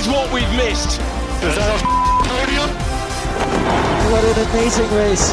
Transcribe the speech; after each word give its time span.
is 0.00 0.08
what 0.08 0.32
we've 0.32 0.48
missed. 0.56 0.98
Is 1.44 1.54
that 1.60 1.68
a 1.68 1.78
podium? 2.24 2.70
What 4.08 4.24
an 4.24 4.38
amazing 4.48 4.90
race. 4.96 5.26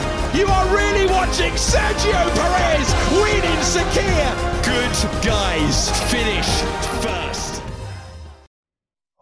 You 0.34 0.46
are 0.46 0.66
really 0.76 1.06
watching 1.06 1.54
Sergio 1.54 2.20
Perez 2.36 2.88
winning 3.16 3.60
Sakir. 3.64 4.28
Good 4.62 4.94
guys 5.24 5.88
finish 6.10 6.46
first. 7.00 7.62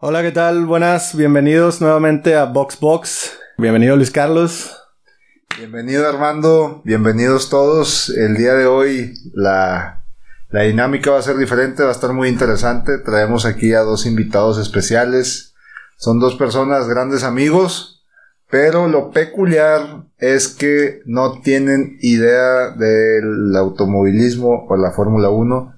Hola, 0.01 0.21
¿qué 0.21 0.33
tal? 0.33 0.65
Buenas, 0.65 1.15
bienvenidos 1.15 1.79
nuevamente 1.79 2.35
a 2.35 2.43
Box 2.43 2.77
Box. 2.81 3.39
Bienvenido 3.57 3.95
Luis 3.95 4.11
Carlos. 4.11 4.75
Bienvenido 5.57 6.09
Armando, 6.09 6.81
bienvenidos 6.83 7.49
todos. 7.49 8.09
El 8.09 8.35
día 8.35 8.53
de 8.53 8.65
hoy 8.65 9.13
la, 9.33 10.03
la 10.49 10.63
dinámica 10.63 11.11
va 11.11 11.19
a 11.19 11.23
ser 11.23 11.37
diferente, 11.37 11.83
va 11.83 11.89
a 11.89 11.93
estar 11.93 12.13
muy 12.13 12.29
interesante. 12.29 12.97
Traemos 12.99 13.45
aquí 13.45 13.73
a 13.73 13.81
dos 13.81 14.05
invitados 14.05 14.57
especiales. 14.57 15.53
Son 15.97 16.19
dos 16.19 16.35
personas 16.35 16.87
grandes 16.87 17.23
amigos, 17.23 18.05
pero 18.49 18.87
lo 18.87 19.11
peculiar 19.11 20.05
es 20.19 20.47
que 20.47 21.01
no 21.05 21.41
tienen 21.41 21.97
idea 22.01 22.69
del 22.71 23.55
automovilismo 23.57 24.65
o 24.69 24.77
la 24.77 24.91
Fórmula 24.91 25.29
1 25.29 25.73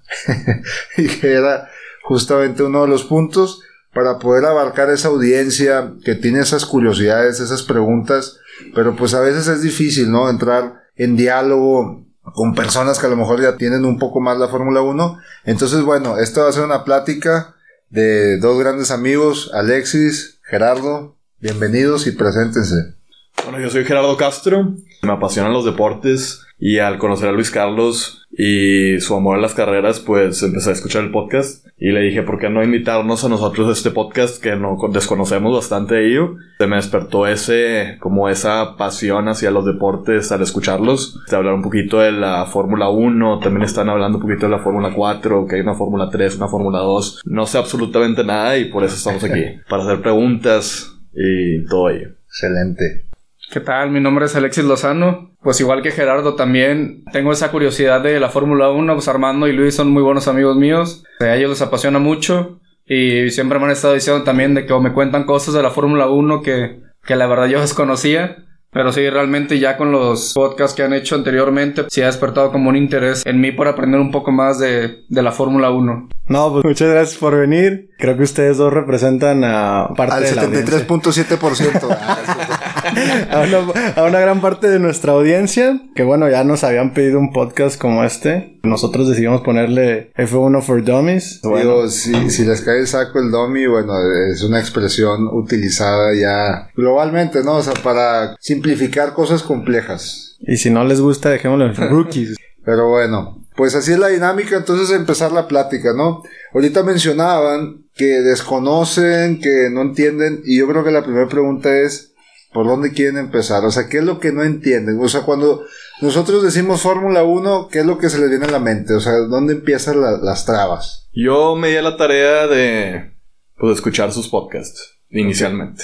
y 0.97 1.07
que 1.07 1.33
era 1.33 1.69
justamente 2.03 2.63
uno 2.63 2.83
de 2.83 2.89
los 2.89 3.03
puntos 3.05 3.61
para 3.93 4.19
poder 4.19 4.45
abarcar 4.45 4.89
esa 4.91 5.07
audiencia 5.07 5.93
que 6.05 6.13
tiene 6.15 6.41
esas 6.41 6.65
curiosidades, 6.65 7.39
esas 7.39 7.63
preguntas, 7.63 8.37
pero 8.75 8.95
pues 8.95 9.15
a 9.15 9.21
veces 9.21 9.47
es 9.47 9.63
difícil, 9.63 10.11
¿no? 10.11 10.29
Entrar 10.29 10.83
en 10.95 11.15
diálogo 11.15 12.05
con 12.33 12.55
personas 12.55 12.99
que 12.99 13.07
a 13.07 13.09
lo 13.09 13.17
mejor 13.17 13.41
ya 13.41 13.57
tienen 13.57 13.85
un 13.85 13.97
poco 13.97 14.19
más 14.19 14.37
la 14.37 14.47
Fórmula 14.47 14.81
1. 14.81 15.17
Entonces, 15.45 15.81
bueno, 15.81 16.17
esta 16.17 16.43
va 16.43 16.49
a 16.49 16.53
ser 16.53 16.63
una 16.63 16.83
plática 16.83 17.55
de 17.89 18.37
dos 18.37 18.59
grandes 18.59 18.91
amigos, 18.91 19.51
Alexis, 19.53 20.39
Gerardo, 20.43 21.15
bienvenidos 21.39 22.07
y 22.07 22.11
preséntense. 22.11 22.98
Bueno, 23.43 23.59
yo 23.59 23.69
soy 23.69 23.83
Gerardo 23.85 24.15
Castro, 24.15 24.73
me 25.01 25.11
apasionan 25.11 25.53
los 25.53 25.65
deportes 25.65 26.45
y 26.59 26.79
al 26.79 26.97
conocer 26.97 27.29
a 27.29 27.31
Luis 27.31 27.49
Carlos 27.49 28.27
y 28.31 28.99
su 28.99 29.15
amor 29.15 29.37
a 29.37 29.41
las 29.41 29.55
carreras, 29.55 29.99
pues 29.99 30.43
empecé 30.43 30.69
a 30.69 30.73
escuchar 30.73 31.03
el 31.03 31.11
podcast 31.11 31.65
y 31.77 31.91
le 31.91 32.01
dije, 32.01 32.21
¿por 32.21 32.37
qué 32.37 32.49
no 32.49 32.61
invitarnos 32.61 33.23
a 33.23 33.29
nosotros 33.29 33.69
a 33.69 33.71
este 33.71 33.91
podcast 33.91 34.43
que 34.43 34.55
no 34.55 34.77
desconocemos 34.91 35.55
bastante 35.55 35.95
de 35.95 36.09
ello? 36.09 36.35
Se 36.57 36.67
me 36.67 36.75
despertó 36.75 37.25
ese, 37.25 37.97
como 37.99 38.27
esa 38.27 38.75
pasión 38.75 39.29
hacia 39.29 39.49
los 39.49 39.65
deportes 39.65 40.31
al 40.33 40.41
escucharlos. 40.41 41.19
De 41.29 41.35
hablar 41.35 41.53
un 41.53 41.61
poquito 41.61 41.99
de 41.99 42.11
la 42.11 42.45
Fórmula 42.45 42.89
1, 42.89 43.39
también 43.39 43.63
están 43.63 43.87
hablando 43.87 44.17
un 44.17 44.23
poquito 44.23 44.45
de 44.45 44.51
la 44.51 44.59
Fórmula 44.59 44.91
4, 44.93 45.47
que 45.47 45.55
hay 45.55 45.61
una 45.61 45.75
Fórmula 45.75 46.09
3, 46.11 46.35
una 46.35 46.49
Fórmula 46.49 46.79
2. 46.79 47.21
No 47.25 47.45
sé 47.45 47.57
absolutamente 47.57 48.23
nada 48.25 48.57
y 48.57 48.65
por 48.65 48.83
eso 48.83 48.95
estamos 48.95 49.23
aquí, 49.23 49.43
para 49.69 49.83
hacer 49.83 50.01
preguntas 50.01 50.93
y 51.13 51.65
todo 51.65 51.89
ello. 51.89 52.09
Excelente. 52.27 53.08
¿Qué 53.51 53.59
tal? 53.59 53.89
Mi 53.89 53.99
nombre 53.99 54.25
es 54.25 54.35
Alexis 54.35 54.63
Lozano. 54.63 55.31
Pues 55.41 55.59
igual 55.59 55.81
que 55.81 55.89
Gerardo 55.89 56.35
también 56.35 57.03
tengo 57.11 57.31
esa 57.31 57.49
curiosidad 57.49 58.01
de 58.01 58.19
la 58.19 58.29
Fórmula 58.29 58.69
1. 58.69 58.93
Pues 58.93 59.07
Armando 59.07 59.47
y 59.47 59.53
Luis 59.53 59.73
son 59.73 59.89
muy 59.89 60.03
buenos 60.03 60.27
amigos 60.27 60.55
míos. 60.55 61.03
A 61.19 61.35
ellos 61.35 61.49
les 61.49 61.61
apasiona 61.63 61.97
mucho. 61.97 62.59
Y 62.85 63.31
siempre 63.31 63.57
me 63.57 63.65
han 63.65 63.71
estado 63.71 63.95
diciendo 63.95 64.23
también 64.23 64.53
de 64.53 64.67
que 64.67 64.79
me 64.79 64.93
cuentan 64.93 65.23
cosas 65.23 65.55
de 65.55 65.63
la 65.63 65.71
Fórmula 65.71 66.07
1 66.07 66.43
que, 66.43 66.79
que 67.03 67.15
la 67.15 67.25
verdad 67.25 67.47
yo 67.47 67.59
desconocía. 67.61 68.45
Pero 68.71 68.91
sí, 68.91 69.09
realmente 69.09 69.57
ya 69.57 69.77
con 69.77 69.91
los 69.91 70.33
podcasts 70.35 70.75
que 70.75 70.83
han 70.83 70.93
hecho 70.93 71.15
anteriormente, 71.15 71.85
sí 71.89 72.03
ha 72.03 72.05
despertado 72.05 72.51
como 72.51 72.69
un 72.69 72.75
interés 72.75 73.25
en 73.25 73.41
mí 73.41 73.51
por 73.51 73.67
aprender 73.67 73.99
un 73.99 74.11
poco 74.11 74.31
más 74.31 74.59
de, 74.59 75.05
de 75.09 75.21
la 75.23 75.31
Fórmula 75.31 75.71
1. 75.71 76.09
No, 76.27 76.51
pues 76.51 76.63
muchas 76.63 76.87
gracias 76.87 77.17
por 77.17 77.35
venir. 77.35 77.89
Creo 77.97 78.15
que 78.15 78.21
ustedes 78.21 78.57
dos 78.57 78.71
representan 78.71 79.43
a 79.43 79.89
parte 79.97 80.13
Al 80.13 80.23
de 80.23 80.35
la 80.35 80.41
audiencia. 80.43 80.87
73.7%. 80.87 81.97
a, 83.31 83.41
una, 83.41 83.91
a 83.95 84.03
una 84.03 84.19
gran 84.19 84.41
parte 84.41 84.69
de 84.69 84.79
nuestra 84.79 85.13
audiencia. 85.13 85.81
Que 85.95 86.03
bueno, 86.03 86.29
ya 86.29 86.43
nos 86.43 86.63
habían 86.63 86.93
pedido 86.93 87.19
un 87.19 87.31
podcast 87.31 87.79
como 87.79 88.03
este. 88.03 88.59
Nosotros 88.63 89.07
decidimos 89.09 89.41
ponerle 89.41 90.11
F1 90.15 90.61
for 90.61 90.83
Dummies. 90.83 91.41
Bueno, 91.43 91.59
Digo, 91.59 91.87
si, 91.89 92.29
si 92.29 92.45
les 92.45 92.61
cae 92.61 92.79
el 92.79 92.87
saco 92.87 93.19
el 93.19 93.31
dummy, 93.31 93.67
bueno, 93.67 93.93
es 94.31 94.43
una 94.43 94.59
expresión 94.59 95.27
utilizada 95.31 96.13
ya 96.13 96.69
globalmente, 96.75 97.43
¿no? 97.43 97.57
O 97.57 97.63
sea, 97.63 97.73
para 97.83 98.35
simplificar 98.39 99.13
cosas 99.13 99.43
complejas. 99.43 100.37
y 100.39 100.57
si 100.57 100.69
no 100.69 100.83
les 100.83 101.01
gusta, 101.01 101.29
dejémoslo 101.29 101.65
en 101.65 101.75
rookies. 101.89 102.35
Pero 102.65 102.89
bueno, 102.89 103.39
pues 103.55 103.73
así 103.75 103.93
es 103.93 103.99
la 103.99 104.09
dinámica, 104.09 104.57
entonces 104.57 104.95
empezar 104.95 105.31
la 105.31 105.47
plática, 105.47 105.93
¿no? 105.93 106.23
Ahorita 106.53 106.83
mencionaban 106.83 107.85
que 107.95 108.21
desconocen, 108.21 109.39
que 109.39 109.69
no 109.71 109.81
entienden, 109.81 110.41
y 110.45 110.59
yo 110.59 110.67
creo 110.67 110.83
que 110.83 110.91
la 110.91 111.03
primera 111.03 111.27
pregunta 111.27 111.75
es, 111.77 112.08
¿por 112.53 112.65
dónde 112.67 112.91
quieren 112.93 113.17
empezar? 113.17 113.63
O 113.65 113.71
sea, 113.71 113.87
¿qué 113.89 113.99
es 113.99 114.03
lo 114.03 114.19
que 114.19 114.31
no 114.31 114.43
entienden? 114.43 114.99
O 115.01 115.07
sea, 115.09 115.21
cuando 115.21 115.63
nosotros 116.01 116.43
decimos 116.43 116.81
Fórmula 116.81 117.23
1, 117.23 117.69
¿qué 117.71 117.79
es 117.79 117.85
lo 117.85 117.97
que 117.97 118.09
se 118.09 118.19
les 118.19 118.29
viene 118.29 118.45
a 118.45 118.51
la 118.51 118.59
mente? 118.59 118.93
O 118.93 118.99
sea, 118.99 119.13
¿dónde 119.29 119.53
empiezan 119.53 120.01
la- 120.01 120.17
las 120.17 120.45
trabas? 120.45 121.09
Yo 121.13 121.55
me 121.55 121.69
di 121.69 121.77
a 121.77 121.81
la 121.81 121.97
tarea 121.97 122.47
de 122.47 123.11
pues, 123.57 123.75
escuchar 123.75 124.11
sus 124.11 124.27
podcasts 124.29 124.99
inicialmente. 125.09 125.83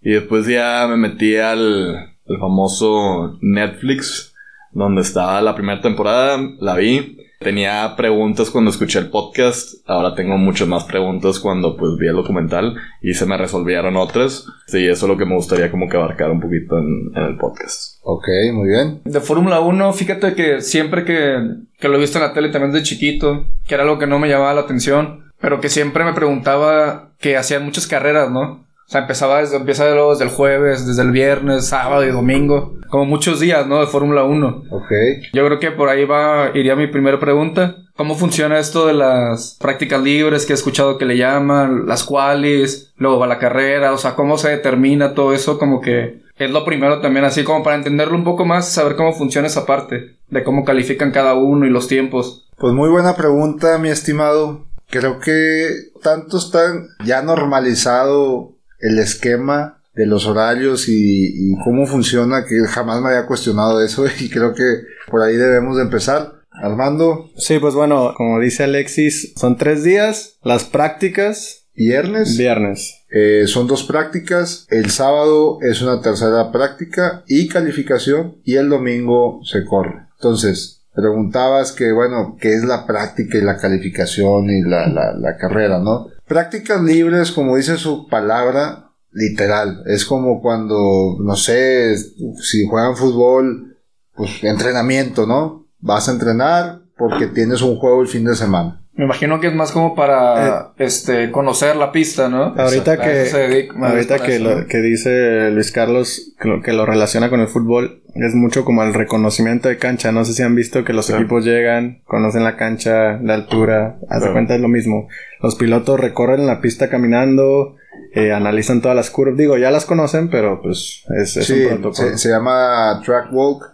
Y 0.00 0.12
después 0.12 0.46
ya 0.46 0.86
me 0.88 0.96
metí 0.96 1.36
al, 1.36 1.94
al 1.96 2.38
famoso 2.40 3.38
Netflix, 3.42 4.32
donde 4.72 5.02
estaba 5.02 5.40
la 5.42 5.54
primera 5.54 5.80
temporada, 5.82 6.38
la 6.60 6.76
vi. 6.76 7.18
Tenía 7.42 7.96
preguntas 7.96 8.50
cuando 8.50 8.70
escuché 8.70 8.98
el 8.98 9.08
podcast, 9.08 9.76
ahora 9.86 10.14
tengo 10.14 10.36
muchas 10.36 10.68
más 10.68 10.84
preguntas 10.84 11.40
cuando 11.40 11.74
pues 11.74 11.92
vi 11.98 12.06
el 12.06 12.14
documental 12.16 12.76
y 13.00 13.14
se 13.14 13.24
me 13.24 13.38
resolvieron 13.38 13.96
otras. 13.96 14.44
Sí, 14.66 14.86
eso 14.86 15.06
es 15.06 15.10
lo 15.10 15.16
que 15.16 15.24
me 15.24 15.36
gustaría 15.36 15.70
como 15.70 15.88
que 15.88 15.96
abarcar 15.96 16.30
un 16.30 16.38
poquito 16.38 16.76
en, 16.76 17.10
en 17.16 17.22
el 17.22 17.38
podcast. 17.38 17.98
Ok, 18.02 18.28
muy 18.52 18.68
bien. 18.68 19.00
De 19.06 19.22
Fórmula 19.22 19.60
1, 19.60 19.92
fíjate 19.94 20.34
que 20.34 20.60
siempre 20.60 21.06
que, 21.06 21.38
que 21.78 21.88
lo 21.88 21.96
he 21.96 22.00
visto 22.00 22.18
en 22.18 22.24
la 22.24 22.34
tele 22.34 22.50
también 22.50 22.72
desde 22.72 22.84
chiquito, 22.84 23.46
que 23.66 23.72
era 23.72 23.84
algo 23.84 23.98
que 23.98 24.06
no 24.06 24.18
me 24.18 24.28
llamaba 24.28 24.52
la 24.52 24.60
atención, 24.60 25.32
pero 25.40 25.62
que 25.62 25.70
siempre 25.70 26.04
me 26.04 26.12
preguntaba 26.12 27.12
que 27.18 27.38
hacían 27.38 27.64
muchas 27.64 27.86
carreras, 27.86 28.30
¿no? 28.30 28.66
O 28.90 28.92
sea, 28.92 29.02
empezaba 29.02 29.38
desde, 29.38 29.56
empieza 29.56 29.88
luego 29.94 30.10
desde 30.10 30.24
el 30.24 30.30
jueves, 30.30 30.84
desde 30.84 31.02
el 31.02 31.12
viernes, 31.12 31.68
sábado 31.68 32.04
y 32.04 32.10
domingo, 32.10 32.74
como 32.88 33.04
muchos 33.04 33.38
días, 33.38 33.64
¿no? 33.68 33.78
De 33.78 33.86
Fórmula 33.86 34.24
1. 34.24 34.64
Ok. 34.68 34.90
Yo 35.32 35.46
creo 35.46 35.60
que 35.60 35.70
por 35.70 35.88
ahí 35.88 36.04
va, 36.04 36.50
iría 36.54 36.74
mi 36.74 36.88
primera 36.88 37.20
pregunta. 37.20 37.76
¿Cómo 37.94 38.16
funciona 38.16 38.58
esto 38.58 38.88
de 38.88 38.94
las 38.94 39.56
prácticas 39.60 40.02
libres 40.02 40.44
que 40.44 40.54
he 40.54 40.56
escuchado 40.56 40.98
que 40.98 41.04
le 41.04 41.16
llaman, 41.16 41.86
las 41.86 42.02
cuales, 42.02 42.92
luego 42.96 43.20
va 43.20 43.28
la 43.28 43.38
carrera, 43.38 43.92
o 43.92 43.96
sea, 43.96 44.16
cómo 44.16 44.36
se 44.38 44.50
determina 44.50 45.14
todo 45.14 45.34
eso, 45.34 45.56
como 45.56 45.80
que 45.80 46.22
es 46.36 46.50
lo 46.50 46.64
primero 46.64 47.00
también, 47.00 47.24
así 47.24 47.44
como 47.44 47.62
para 47.62 47.76
entenderlo 47.76 48.16
un 48.16 48.24
poco 48.24 48.44
más, 48.44 48.72
saber 48.72 48.96
cómo 48.96 49.12
funciona 49.12 49.46
esa 49.46 49.66
parte, 49.66 50.16
de 50.30 50.42
cómo 50.42 50.64
califican 50.64 51.12
cada 51.12 51.34
uno 51.34 51.64
y 51.64 51.70
los 51.70 51.86
tiempos. 51.86 52.48
Pues 52.58 52.74
muy 52.74 52.88
buena 52.88 53.14
pregunta, 53.14 53.78
mi 53.78 53.88
estimado. 53.88 54.64
Creo 54.88 55.20
que 55.20 55.68
tanto 56.02 56.38
está 56.38 56.72
ya 57.04 57.22
normalizado 57.22 58.56
el 58.80 58.98
esquema 58.98 59.82
de 59.94 60.06
los 60.06 60.26
horarios 60.26 60.88
y, 60.88 61.50
y 61.52 61.54
cómo 61.64 61.86
funciona 61.86 62.44
que 62.44 62.60
jamás 62.68 63.00
me 63.02 63.08
había 63.08 63.26
cuestionado 63.26 63.82
eso 63.82 64.04
y 64.20 64.28
creo 64.30 64.54
que 64.54 64.62
por 65.10 65.22
ahí 65.22 65.36
debemos 65.36 65.76
de 65.76 65.82
empezar. 65.82 66.34
Armando, 66.52 67.30
Sí, 67.38 67.58
pues 67.58 67.74
bueno, 67.74 68.12
como 68.16 68.38
dice 68.40 68.64
Alexis, 68.64 69.32
son 69.36 69.56
tres 69.56 69.82
días. 69.82 70.36
Las 70.42 70.64
prácticas, 70.64 71.66
viernes 71.74 72.36
viernes. 72.36 72.96
eh, 73.10 73.44
son 73.46 73.66
dos 73.66 73.84
prácticas, 73.84 74.66
el 74.68 74.90
sábado 74.90 75.58
es 75.62 75.80
una 75.80 76.02
tercera 76.02 76.52
práctica 76.52 77.22
y 77.26 77.48
calificación 77.48 78.36
y 78.44 78.56
el 78.56 78.68
domingo 78.68 79.40
se 79.44 79.64
corre. 79.64 80.08
Entonces, 80.18 80.82
preguntabas 80.94 81.72
que, 81.72 81.92
bueno, 81.92 82.36
¿qué 82.38 82.52
es 82.52 82.64
la 82.64 82.86
práctica 82.86 83.38
y 83.38 83.42
la 83.42 83.56
calificación 83.56 84.50
y 84.50 84.60
la, 84.62 84.86
la, 84.88 85.12
la 85.14 85.36
carrera, 85.38 85.78
no? 85.78 86.08
Prácticas 86.30 86.80
libres, 86.80 87.32
como 87.32 87.56
dice 87.56 87.76
su 87.76 88.06
palabra, 88.06 88.92
literal. 89.10 89.82
Es 89.86 90.04
como 90.04 90.40
cuando, 90.40 91.16
no 91.18 91.34
sé, 91.34 91.96
si 91.96 92.68
juegan 92.68 92.94
fútbol, 92.94 93.76
pues 94.14 94.44
entrenamiento, 94.44 95.26
¿no? 95.26 95.66
Vas 95.80 96.08
a 96.08 96.12
entrenar 96.12 96.82
porque 96.96 97.26
tienes 97.26 97.62
un 97.62 97.74
juego 97.78 98.00
el 98.02 98.06
fin 98.06 98.24
de 98.26 98.36
semana. 98.36 98.79
Me 99.00 99.06
imagino 99.06 99.40
que 99.40 99.46
es 99.46 99.54
más 99.54 99.72
como 99.72 99.94
para, 99.94 100.72
este, 100.76 101.30
conocer 101.30 101.74
la 101.74 101.90
pista, 101.90 102.28
¿no? 102.28 102.54
Ahorita 102.54 102.90
A 102.92 102.94
eso 103.10 103.36
se 103.38 103.42
que, 103.42 103.48
dedica- 103.48 103.88
ahorita 103.88 104.18
que, 104.18 104.34
eso, 104.36 104.44
lo, 104.44 104.60
¿no? 104.60 104.66
que 104.66 104.76
dice 104.82 105.50
Luis 105.52 105.72
Carlos 105.72 106.34
que 106.38 106.46
lo, 106.46 106.60
que 106.60 106.74
lo 106.74 106.84
relaciona 106.84 107.30
con 107.30 107.40
el 107.40 107.48
fútbol, 107.48 108.02
es 108.14 108.34
mucho 108.34 108.62
como 108.66 108.82
el 108.82 108.92
reconocimiento 108.92 109.70
de 109.70 109.78
cancha. 109.78 110.12
No 110.12 110.26
sé 110.26 110.34
si 110.34 110.42
han 110.42 110.54
visto 110.54 110.84
que 110.84 110.92
los 110.92 111.06
Claro. 111.06 111.22
equipos 111.22 111.46
llegan, 111.46 112.02
conocen 112.04 112.44
la 112.44 112.58
cancha, 112.58 113.18
la 113.22 113.32
altura, 113.32 113.96
haz 114.10 114.16
de 114.16 114.18
Claro. 114.18 114.32
cuenta 114.34 114.54
es 114.56 114.60
lo 114.60 114.68
mismo. 114.68 115.08
Los 115.42 115.54
pilotos 115.54 115.98
recorren 115.98 116.46
la 116.46 116.60
pista 116.60 116.90
caminando, 116.90 117.76
eh, 118.14 118.32
analizan 118.34 118.82
todas 118.82 118.96
las 118.98 119.08
curvas. 119.08 119.38
Digo, 119.38 119.56
ya 119.56 119.70
las 119.70 119.86
conocen, 119.86 120.28
pero 120.28 120.60
pues 120.60 121.06
es, 121.22 121.38
es 121.38 121.46
Sí, 121.46 121.54
un 121.64 121.80
protocolo. 121.80 122.10
se, 122.10 122.18
se 122.18 122.28
llama 122.28 123.00
track 123.02 123.32
walk 123.32 123.64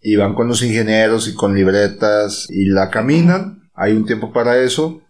y 0.00 0.16
van 0.16 0.34
con 0.34 0.48
los 0.48 0.60
ingenieros 0.64 1.28
y 1.28 1.34
con 1.36 1.54
libretas 1.54 2.48
y 2.50 2.64
la 2.68 2.90
caminan. 2.90 3.62
Hay 3.76 3.92
un 3.92 4.06
tiempo 4.06 4.32
para 4.32 4.58
eso 4.58 5.02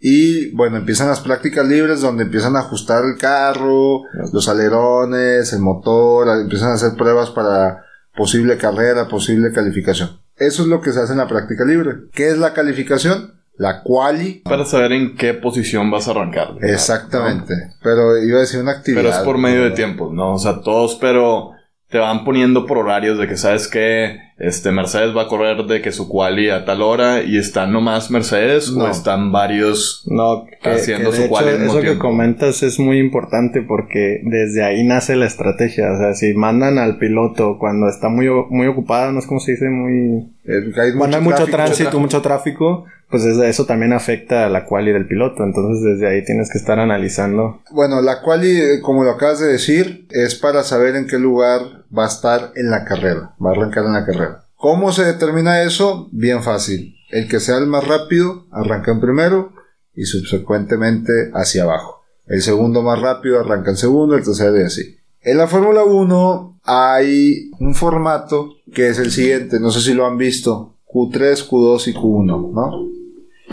Y 0.00 0.50
bueno, 0.54 0.76
empiezan 0.76 1.08
las 1.08 1.20
prácticas 1.20 1.66
libres 1.66 2.00
donde 2.00 2.24
empiezan 2.24 2.56
a 2.56 2.60
ajustar 2.60 3.04
el 3.04 3.16
carro, 3.18 4.02
los 4.32 4.48
alerones, 4.48 5.52
el 5.52 5.60
motor, 5.60 6.28
empiezan 6.40 6.70
a 6.70 6.74
hacer 6.74 6.94
pruebas 6.96 7.30
para 7.30 7.84
posible 8.14 8.58
carrera, 8.58 9.08
posible 9.08 9.52
calificación. 9.52 10.20
Eso 10.36 10.62
es 10.62 10.68
lo 10.68 10.80
que 10.80 10.92
se 10.92 11.00
hace 11.00 11.12
en 11.12 11.18
la 11.18 11.28
práctica 11.28 11.64
libre. 11.64 11.92
¿Qué 12.12 12.28
es 12.28 12.38
la 12.38 12.52
calificación? 12.52 13.34
La 13.56 13.82
quali. 13.82 14.42
Para 14.44 14.64
saber 14.64 14.92
en 14.92 15.16
qué 15.16 15.32
posición 15.32 15.90
vas 15.90 16.08
a 16.08 16.10
arrancar. 16.10 16.56
Exactamente. 16.60 17.54
Pero 17.82 18.18
iba 18.18 18.38
a 18.38 18.40
decir 18.40 18.60
una 18.60 18.72
actividad. 18.72 19.02
Pero 19.02 19.14
es 19.14 19.20
por 19.20 19.38
medio 19.38 19.62
de 19.62 19.70
tiempos, 19.70 20.12
¿no? 20.12 20.34
O 20.34 20.38
sea, 20.38 20.60
todos, 20.60 20.96
pero 21.00 21.52
te 21.88 21.98
van 21.98 22.24
poniendo 22.24 22.66
por 22.66 22.78
horarios 22.78 23.16
de 23.18 23.28
que 23.28 23.36
sabes 23.36 23.68
que 23.68 24.18
este 24.38 24.72
Mercedes 24.72 25.16
va 25.16 25.22
a 25.22 25.28
correr 25.28 25.64
de 25.64 25.80
que 25.80 25.92
su 25.92 26.08
quali 26.08 26.50
a 26.50 26.64
tal 26.64 26.82
hora 26.82 27.22
y 27.22 27.38
están 27.38 27.72
nomás 27.72 28.10
Mercedes 28.10 28.72
No. 28.72 28.84
o 28.84 28.88
están 28.88 29.30
varios 29.30 30.02
No, 30.06 30.44
que, 30.62 30.70
Haciendo 30.70 31.10
que 31.10 31.16
su 31.16 31.22
de 31.22 31.28
quali 31.28 31.48
hecho, 31.48 31.56
al 31.56 31.62
mismo 31.62 31.78
eso 31.78 31.92
que 31.92 31.98
comentas 31.98 32.62
es 32.62 32.78
muy 32.80 32.98
importante 32.98 33.62
porque 33.62 34.20
desde 34.24 34.64
ahí 34.64 34.82
nace 34.84 35.14
la 35.16 35.26
estrategia. 35.26 35.92
O 35.92 35.98
sea, 35.98 36.14
si 36.14 36.34
mandan 36.34 36.78
al 36.78 36.98
piloto 36.98 37.58
cuando 37.58 37.88
está 37.88 38.08
muy, 38.08 38.26
o- 38.28 38.46
muy 38.50 38.66
ocupado, 38.66 39.12
no 39.12 39.20
es 39.20 39.26
como 39.26 39.40
se 39.40 39.52
dice, 39.52 39.68
muy... 39.68 40.28
Eh, 40.46 40.72
hay 40.82 40.92
Cuando 40.98 41.16
hay 41.16 41.22
mucho 41.22 41.36
tráfico. 41.36 41.56
tránsito, 41.56 42.00
mucho 42.00 42.20
tráfico, 42.20 42.84
pues 43.10 43.24
es- 43.24 43.38
eso 43.38 43.66
también 43.66 43.92
afecta 43.92 44.46
a 44.46 44.48
la 44.50 44.64
quali 44.64 44.92
del 44.92 45.06
piloto. 45.06 45.44
Entonces 45.44 45.82
desde 45.84 46.08
ahí 46.12 46.24
tienes 46.24 46.50
que 46.50 46.58
estar 46.58 46.78
analizando. 46.80 47.60
Bueno, 47.70 48.02
la 48.02 48.20
quali, 48.20 48.80
como 48.82 49.04
lo 49.04 49.12
acabas 49.12 49.38
de 49.40 49.46
decir, 49.46 50.06
es 50.10 50.34
para 50.34 50.62
saber 50.64 50.96
en 50.96 51.06
qué 51.06 51.18
lugar 51.18 51.60
va 51.96 52.04
a 52.04 52.08
estar 52.08 52.50
en 52.56 52.70
la 52.70 52.84
carrera, 52.84 53.30
va 53.44 53.50
a 53.50 53.52
arrancar 53.52 53.84
en 53.84 53.92
la 53.92 54.04
carrera. 54.04 54.23
¿Cómo 54.64 54.92
se 54.92 55.04
determina 55.04 55.62
eso? 55.62 56.08
Bien 56.10 56.42
fácil. 56.42 56.96
El 57.10 57.28
que 57.28 57.38
sea 57.38 57.58
el 57.58 57.66
más 57.66 57.86
rápido 57.86 58.46
arranca 58.50 58.92
en 58.92 58.98
primero 58.98 59.52
y 59.94 60.06
subsecuentemente 60.06 61.12
hacia 61.34 61.64
abajo. 61.64 62.00
El 62.26 62.40
segundo 62.40 62.80
más 62.80 62.98
rápido 62.98 63.38
arranca 63.38 63.72
en 63.72 63.76
segundo, 63.76 64.14
el 64.16 64.24
tercero 64.24 64.58
y 64.58 64.62
así. 64.62 64.96
En 65.20 65.36
la 65.36 65.48
Fórmula 65.48 65.84
1 65.84 66.60
hay 66.62 67.50
un 67.60 67.74
formato 67.74 68.54
que 68.72 68.88
es 68.88 68.98
el 68.98 69.10
siguiente, 69.10 69.60
no 69.60 69.70
sé 69.70 69.82
si 69.82 69.92
lo 69.92 70.06
han 70.06 70.16
visto, 70.16 70.78
Q3, 70.86 71.46
Q2 71.46 71.88
y 71.88 71.92
Q1, 71.92 72.52
¿no? 72.54 72.88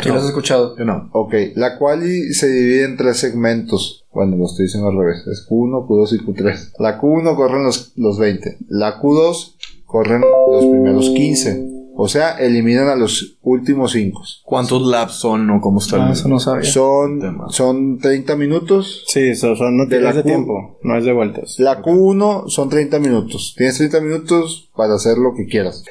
¿Sí 0.01 0.07
lo 0.07 0.15
has 0.15 0.23
escuchado? 0.23 0.77
Yo 0.77 0.85
no. 0.85 1.09
Ok, 1.11 1.33
la 1.55 1.77
quali 1.77 2.33
se 2.33 2.47
divide 2.47 2.85
en 2.85 2.95
tres 2.95 3.17
segmentos. 3.17 4.05
Bueno, 4.13 4.37
lo 4.37 4.45
estoy 4.45 4.67
diciendo 4.67 4.87
al 4.87 4.97
revés. 4.97 5.27
Es 5.27 5.45
Q1, 5.49 5.85
Q2 5.85 6.13
y 6.13 6.25
Q3. 6.25 6.71
La 6.79 7.01
Q1 7.01 7.35
corren 7.35 7.65
los, 7.65 7.91
los 7.97 8.17
20. 8.17 8.59
La 8.69 9.01
Q2 9.01 9.55
corren 9.91 10.21
los 10.51 10.65
primeros 10.65 11.09
15. 11.09 11.69
O 11.93 12.07
sea, 12.07 12.37
eliminan 12.39 12.87
a 12.87 12.95
los 12.95 13.37
últimos 13.41 13.91
5. 13.91 14.21
¿Cuántos 14.43 14.81
laps 14.87 15.15
son 15.15 15.49
o 15.51 15.59
cómo 15.61 15.79
está 15.79 15.97
el- 15.97 16.01
Ah, 16.03 16.11
eso 16.13 16.27
no 16.29 16.39
sabía. 16.39 16.71
Son, 16.71 17.19
Tema. 17.19 17.47
son 17.49 17.99
30 17.99 18.35
minutos. 18.37 19.03
Sí, 19.07 19.19
eso 19.19 19.55
son 19.55 19.77
no 19.77 19.85
De 19.85 19.99
la 19.99 20.13
de 20.13 20.21
Q- 20.23 20.27
tiempo, 20.27 20.79
no 20.83 20.97
es 20.97 21.03
de 21.05 21.11
vueltas. 21.13 21.59
La 21.59 21.81
Q1 21.81 22.47
son 22.49 22.69
30 22.69 22.97
minutos. 22.99 23.53
Tienes 23.57 23.77
30 23.77 23.99
minutos 23.99 24.71
para 24.75 24.95
hacer 24.95 25.17
lo 25.17 25.33
que 25.35 25.45
quieras. 25.45 25.83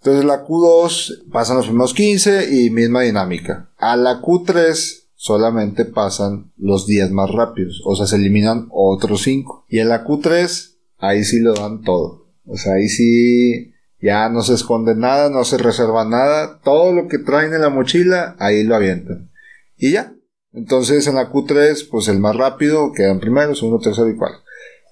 Entonces 0.00 0.24
la 0.24 0.44
Q2 0.46 1.30
pasan 1.30 1.58
los 1.58 1.66
primeros 1.66 1.92
15 1.94 2.48
y 2.52 2.70
misma 2.70 3.02
dinámica. 3.02 3.70
A 3.76 3.96
la 3.96 4.22
Q3 4.22 5.04
solamente 5.14 5.84
pasan 5.84 6.50
los 6.56 6.86
10 6.86 7.10
más 7.10 7.30
rápidos. 7.30 7.82
O 7.84 7.94
sea, 7.94 8.06
se 8.06 8.16
eliminan 8.16 8.68
otros 8.70 9.22
5. 9.22 9.66
Y 9.68 9.80
en 9.80 9.90
la 9.90 10.04
Q3 10.04 10.76
ahí 10.98 11.24
sí 11.24 11.40
lo 11.40 11.54
dan 11.54 11.82
todo. 11.82 12.25
O 12.46 12.56
sea, 12.56 12.74
ahí 12.74 12.88
sí 12.88 13.74
ya 14.00 14.28
no 14.28 14.42
se 14.42 14.54
esconde 14.54 14.94
nada, 14.94 15.30
no 15.30 15.44
se 15.44 15.58
reserva 15.58 16.04
nada. 16.04 16.60
Todo 16.62 16.92
lo 16.92 17.08
que 17.08 17.18
traen 17.18 17.52
en 17.54 17.62
la 17.62 17.70
mochila, 17.70 18.36
ahí 18.38 18.62
lo 18.62 18.76
avientan. 18.76 19.30
Y 19.76 19.90
ya. 19.92 20.12
Entonces 20.52 21.06
en 21.06 21.14
la 21.16 21.30
Q3, 21.30 21.88
pues 21.90 22.08
el 22.08 22.18
más 22.18 22.34
rápido 22.36 22.92
quedan 22.92 23.20
primero, 23.20 23.54
segundo, 23.54 23.78
tercero 23.78 24.08
y 24.08 24.16
cuarto. 24.16 24.42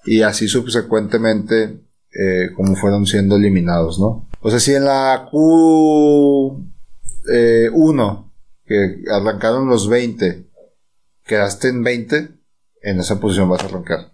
Y 0.05 0.21
así 0.21 0.47
subsecuentemente, 0.47 1.79
eh, 2.13 2.51
como 2.55 2.75
fueron 2.75 3.07
siendo 3.07 3.37
eliminados, 3.37 3.99
¿no? 3.99 4.29
O 4.41 4.51
sea, 4.51 4.59
si 4.59 4.75
en 4.75 4.85
la 4.85 5.27
Q1, 5.31 8.31
que 8.65 9.03
arrancaron 9.11 9.67
los 9.67 9.89
20, 9.89 10.45
quedaste 11.25 11.69
en 11.69 11.81
20, 11.83 12.29
en 12.83 12.99
esa 12.99 13.19
posición 13.19 13.49
vas 13.49 13.63
a 13.63 13.65
arrancar. 13.65 14.13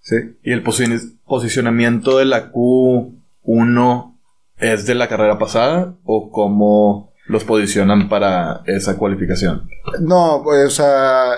¿Sí? 0.00 0.16
¿Y 0.42 0.52
el 0.52 0.64
posi- 0.64 1.18
posicionamiento 1.24 2.18
de 2.18 2.24
la 2.24 2.50
Q1 2.52 4.14
es 4.58 4.86
de 4.86 4.94
la 4.94 5.08
carrera 5.08 5.38
pasada 5.38 5.94
o 6.04 6.30
cómo 6.30 7.12
los 7.26 7.44
posicionan 7.44 8.08
para 8.08 8.62
esa 8.66 8.96
cualificación? 8.96 9.68
No, 10.00 10.40
pues, 10.42 10.66
o 10.66 10.70
sea, 10.70 11.34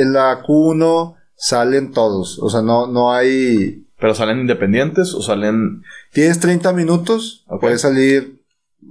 en 0.00 0.12
la 0.12 0.42
Q1 0.42 1.16
salen 1.36 1.92
todos. 1.92 2.38
O 2.40 2.48
sea, 2.48 2.62
no, 2.62 2.86
no 2.86 3.12
hay. 3.12 3.86
¿Pero 3.98 4.14
salen 4.14 4.40
independientes 4.40 5.14
o 5.14 5.22
salen...? 5.22 5.82
Tienes 6.12 6.40
30 6.40 6.72
minutos, 6.72 7.44
puedes 7.60 7.80
salir, 7.82 8.42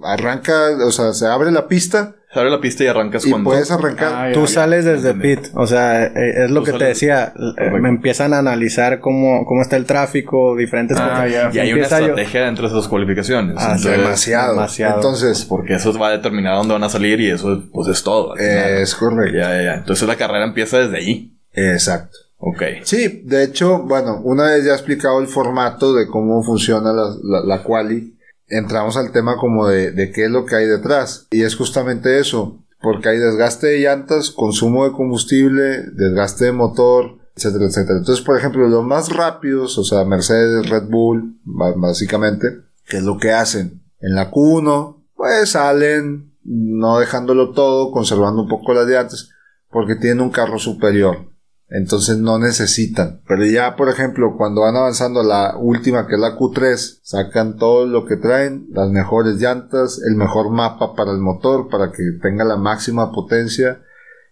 arranca, 0.04 0.70
o 0.86 0.92
sea, 0.92 1.14
se 1.14 1.28
abre 1.28 1.52
la 1.52 1.68
pista 1.68 2.16
Se 2.34 2.40
abre 2.40 2.50
la 2.52 2.60
pista 2.60 2.84
y 2.84 2.88
arrancas 2.88 3.26
y 3.26 3.30
cuando... 3.30 3.52
puedes 3.52 3.70
arrancar. 3.70 4.12
Ah, 4.16 4.28
ya, 4.30 4.34
Tú 4.34 4.42
ya. 4.42 4.48
sales 4.48 4.86
desde 4.86 5.12
entendí. 5.12 5.36
pit, 5.36 5.50
o 5.54 5.68
sea, 5.68 6.04
eh, 6.06 6.44
es 6.46 6.50
lo 6.52 6.62
Tú 6.64 6.72
que 6.72 6.78
te 6.80 6.86
decía, 6.86 7.26
eh, 7.36 7.54
Correcto. 7.56 7.78
me 7.78 7.90
empiezan 7.90 8.34
a 8.34 8.40
analizar 8.40 9.00
cómo, 9.00 9.46
cómo 9.46 9.62
está 9.62 9.76
el 9.78 9.86
tráfico, 9.86 10.56
diferentes 10.56 10.98
Ah, 11.00 11.10
cosas. 11.10 11.32
ya. 11.32 11.50
Y 11.54 11.60
hay 11.60 11.74
una 11.74 11.82
yo- 11.88 11.96
estrategia 11.98 12.46
dentro 12.46 12.68
de 12.68 12.76
esas 12.76 12.88
cualificaciones. 12.90 13.56
Ah, 13.60 13.74
Entonces, 13.76 13.98
demasiado. 14.00 14.54
demasiado. 14.56 14.96
Entonces, 14.96 15.46
Porque 15.46 15.76
eso 15.76 15.94
va 16.00 16.08
a 16.08 16.12
determinar 16.12 16.56
dónde 16.56 16.74
van 16.74 16.84
a 16.84 16.90
salir 16.90 17.20
y 17.22 17.30
eso 17.30 17.64
pues 17.72 17.88
es 17.88 18.02
todo. 18.04 18.36
es 18.36 18.96
correcto. 18.96 19.38
Ya, 19.38 19.50
ya, 19.56 19.62
ya. 19.64 19.74
Entonces 19.76 20.08
la 20.08 20.16
carrera 20.16 20.44
empieza 20.46 20.80
desde 20.80 20.98
ahí. 20.98 21.38
Exacto. 21.54 22.18
Ok. 22.46 22.62
Sí, 22.84 23.22
de 23.24 23.44
hecho, 23.46 23.84
bueno, 23.84 24.20
una 24.24 24.46
vez 24.52 24.66
ya 24.66 24.72
he 24.72 24.76
explicado 24.76 25.22
el 25.22 25.28
formato 25.28 25.94
de 25.94 26.08
cómo 26.08 26.44
funciona 26.44 26.92
la, 26.92 27.04
la, 27.24 27.40
la 27.46 27.64
quali, 27.64 28.13
entramos 28.58 28.98
al 28.98 29.12
tema 29.12 29.38
como 29.38 29.68
de, 29.68 29.92
de 29.92 30.12
qué 30.12 30.26
es 30.26 30.32
lo 30.32 30.46
que 30.46 30.56
hay 30.56 30.66
detrás. 30.66 31.28
Y 31.32 31.44
es 31.44 31.56
justamente 31.56 32.20
eso, 32.20 32.64
porque 32.82 33.10
hay 33.10 33.18
desgaste 33.18 33.68
de 33.68 33.80
llantas, 33.80 34.32
consumo 34.32 34.86
de 34.86 34.92
combustible, 34.92 35.84
desgaste 35.94 36.46
de 36.46 36.52
motor, 36.52 37.18
etcétera, 37.36 37.66
etcétera. 37.66 38.00
Entonces, 38.00 38.24
por 38.24 38.38
ejemplo, 38.38 38.68
los 38.68 38.86
más 38.86 39.10
rápidos, 39.10 39.78
o 39.78 39.84
sea, 39.84 40.06
Mercedes, 40.06 40.70
Red 40.70 40.90
Bull, 40.90 41.40
básicamente, 41.44 42.48
¿qué 42.88 42.98
es 42.98 43.04
lo 43.04 43.18
que 43.18 43.32
hacen? 43.32 43.82
En 44.00 44.16
la 44.16 44.32
Q1, 44.32 44.98
pues 45.16 45.52
salen, 45.52 46.34
no 46.44 47.00
dejándolo 47.00 47.52
todo, 47.52 47.92
conservando 47.92 48.44
un 48.44 48.50
poco 48.50 48.74
las 48.74 48.88
llantas, 48.88 49.30
porque 49.70 49.96
tienen 49.96 50.22
un 50.22 50.30
carro 50.30 50.60
superior. 50.60 51.33
Entonces 51.74 52.20
no 52.20 52.38
necesitan. 52.38 53.22
Pero 53.28 53.44
ya, 53.46 53.76
por 53.76 53.90
ejemplo, 53.90 54.36
cuando 54.38 54.62
van 54.62 54.76
avanzando 54.76 55.22
a 55.22 55.24
la 55.24 55.58
última, 55.58 56.06
que 56.06 56.14
es 56.14 56.20
la 56.20 56.38
Q3, 56.38 57.00
sacan 57.02 57.58
todo 57.58 57.88
lo 57.88 58.06
que 58.06 58.16
traen, 58.16 58.68
las 58.70 58.92
mejores 58.92 59.38
llantas, 59.38 60.00
el 60.08 60.16
mejor 60.16 60.52
mapa 60.52 60.94
para 60.94 61.10
el 61.10 61.18
motor, 61.18 61.70
para 61.70 61.92
que 61.92 62.04
tenga 62.22 62.46
la 62.46 62.58
máxima 62.58 63.12
potencia. 63.12 63.82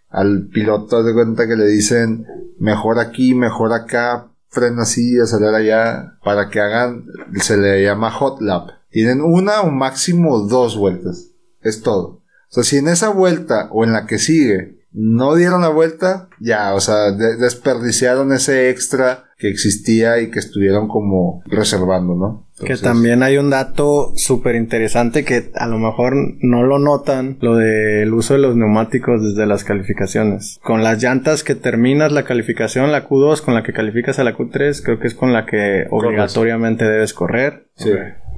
Al 0.08 0.50
piloto 0.52 1.02
de 1.02 1.12
cuenta 1.14 1.48
que 1.48 1.56
le 1.56 1.66
dicen 1.66 2.26
mejor 2.60 3.00
aquí, 3.00 3.34
mejor 3.34 3.72
acá, 3.72 4.30
frena 4.48 4.82
así, 4.82 5.18
acelera 5.18 5.56
allá, 5.56 6.18
para 6.22 6.48
que 6.48 6.60
hagan, 6.60 7.06
se 7.40 7.56
le 7.56 7.82
llama 7.82 8.12
hot 8.12 8.40
lap. 8.40 8.68
Tienen 8.90 9.20
una 9.20 9.62
o 9.62 9.70
máximo 9.72 10.46
dos 10.46 10.76
vueltas. 10.76 11.30
Es 11.60 11.82
todo. 11.82 12.22
O 12.50 12.54
sea, 12.54 12.62
si 12.62 12.76
en 12.76 12.86
esa 12.86 13.08
vuelta 13.08 13.68
o 13.72 13.82
en 13.82 13.92
la 13.92 14.06
que 14.06 14.18
sigue 14.20 14.81
no 14.94 15.34
dieron 15.34 15.62
la 15.62 15.68
vuelta, 15.68 16.28
ya, 16.40 16.74
o 16.74 16.80
sea, 16.80 17.12
de- 17.12 17.36
desperdiciaron 17.36 18.32
ese 18.32 18.70
extra 18.70 19.24
que 19.38 19.48
existía 19.48 20.20
y 20.20 20.30
que 20.30 20.38
estuvieron 20.38 20.86
como 20.88 21.42
reservando, 21.46 22.14
¿no? 22.14 22.46
Que 22.64 22.76
también 22.76 23.24
hay 23.24 23.38
un 23.38 23.50
dato 23.50 24.12
súper 24.14 24.54
interesante 24.54 25.24
que 25.24 25.50
a 25.56 25.66
lo 25.66 25.78
mejor 25.78 26.12
no 26.42 26.62
lo 26.62 26.78
notan, 26.78 27.38
lo 27.40 27.56
del 27.56 28.12
uso 28.14 28.34
de 28.34 28.40
los 28.40 28.54
neumáticos 28.54 29.20
desde 29.20 29.46
las 29.46 29.64
calificaciones. 29.64 30.60
Con 30.62 30.84
las 30.84 31.02
llantas 31.02 31.42
que 31.42 31.56
terminas 31.56 32.12
la 32.12 32.22
calificación, 32.24 32.92
la 32.92 33.08
Q2, 33.08 33.40
con 33.40 33.54
la 33.54 33.64
que 33.64 33.72
calificas 33.72 34.20
a 34.20 34.24
la 34.24 34.36
Q3, 34.36 34.80
creo 34.84 35.00
que 35.00 35.08
es 35.08 35.14
con 35.14 35.32
la 35.32 35.44
que 35.44 35.86
obligatoriamente 35.90 36.84
debes 36.84 37.12
correr. 37.14 37.66
Sí. 37.74 37.90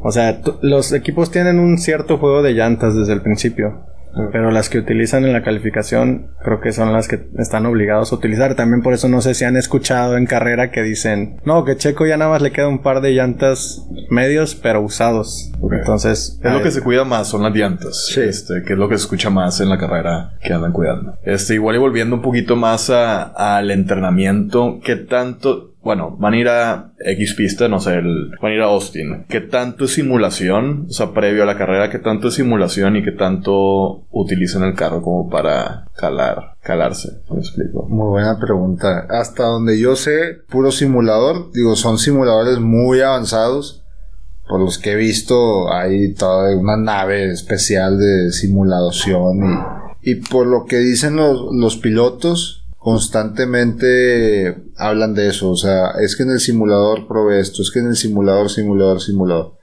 O 0.03 0.11
sea, 0.11 0.41
los 0.63 0.93
equipos 0.93 1.31
tienen 1.31 1.59
un 1.59 1.77
cierto 1.77 2.17
juego 2.17 2.43
de 2.43 2.53
llantas 2.55 2.97
desde 2.97 3.13
el 3.13 3.21
principio. 3.21 3.83
Pero 4.33 4.51
las 4.51 4.69
que 4.69 4.79
utilizan 4.79 5.25
en 5.25 5.33
la 5.33 5.43
calificación 5.43 6.29
creo 6.45 6.61
que 6.61 6.73
son 6.73 6.93
las 6.93 7.09
que 7.09 7.27
están 7.39 7.67
obligados 7.67 8.13
a 8.13 8.17
utilizar. 8.17 8.55
También 8.55 8.83
por 8.83 8.95
eso 8.95 9.09
no 9.09 9.21
sé 9.21 9.35
si 9.35 9.45
han 9.45 9.57
escuchado 9.57 10.17
en 10.17 10.27
carrera 10.27 10.71
que 10.71 10.83
dicen, 10.83 11.41
no, 11.45 11.65
que 11.65 11.77
Checo 11.77 12.07
ya 12.07 12.17
nada 12.17 12.31
más 12.31 12.43
le 12.43 12.53
queda 12.53 12.69
un 12.69 12.81
par 12.83 13.01
de 13.01 13.13
llantas 13.13 13.87
medios 14.11 14.55
pero 14.55 14.81
usados. 14.83 15.51
Entonces, 15.73 16.39
Es 16.43 16.53
lo 16.53 16.63
que 16.63 16.71
se 16.71 16.81
cuida 16.83 17.05
más, 17.05 17.29
son 17.29 17.43
las 17.43 17.55
llantas. 17.55 18.07
Sí. 18.07 18.21
Este, 18.21 18.63
que 18.67 18.75
es 18.75 18.79
lo 18.79 18.89
que 18.89 18.97
se 18.97 19.03
escucha 19.03 19.31
más 19.31 19.61
en 19.61 19.69
la 19.69 19.79
carrera 19.79 20.33
que 20.43 20.53
andan 20.53 20.73
cuidando. 20.73 21.15
Este, 21.25 21.55
igual 21.55 21.77
y 21.77 21.79
volviendo 21.79 22.17
un 22.17 22.23
poquito 22.23 22.57
más 22.57 22.91
a- 22.91 23.23
al 23.57 23.71
entrenamiento, 23.71 24.79
¿qué 24.85 24.97
tanto? 24.97 25.74
Bueno, 25.85 26.17
van 26.19 26.33
a 26.33 26.39
ir 26.39 26.49
a 26.49 26.93
X 26.99 27.35
pista, 27.35 27.69
no 27.69 27.79
sé, 27.79 27.97
el, 27.97 28.31
van 28.41 28.53
a 28.53 28.55
ir 28.55 28.61
a 28.63 28.67
Austin. 28.67 29.27
¿Qué 29.29 29.41
tanto 29.41 29.85
es 29.85 29.93
simulación? 29.93 30.87
O 30.89 30.93
sea, 30.93 31.13
previo 31.13 31.43
a 31.43 31.47
la 31.47 31.59
carrera, 31.59 31.91
¿qué 31.91 31.99
tanto 31.99 32.29
es 32.29 32.35
simulación 32.35 32.97
y 32.97 33.05
qué 33.05 33.13
tanto 33.13 34.07
utilizan 34.11 34.63
el 34.63 34.75
carro 34.75 35.03
como 35.03 35.29
para 35.29 35.89
calar, 35.95 36.57
calarse? 36.63 37.21
¿Me 37.31 37.39
explico? 37.39 37.87
Muy 37.89 38.09
buena 38.09 38.39
pregunta. 38.41 39.07
Hasta 39.11 39.45
donde 39.45 39.79
yo 39.79 39.95
sé, 39.95 40.39
puro 40.49 40.73
simulador. 40.73 41.53
Digo, 41.53 41.77
son 41.77 41.99
simuladores 41.99 42.59
muy 42.59 43.03
avanzados. 43.03 43.83
Por 44.49 44.61
los 44.61 44.79
que 44.79 44.93
he 44.93 44.97
visto, 44.97 45.73
hay 45.73 46.15
toda 46.15 46.57
una 46.57 46.77
nave 46.77 47.31
especial 47.31 47.99
de 47.99 48.31
simulación. 48.31 49.93
Y, 50.03 50.13
y 50.13 50.15
por 50.17 50.47
lo 50.47 50.65
que 50.65 50.79
dicen 50.79 51.17
los, 51.17 51.49
los 51.53 51.77
pilotos, 51.77 52.64
constantemente 52.85 54.63
hablan 54.77 55.15
de 55.15 55.29
eso. 55.29 55.51
O 55.51 55.57
sea, 55.57 55.93
es 56.03 56.17
que 56.17 56.25
en 56.25 56.31
el 56.31 56.39
simulador 56.39 57.09
probé 57.09 57.41
esto, 57.41 57.63
es 57.63 57.71
que 57.71 57.79
en 57.79 57.89
el 57.89 57.97
simulador, 57.97 58.51
simulador, 58.51 59.01
simulador. 59.01 59.55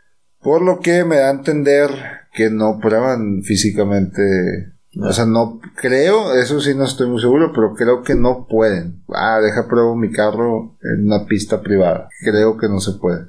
Por 0.41 0.63
lo 0.63 0.79
que 0.79 1.05
me 1.05 1.17
da 1.17 1.27
a 1.27 1.33
entender 1.33 1.91
que 2.33 2.49
no 2.49 2.79
prueban 2.81 3.43
físicamente. 3.43 4.73
O 4.99 5.13
sea, 5.13 5.27
no 5.27 5.59
creo, 5.75 6.33
eso 6.33 6.59
sí 6.59 6.73
no 6.73 6.83
estoy 6.83 7.09
muy 7.09 7.21
seguro, 7.21 7.51
pero 7.53 7.75
creo 7.75 8.01
que 8.01 8.15
no 8.15 8.47
pueden. 8.49 9.03
Ah, 9.13 9.39
deja 9.39 9.67
pruebo 9.67 9.95
mi 9.95 10.11
carro 10.11 10.77
en 10.81 11.05
una 11.05 11.27
pista 11.27 11.61
privada. 11.61 12.09
Creo 12.23 12.57
que 12.57 12.67
no 12.67 12.79
se 12.79 12.93
puede. 12.93 13.19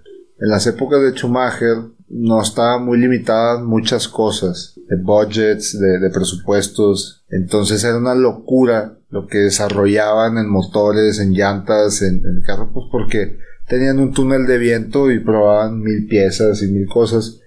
En 0.40 0.48
las 0.48 0.66
épocas 0.66 1.02
de 1.02 1.12
Schumacher 1.12 1.76
no 2.08 2.40
estaban 2.40 2.86
muy 2.86 2.96
limitadas 2.96 3.62
muchas 3.62 4.08
cosas, 4.08 4.74
de 4.88 4.96
budgets, 5.02 5.78
de, 5.78 5.98
de 5.98 6.10
presupuestos. 6.10 7.24
Entonces 7.28 7.84
era 7.84 7.98
una 7.98 8.14
locura 8.14 8.98
lo 9.12 9.26
que 9.26 9.38
desarrollaban 9.38 10.38
en 10.38 10.48
motores, 10.48 11.20
en 11.20 11.34
llantas, 11.34 12.00
en, 12.00 12.22
en 12.24 12.40
carro, 12.44 12.70
pues 12.72 12.86
porque 12.90 13.36
tenían 13.68 14.00
un 14.00 14.12
túnel 14.12 14.46
de 14.46 14.56
viento 14.56 15.10
y 15.10 15.20
probaban 15.20 15.80
mil 15.80 16.06
piezas 16.06 16.62
y 16.62 16.68
mil 16.68 16.88
cosas. 16.88 17.38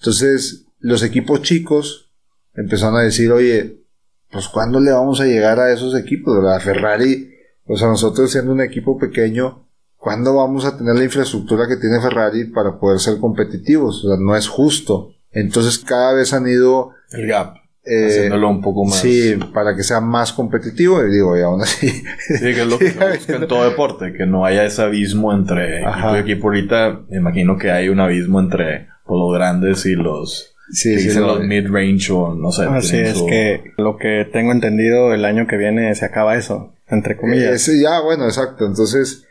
Entonces, 0.00 0.66
los 0.80 1.04
equipos 1.04 1.42
chicos 1.42 2.12
empezaron 2.54 2.96
a 2.96 3.02
decir, 3.02 3.30
oye, 3.30 3.84
pues 4.32 4.48
¿cuándo 4.48 4.80
le 4.80 4.90
vamos 4.90 5.20
a 5.20 5.26
llegar 5.26 5.60
a 5.60 5.72
esos 5.72 5.94
equipos? 5.94 6.42
La 6.42 6.58
Ferrari, 6.58 7.32
o 7.66 7.76
sea, 7.76 7.86
nosotros 7.86 8.32
siendo 8.32 8.50
un 8.50 8.60
equipo 8.60 8.98
pequeño, 8.98 9.68
¿cuándo 9.96 10.34
vamos 10.34 10.64
a 10.64 10.76
tener 10.76 10.96
la 10.96 11.04
infraestructura 11.04 11.68
que 11.68 11.76
tiene 11.76 12.00
Ferrari 12.00 12.46
para 12.46 12.80
poder 12.80 12.98
ser 12.98 13.18
competitivos? 13.18 14.04
O 14.04 14.08
sea, 14.08 14.16
no 14.18 14.34
es 14.34 14.48
justo. 14.48 15.14
Entonces 15.30 15.78
cada 15.78 16.14
vez 16.14 16.32
han 16.32 16.48
ido 16.48 16.90
El 17.12 17.28
gap. 17.28 17.61
Eh, 17.84 18.06
haciéndolo 18.06 18.48
un 18.48 18.60
poco 18.60 18.84
más. 18.84 19.00
Sí, 19.00 19.34
para 19.52 19.74
que 19.76 19.82
sea 19.82 20.00
más 20.00 20.32
competitivo. 20.32 21.02
Y 21.04 21.10
digo, 21.12 21.36
y 21.36 21.42
aún 21.42 21.60
así. 21.62 21.88
Sí, 21.88 22.04
que 22.40 22.62
es 22.62 22.66
lo 22.66 22.78
que 22.78 22.90
se 22.90 22.98
busca 23.16 23.36
en 23.36 23.48
todo 23.48 23.68
deporte, 23.68 24.12
que 24.12 24.26
no 24.26 24.44
haya 24.44 24.64
ese 24.64 24.82
abismo 24.82 25.32
entre 25.32 25.84
Ajá. 25.84 26.16
equipo 26.16 26.16
y 26.16 26.20
equipo. 26.32 26.48
Ahorita 26.48 27.00
me 27.10 27.16
imagino 27.18 27.56
que 27.58 27.70
hay 27.70 27.88
un 27.88 28.00
abismo 28.00 28.40
entre 28.40 28.88
pues, 29.06 29.18
los 29.18 29.34
grandes 29.34 29.84
y 29.86 29.94
los 29.94 30.48
Sí, 30.74 30.98
sí, 30.98 31.12
lo- 31.18 31.26
los 31.38 31.40
mid-range 31.44 32.10
o 32.12 32.34
no 32.34 32.50
sé. 32.50 32.64
Así 32.64 32.96
es 32.96 33.18
su- 33.18 33.26
que 33.26 33.72
lo 33.76 33.96
que 33.98 34.26
tengo 34.32 34.52
entendido 34.52 35.12
el 35.12 35.24
año 35.26 35.46
que 35.46 35.56
viene 35.58 35.94
se 35.94 36.04
acaba 36.06 36.36
eso, 36.36 36.74
entre 36.88 37.16
comillas. 37.16 37.52
Ese 37.52 37.78
ya, 37.82 38.00
bueno, 38.00 38.24
exacto. 38.24 38.64
Entonces, 38.64 39.26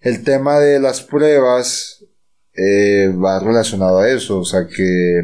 el 0.00 0.22
tema 0.24 0.58
de 0.58 0.80
las 0.80 1.00
pruebas 1.00 2.04
eh, 2.54 3.08
va 3.16 3.40
relacionado 3.40 4.00
a 4.00 4.08
eso. 4.10 4.40
O 4.40 4.44
sea, 4.44 4.66
que 4.66 5.22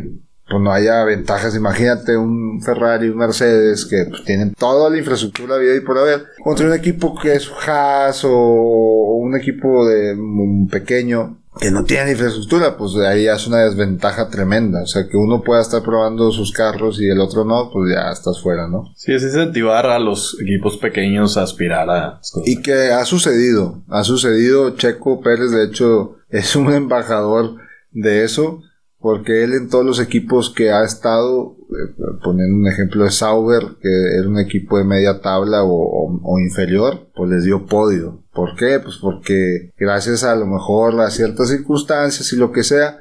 pues, 0.50 0.62
no 0.62 0.72
haya 0.72 1.04
ventajas. 1.04 1.54
Imagínate 1.54 2.16
un 2.16 2.60
Ferrari, 2.60 3.08
un 3.08 3.18
Mercedes, 3.18 3.86
que 3.86 4.04
pues, 4.08 4.24
tienen 4.24 4.52
toda 4.54 4.90
la 4.90 4.98
infraestructura 4.98 5.56
vida 5.56 5.76
y 5.76 5.80
por 5.80 5.96
haber, 5.96 6.26
contra 6.42 6.66
un 6.66 6.74
equipo 6.74 7.14
que 7.18 7.34
es 7.34 7.50
Haas 7.66 8.24
o, 8.24 8.30
un 8.30 9.36
equipo 9.36 9.86
de 9.86 10.14
un 10.14 10.68
pequeño 10.68 11.36
que 11.60 11.70
no 11.70 11.84
tiene 11.84 12.12
infraestructura, 12.12 12.76
pues 12.76 12.96
ahí 12.96 13.26
es 13.26 13.46
una 13.46 13.64
desventaja 13.64 14.28
tremenda. 14.28 14.82
O 14.82 14.86
sea, 14.86 15.06
que 15.08 15.16
uno 15.16 15.42
pueda 15.42 15.60
estar 15.60 15.82
probando 15.82 16.30
sus 16.30 16.52
carros 16.52 17.00
y 17.00 17.08
el 17.08 17.20
otro 17.20 17.44
no, 17.44 17.70
pues 17.72 17.92
ya 17.92 18.10
estás 18.10 18.40
fuera, 18.40 18.66
¿no? 18.66 18.92
Sí, 18.96 19.12
es 19.12 19.22
incentivar 19.22 19.86
a 19.86 19.98
los 19.98 20.36
equipos 20.40 20.78
pequeños 20.78 21.36
a 21.36 21.42
aspirar 21.42 21.90
a 21.90 22.12
las 22.16 22.30
cosas. 22.30 22.48
Y 22.48 22.62
que 22.62 22.92
ha 22.92 23.04
sucedido, 23.04 23.82
ha 23.88 24.04
sucedido. 24.04 24.76
Checo 24.76 25.20
Pérez, 25.20 25.50
de 25.50 25.64
hecho, 25.64 26.16
es 26.30 26.56
un 26.56 26.72
embajador 26.72 27.56
de 27.92 28.24
eso, 28.24 28.62
porque 29.00 29.42
él 29.42 29.54
en 29.54 29.68
todos 29.68 29.84
los 29.84 29.98
equipos 29.98 30.50
que 30.50 30.70
ha 30.70 30.84
estado, 30.84 31.56
eh, 31.70 31.94
poniendo 32.22 32.56
un 32.56 32.68
ejemplo 32.68 33.04
de 33.04 33.10
Sauber, 33.10 33.62
que 33.80 33.88
era 34.18 34.28
un 34.28 34.38
equipo 34.38 34.76
de 34.76 34.84
media 34.84 35.20
tabla 35.20 35.62
o, 35.64 36.38
inferior, 36.38 37.08
pues 37.14 37.30
les 37.30 37.44
dio 37.44 37.66
podio. 37.66 38.22
¿Por 38.32 38.54
qué? 38.56 38.78
Pues 38.78 38.98
porque 39.00 39.72
gracias 39.78 40.22
a 40.22 40.36
lo 40.36 40.46
mejor 40.46 41.00
a 41.00 41.10
ciertas 41.10 41.48
circunstancias 41.48 42.32
y 42.32 42.36
lo 42.36 42.52
que 42.52 42.62
sea, 42.62 42.98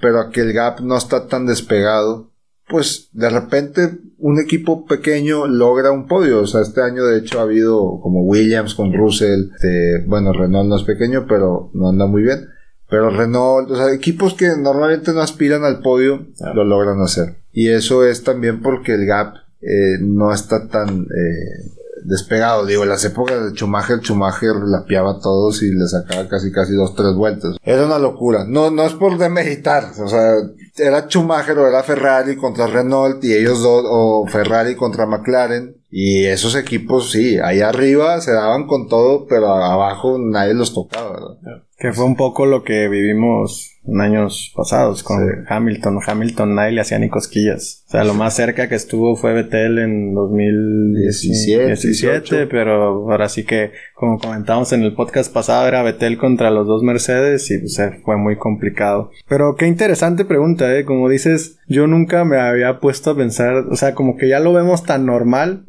pero 0.00 0.20
a 0.20 0.30
que 0.30 0.40
el 0.40 0.52
gap 0.52 0.80
no 0.80 0.96
está 0.96 1.26
tan 1.26 1.46
despegado, 1.46 2.30
pues 2.68 3.10
de 3.12 3.28
repente 3.28 3.98
un 4.18 4.40
equipo 4.40 4.86
pequeño 4.86 5.46
logra 5.46 5.90
un 5.90 6.06
podio. 6.06 6.40
O 6.40 6.46
sea, 6.46 6.62
este 6.62 6.80
año 6.80 7.04
de 7.04 7.18
hecho 7.18 7.40
ha 7.40 7.42
habido 7.42 8.00
como 8.00 8.22
Williams 8.22 8.74
con 8.74 8.94
Russell, 8.94 9.50
este, 9.54 10.04
bueno, 10.06 10.32
Renault 10.32 10.68
no 10.68 10.76
es 10.76 10.84
pequeño, 10.84 11.26
pero 11.28 11.70
no 11.74 11.90
anda 11.90 12.06
muy 12.06 12.22
bien. 12.22 12.48
Pero 12.92 13.08
Renault, 13.08 13.70
o 13.70 13.74
sea, 13.74 13.90
equipos 13.94 14.34
que 14.34 14.48
normalmente 14.54 15.14
no 15.14 15.22
aspiran 15.22 15.64
al 15.64 15.80
podio, 15.80 16.26
lo 16.52 16.62
logran 16.62 17.00
hacer. 17.00 17.36
Y 17.50 17.70
eso 17.70 18.04
es 18.04 18.22
también 18.22 18.60
porque 18.60 18.92
el 18.92 19.06
gap 19.06 19.36
eh, 19.62 19.96
no 19.98 20.30
está 20.30 20.68
tan 20.68 21.04
eh, 21.04 21.70
despegado. 22.04 22.66
Digo, 22.66 22.82
en 22.82 22.90
las 22.90 23.02
épocas 23.06 23.42
de 23.44 23.52
Schumacher, 23.52 24.00
Schumacher 24.00 24.56
lapeaba 24.66 25.12
a 25.12 25.20
todos 25.20 25.62
y 25.62 25.72
le 25.72 25.86
sacaba 25.86 26.28
casi 26.28 26.52
casi 26.52 26.74
dos, 26.74 26.94
tres 26.94 27.14
vueltas. 27.14 27.56
Era 27.62 27.86
una 27.86 27.98
locura. 27.98 28.44
No, 28.46 28.70
no 28.70 28.84
es 28.84 28.92
por 28.92 29.16
demeritar. 29.16 29.92
O 29.98 30.08
sea, 30.08 30.34
era 30.76 31.08
Schumacher 31.08 31.58
o 31.60 31.66
era 31.66 31.82
Ferrari 31.82 32.36
contra 32.36 32.66
Renault 32.66 33.24
y 33.24 33.32
ellos 33.32 33.62
dos, 33.62 33.86
o 33.88 34.26
Ferrari 34.28 34.74
contra 34.74 35.06
McLaren. 35.06 35.81
Y 35.94 36.24
esos 36.24 36.56
equipos, 36.56 37.10
sí, 37.12 37.38
ahí 37.38 37.60
arriba 37.60 38.18
se 38.22 38.32
daban 38.32 38.66
con 38.66 38.88
todo, 38.88 39.26
pero 39.26 39.48
abajo 39.52 40.16
nadie 40.18 40.54
los 40.54 40.72
tocaba. 40.72 41.36
Que 41.76 41.92
fue 41.92 42.06
un 42.06 42.16
poco 42.16 42.46
lo 42.46 42.64
que 42.64 42.88
vivimos 42.88 43.71
en 43.84 44.00
años 44.00 44.52
pasados 44.56 45.02
con 45.02 45.18
Sí. 45.18 45.44
Hamilton. 45.48 45.98
Hamilton 46.06 46.54
nadie 46.54 46.72
le 46.72 46.80
hacía 46.80 46.98
ni 46.98 47.08
cosquillas. 47.08 47.84
O 47.88 47.90
sea, 47.90 48.04
lo 48.04 48.14
más 48.14 48.34
cerca 48.34 48.68
que 48.68 48.74
estuvo 48.74 49.16
fue 49.16 49.32
Betel 49.32 49.78
en 49.78 50.14
2017, 50.14 51.66
17, 51.66 52.20
18. 52.20 52.48
pero 52.50 53.10
ahora 53.10 53.28
sí 53.28 53.44
que, 53.44 53.72
como 53.94 54.18
comentamos 54.18 54.72
en 54.72 54.82
el 54.82 54.94
podcast 54.94 55.32
pasado, 55.32 55.66
era 55.66 55.82
Betel 55.82 56.16
contra 56.18 56.50
los 56.50 56.66
dos 56.66 56.82
Mercedes 56.82 57.50
y 57.50 57.58
pues, 57.58 57.80
fue 58.04 58.16
muy 58.16 58.36
complicado. 58.36 59.10
Pero 59.28 59.56
qué 59.56 59.66
interesante 59.66 60.24
pregunta, 60.24 60.76
¿eh? 60.76 60.84
Como 60.84 61.08
dices, 61.08 61.58
yo 61.68 61.86
nunca 61.86 62.24
me 62.24 62.38
había 62.40 62.78
puesto 62.80 63.10
a 63.10 63.16
pensar, 63.16 63.66
o 63.70 63.76
sea, 63.76 63.94
como 63.94 64.16
que 64.16 64.28
ya 64.28 64.40
lo 64.40 64.52
vemos 64.52 64.84
tan 64.84 65.06
normal 65.06 65.66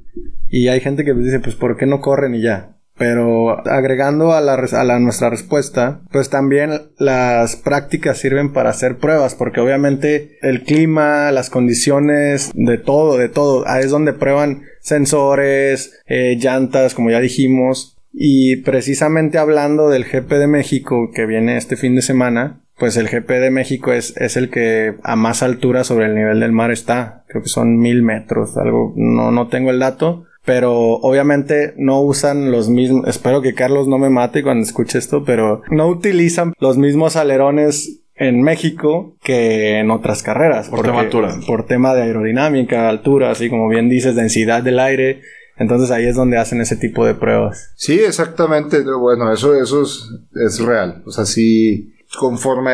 y 0.49 0.67
hay 0.67 0.79
gente 0.81 1.03
que 1.03 1.13
dice, 1.13 1.39
pues, 1.39 1.55
¿por 1.55 1.77
qué 1.77 1.85
no 1.85 1.99
corren 1.99 2.35
y 2.35 2.41
ya? 2.41 2.72
Pero 2.97 3.67
agregando 3.67 4.33
a, 4.33 4.41
la, 4.41 4.53
a 4.53 4.99
nuestra 4.99 5.29
respuesta, 5.29 6.01
pues 6.11 6.29
también 6.29 6.91
las 6.97 7.55
prácticas 7.55 8.19
sirven 8.19 8.53
para 8.53 8.69
hacer 8.69 8.97
pruebas, 8.97 9.35
porque 9.35 9.61
obviamente 9.61 10.37
el 10.41 10.63
clima, 10.63 11.31
las 11.31 11.49
condiciones, 11.49 12.51
de 12.53 12.77
todo, 12.77 13.17
de 13.17 13.29
todo, 13.29 13.67
ahí 13.67 13.83
es 13.83 13.89
donde 13.89 14.13
prueban 14.13 14.63
sensores, 14.81 15.99
eh, 16.05 16.37
llantas, 16.39 16.93
como 16.93 17.09
ya 17.09 17.19
dijimos, 17.19 17.97
y 18.13 18.57
precisamente 18.57 19.39
hablando 19.39 19.89
del 19.89 20.05
GP 20.05 20.31
de 20.33 20.47
México 20.47 21.09
que 21.13 21.25
viene 21.25 21.57
este 21.57 21.75
fin 21.75 21.95
de 21.95 22.03
semana, 22.03 22.61
pues 22.77 22.97
el 22.97 23.07
GP 23.07 23.29
de 23.29 23.51
México 23.51 23.91
es, 23.91 24.15
es 24.17 24.37
el 24.37 24.49
que 24.49 24.95
a 25.03 25.15
más 25.15 25.43
altura 25.43 25.83
sobre 25.83 26.05
el 26.05 26.15
nivel 26.15 26.39
del 26.39 26.51
mar 26.51 26.71
está. 26.71 27.23
Creo 27.27 27.43
que 27.43 27.49
son 27.49 27.77
mil 27.77 28.03
metros, 28.03 28.57
algo, 28.57 28.93
no, 28.95 29.31
no 29.31 29.47
tengo 29.47 29.71
el 29.71 29.79
dato. 29.79 30.25
Pero 30.45 30.73
obviamente 30.73 31.73
no 31.77 32.01
usan 32.01 32.51
los 32.51 32.69
mismos, 32.69 33.07
espero 33.07 33.41
que 33.41 33.53
Carlos 33.53 33.87
no 33.87 33.97
me 33.97 34.09
mate 34.09 34.43
cuando 34.43 34.63
escuche 34.63 34.97
esto, 34.97 35.23
pero 35.23 35.61
no 35.71 35.87
utilizan 35.87 36.53
los 36.59 36.77
mismos 36.77 37.15
alerones 37.15 38.01
en 38.15 38.41
México 38.41 39.15
que 39.21 39.79
en 39.79 39.91
otras 39.91 40.21
carreras. 40.21 40.69
Por 40.69 40.83
tema 40.83 41.01
altura. 41.01 41.35
Por 41.47 41.65
tema 41.65 41.93
de 41.93 42.03
aerodinámica, 42.03 42.89
altura, 42.89 43.31
así 43.31 43.49
como 43.49 43.69
bien 43.69 43.89
dices, 43.89 44.15
densidad 44.15 44.63
del 44.63 44.79
aire. 44.79 45.21
Entonces 45.57 45.91
ahí 45.91 46.05
es 46.05 46.15
donde 46.15 46.37
hacen 46.37 46.61
ese 46.61 46.75
tipo 46.75 47.05
de 47.05 47.15
pruebas. 47.15 47.71
Sí, 47.75 47.99
exactamente. 47.99 48.83
Bueno, 48.83 49.31
eso, 49.31 49.55
eso 49.55 49.83
es, 49.83 50.09
es 50.45 50.59
real. 50.59 51.03
O 51.05 51.11
sea, 51.11 51.25
sí, 51.25 51.93
conforme 52.17 52.71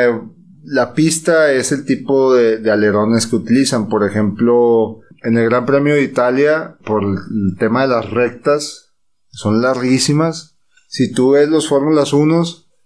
la 0.63 0.93
pista 0.93 1.51
es 1.51 1.71
el 1.71 1.85
tipo 1.85 2.33
de, 2.33 2.57
de 2.57 2.71
alerones 2.71 3.27
que 3.27 3.35
utilizan. 3.35 3.89
Por 3.89 4.07
ejemplo, 4.07 5.01
en 5.23 5.37
el 5.37 5.49
Gran 5.49 5.65
Premio 5.65 5.95
de 5.95 6.03
Italia, 6.03 6.77
por 6.85 7.03
el 7.03 7.57
tema 7.57 7.83
de 7.83 7.89
las 7.89 8.09
rectas, 8.09 8.93
son 9.29 9.61
larguísimas. 9.61 10.57
Si 10.87 11.11
tú 11.11 11.31
ves 11.31 11.49
los 11.49 11.67
Fórmulas 11.67 12.13
1, 12.13 12.43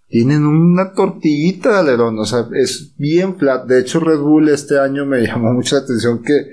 tienen 0.07 0.45
una 0.45 0.93
tortillita 0.93 1.71
de 1.73 1.79
alerón. 1.79 2.19
O 2.19 2.25
sea, 2.25 2.47
es 2.53 2.95
bien 2.97 3.37
flat. 3.37 3.65
De 3.65 3.79
hecho, 3.79 3.99
Red 3.99 4.19
Bull 4.19 4.49
este 4.49 4.79
año 4.79 5.05
me 5.05 5.21
llamó 5.25 5.53
mucha 5.53 5.77
atención 5.77 6.21
que 6.21 6.47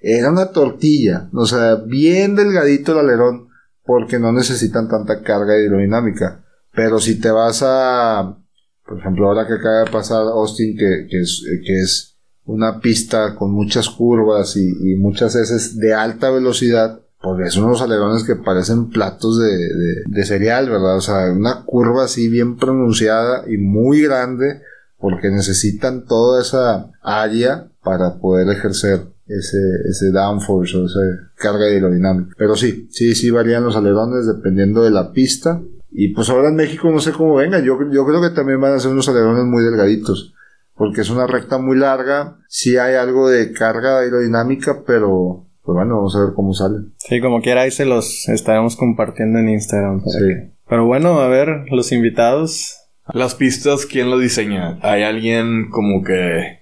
era 0.00 0.30
una 0.30 0.52
tortilla. 0.52 1.28
O 1.32 1.46
sea, 1.46 1.76
bien 1.76 2.36
delgadito 2.36 2.92
el 2.92 2.98
alerón 2.98 3.48
porque 3.84 4.18
no 4.18 4.32
necesitan 4.32 4.88
tanta 4.88 5.22
carga 5.22 5.54
aerodinámica. 5.54 6.44
Pero 6.72 7.00
si 7.00 7.20
te 7.20 7.30
vas 7.30 7.62
a, 7.64 8.38
por 8.86 8.98
ejemplo, 8.98 9.28
ahora 9.28 9.46
que 9.46 9.54
acaba 9.54 9.84
de 9.84 9.90
pasar 9.90 10.22
Austin, 10.22 10.76
que 10.76 11.06
es, 11.10 11.44
que 11.66 11.80
es 11.80 12.19
una 12.46 12.80
pista 12.80 13.34
con 13.36 13.52
muchas 13.52 13.88
curvas 13.88 14.56
y, 14.56 14.96
muchas 14.96 15.34
veces 15.34 15.76
de 15.78 15.94
alta 15.94 16.30
velocidad, 16.30 17.00
porque 17.20 17.50
son 17.50 17.64
unos 17.64 17.82
alerones 17.82 18.24
que 18.24 18.36
parecen 18.36 18.90
platos 18.90 19.38
de, 19.38 19.50
de, 19.50 20.02
de, 20.06 20.24
cereal, 20.24 20.70
¿verdad? 20.70 20.96
O 20.96 21.00
sea, 21.00 21.32
una 21.32 21.64
curva 21.64 22.04
así 22.04 22.28
bien 22.28 22.56
pronunciada 22.56 23.44
y 23.48 23.58
muy 23.58 24.02
grande, 24.02 24.62
porque 24.98 25.30
necesitan 25.30 26.06
toda 26.06 26.40
esa 26.40 26.90
área 27.02 27.68
para 27.82 28.18
poder 28.18 28.48
ejercer 28.48 29.02
ese, 29.26 29.58
ese 29.88 30.10
downforce 30.10 30.76
o 30.76 30.86
esa 30.86 31.00
carga 31.36 31.66
aerodinámica. 31.66 32.34
Pero 32.36 32.56
sí, 32.56 32.88
sí, 32.90 33.14
sí 33.14 33.30
varían 33.30 33.64
los 33.64 33.76
alerones 33.76 34.26
dependiendo 34.26 34.82
de 34.82 34.90
la 34.90 35.12
pista. 35.12 35.60
Y 35.92 36.08
pues 36.14 36.28
ahora 36.30 36.48
en 36.48 36.56
México 36.56 36.90
no 36.90 37.00
sé 37.00 37.12
cómo 37.12 37.36
venga, 37.36 37.58
yo, 37.60 37.78
yo 37.90 38.06
creo 38.06 38.22
que 38.22 38.30
también 38.30 38.60
van 38.60 38.74
a 38.74 38.80
ser 38.80 38.92
unos 38.92 39.08
alerones 39.08 39.44
muy 39.44 39.62
delgaditos 39.64 40.34
porque 40.80 41.02
es 41.02 41.10
una 41.10 41.26
recta 41.26 41.58
muy 41.58 41.76
larga, 41.76 42.38
sí 42.48 42.78
hay 42.78 42.94
algo 42.94 43.28
de 43.28 43.52
carga 43.52 43.98
aerodinámica, 43.98 44.82
pero 44.86 45.44
pues 45.62 45.74
bueno, 45.74 45.96
vamos 45.96 46.16
a 46.16 46.20
ver 46.20 46.30
cómo 46.34 46.54
sale. 46.54 46.86
Sí, 46.96 47.20
como 47.20 47.42
quiera 47.42 47.60
ahí 47.60 47.70
se 47.70 47.84
los 47.84 48.26
estaremos 48.30 48.76
compartiendo 48.76 49.40
en 49.40 49.50
Instagram. 49.50 50.02
Sí. 50.06 50.52
Pero 50.66 50.86
bueno, 50.86 51.20
a 51.20 51.28
ver, 51.28 51.66
los 51.70 51.92
invitados. 51.92 52.78
Las 53.12 53.34
pistas, 53.34 53.84
¿quién 53.84 54.08
lo 54.08 54.18
diseña? 54.18 54.78
¿Hay 54.80 55.02
alguien 55.02 55.68
como 55.68 56.02
que, 56.02 56.60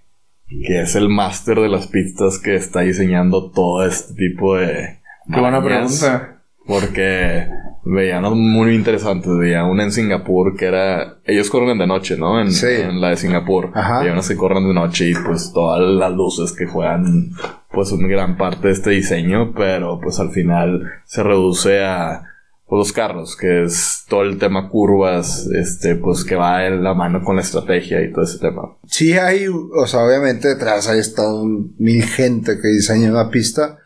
que 0.66 0.80
es 0.82 0.96
el 0.96 1.08
máster 1.08 1.60
de 1.60 1.68
las 1.68 1.86
pistas 1.86 2.40
que 2.40 2.56
está 2.56 2.80
diseñando 2.80 3.52
todo 3.52 3.86
este 3.86 4.14
tipo 4.14 4.56
de... 4.56 4.98
Qué 5.32 5.38
buena 5.38 5.62
pregunta. 5.62 6.42
Porque 6.66 7.46
veían 7.84 8.24
muy 8.24 8.74
interesantes. 8.74 9.30
Veía 9.36 9.64
una 9.64 9.84
en 9.84 9.92
Singapur 9.92 10.56
que 10.56 10.66
era. 10.66 11.18
Ellos 11.24 11.50
corren 11.50 11.78
de 11.78 11.86
noche, 11.86 12.16
¿no? 12.16 12.40
En, 12.40 12.48
en 12.48 13.00
la 13.00 13.10
de 13.10 13.16
Singapur. 13.16 13.70
Ajá. 13.74 14.00
Veía 14.00 14.12
unas 14.12 14.28
que 14.28 14.36
corren 14.36 14.66
de 14.66 14.74
noche 14.74 15.10
y 15.10 15.14
pues 15.14 15.52
todas 15.52 15.80
las 15.80 16.12
luces 16.12 16.52
que 16.52 16.66
juegan, 16.66 17.32
pues 17.70 17.92
una 17.92 18.08
gran 18.08 18.36
parte 18.36 18.68
de 18.68 18.74
este 18.74 18.90
diseño, 18.90 19.52
pero 19.54 20.00
pues 20.00 20.18
al 20.20 20.30
final 20.30 20.90
se 21.04 21.22
reduce 21.22 21.84
a 21.84 22.22
pues, 22.68 22.78
los 22.78 22.92
carros, 22.92 23.36
que 23.36 23.64
es 23.64 24.04
todo 24.08 24.22
el 24.22 24.38
tema 24.38 24.68
curvas, 24.68 25.46
este, 25.46 25.96
pues 25.96 26.24
que 26.24 26.36
va 26.36 26.66
en 26.66 26.84
la 26.84 26.92
mano 26.94 27.22
con 27.24 27.36
la 27.36 27.42
estrategia 27.42 28.02
y 28.02 28.12
todo 28.12 28.24
ese 28.24 28.38
tema. 28.38 28.76
Sí 28.86 29.14
hay, 29.14 29.46
o 29.48 29.86
sea, 29.86 30.04
obviamente 30.04 30.48
detrás 30.48 30.88
hay 30.88 30.98
estado 30.98 31.44
mil 31.78 32.04
gente 32.04 32.58
que 32.60 32.68
diseña 32.68 33.10
una 33.10 33.30
pista, 33.30 33.78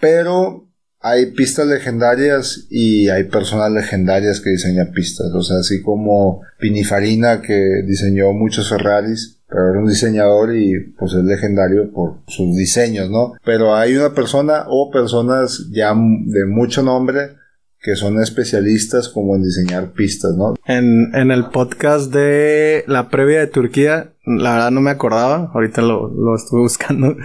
pero 0.00 0.69
hay 1.00 1.26
pistas 1.32 1.66
legendarias 1.66 2.66
y 2.68 3.08
hay 3.08 3.24
personas 3.24 3.72
legendarias 3.72 4.40
que 4.40 4.50
diseñan 4.50 4.92
pistas. 4.92 5.32
O 5.34 5.42
sea, 5.42 5.58
así 5.58 5.80
como 5.82 6.42
Pinifarina 6.58 7.40
que 7.40 7.82
diseñó 7.86 8.32
muchos 8.32 8.68
Ferraris, 8.68 9.38
pero 9.48 9.70
era 9.70 9.80
un 9.80 9.88
diseñador 9.88 10.54
y 10.54 10.78
pues 10.98 11.14
es 11.14 11.24
legendario 11.24 11.90
por 11.90 12.18
sus 12.28 12.54
diseños, 12.54 13.10
¿no? 13.10 13.32
Pero 13.44 13.74
hay 13.74 13.96
una 13.96 14.14
persona 14.14 14.66
o 14.68 14.90
personas 14.90 15.66
ya 15.70 15.94
de 15.94 16.46
mucho 16.46 16.82
nombre 16.82 17.40
que 17.82 17.96
son 17.96 18.20
especialistas 18.20 19.08
como 19.08 19.34
en 19.36 19.42
diseñar 19.42 19.92
pistas, 19.92 20.36
¿no? 20.36 20.54
En, 20.66 21.14
en 21.14 21.30
el 21.30 21.46
podcast 21.46 22.12
de 22.12 22.84
la 22.86 23.08
previa 23.08 23.40
de 23.40 23.46
Turquía 23.46 24.12
la 24.24 24.52
verdad 24.52 24.70
no 24.70 24.80
me 24.80 24.90
acordaba, 24.90 25.50
ahorita 25.54 25.82
lo, 25.82 26.08
lo 26.08 26.34
estuve 26.34 26.60
buscando. 26.62 27.16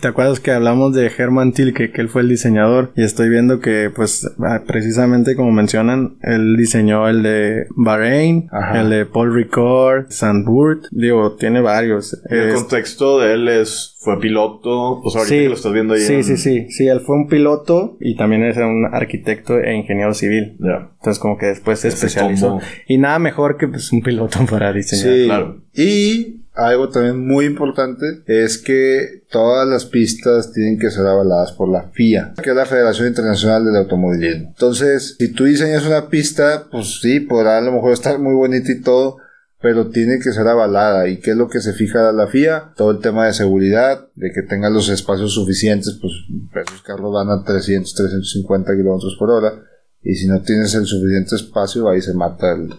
¿Te 0.00 0.08
acuerdas 0.08 0.40
que 0.40 0.52
hablamos 0.52 0.94
de 0.94 1.10
Herman 1.16 1.52
Tilke, 1.52 1.92
que 1.92 2.00
él 2.00 2.08
fue 2.08 2.22
el 2.22 2.28
diseñador? 2.28 2.92
Y 2.96 3.02
estoy 3.02 3.28
viendo 3.28 3.60
que, 3.60 3.90
pues, 3.94 4.30
ah, 4.40 4.62
precisamente 4.66 5.36
como 5.36 5.52
mencionan, 5.52 6.16
él 6.22 6.56
diseñó 6.56 7.08
el 7.08 7.22
de 7.22 7.66
Bahrein, 7.76 8.48
el 8.74 8.90
de 8.90 9.06
Paul 9.06 9.34
Ricard, 9.34 10.10
Sandburg, 10.10 10.82
digo, 10.90 11.36
tiene 11.36 11.60
varios. 11.60 12.20
El 12.28 12.54
contexto 12.54 13.20
de 13.20 13.34
él 13.34 13.48
es, 13.48 13.96
fue 14.00 14.18
piloto, 14.18 15.00
pues 15.02 15.16
ahorita 15.16 15.34
que 15.34 15.48
lo 15.48 15.54
estás 15.54 15.72
viendo 15.72 15.94
ahí. 15.94 16.00
Sí, 16.00 16.22
sí, 16.22 16.36
sí, 16.36 16.70
sí, 16.70 16.86
él 16.86 17.00
fue 17.00 17.16
un 17.16 17.28
piloto 17.28 17.98
y 18.00 18.16
también 18.16 18.44
es 18.44 18.56
un 18.56 18.86
arquitecto 18.90 19.58
e 19.58 19.74
ingeniero 19.74 20.14
civil. 20.14 20.56
Entonces 20.58 21.18
como 21.18 21.36
que 21.36 21.46
después 21.46 21.80
se 21.80 21.88
especializó. 21.88 22.60
Y 22.86 22.98
nada 22.98 23.18
mejor 23.18 23.56
que 23.56 23.68
pues 23.68 23.92
un 23.92 24.02
piloto 24.02 24.40
para 24.50 24.72
diseñar. 24.72 25.14
Sí, 25.14 25.24
claro. 25.26 25.62
Y 25.74 26.40
algo 26.54 26.88
también 26.88 27.26
muy 27.26 27.46
importante 27.46 28.22
es 28.26 28.58
que 28.58 29.22
todas 29.30 29.66
las 29.68 29.86
pistas 29.86 30.52
tienen 30.52 30.78
que 30.78 30.90
ser 30.90 31.06
avaladas 31.06 31.52
por 31.52 31.68
la 31.68 31.90
FIA, 31.90 32.34
que 32.42 32.50
es 32.50 32.56
la 32.56 32.66
Federación 32.66 33.08
Internacional 33.08 33.64
del 33.64 33.76
Automovilismo. 33.76 34.48
Entonces, 34.48 35.16
si 35.18 35.32
tú 35.32 35.44
diseñas 35.44 35.86
una 35.86 36.08
pista, 36.08 36.66
pues 36.70 37.00
sí, 37.00 37.20
podrá 37.20 37.58
a 37.58 37.60
lo 37.60 37.72
mejor 37.72 37.92
estar 37.92 38.18
muy 38.18 38.34
bonita 38.34 38.72
y 38.72 38.80
todo, 38.80 39.18
pero 39.62 39.88
tiene 39.88 40.18
que 40.18 40.32
ser 40.32 40.48
avalada. 40.48 41.08
¿Y 41.08 41.18
qué 41.18 41.32
es 41.32 41.36
lo 41.36 41.48
que 41.48 41.60
se 41.60 41.72
fija 41.72 42.12
la 42.12 42.26
FIA? 42.26 42.72
Todo 42.76 42.90
el 42.90 42.98
tema 42.98 43.26
de 43.26 43.32
seguridad, 43.32 44.08
de 44.16 44.32
que 44.32 44.42
tenga 44.42 44.70
los 44.70 44.88
espacios 44.88 45.34
suficientes, 45.34 45.98
pues 46.00 46.12
esos 46.66 46.82
carros 46.82 47.12
van 47.12 47.30
a 47.30 47.44
300, 47.44 47.94
350 47.94 48.76
kilómetros 48.76 49.16
por 49.18 49.30
hora 49.30 49.69
y 50.02 50.14
si 50.14 50.28
no 50.28 50.40
tienes 50.40 50.74
el 50.74 50.86
suficiente 50.86 51.36
espacio, 51.36 51.88
ahí 51.88 52.00
se 52.00 52.14
mata 52.14 52.52
el, 52.52 52.70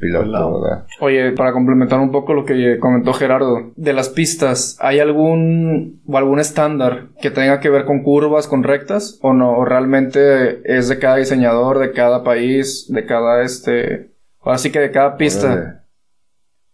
piloto, 0.00 0.60
¿verdad? 0.60 0.86
Oye, 1.00 1.32
para 1.32 1.52
complementar 1.52 1.98
un 1.98 2.12
poco 2.12 2.32
lo 2.32 2.44
que 2.44 2.78
comentó 2.78 3.12
Gerardo, 3.12 3.72
de 3.74 3.92
las 3.92 4.08
pistas, 4.08 4.76
¿hay 4.80 5.00
algún 5.00 6.00
o 6.06 6.16
algún 6.16 6.38
estándar 6.38 7.08
que 7.20 7.30
tenga 7.30 7.58
que 7.58 7.70
ver 7.70 7.84
con 7.84 8.02
curvas, 8.02 8.46
con 8.46 8.62
rectas? 8.62 9.18
¿O 9.22 9.34
no? 9.34 9.56
¿O 9.56 9.64
realmente 9.64 10.60
es 10.64 10.88
de 10.88 10.98
cada 10.98 11.16
diseñador, 11.16 11.80
de 11.80 11.92
cada 11.92 12.22
país, 12.22 12.86
de 12.88 13.04
cada 13.06 13.42
este. 13.42 14.12
Así 14.42 14.70
que 14.70 14.78
de 14.78 14.92
cada 14.92 15.16
pista. 15.16 15.84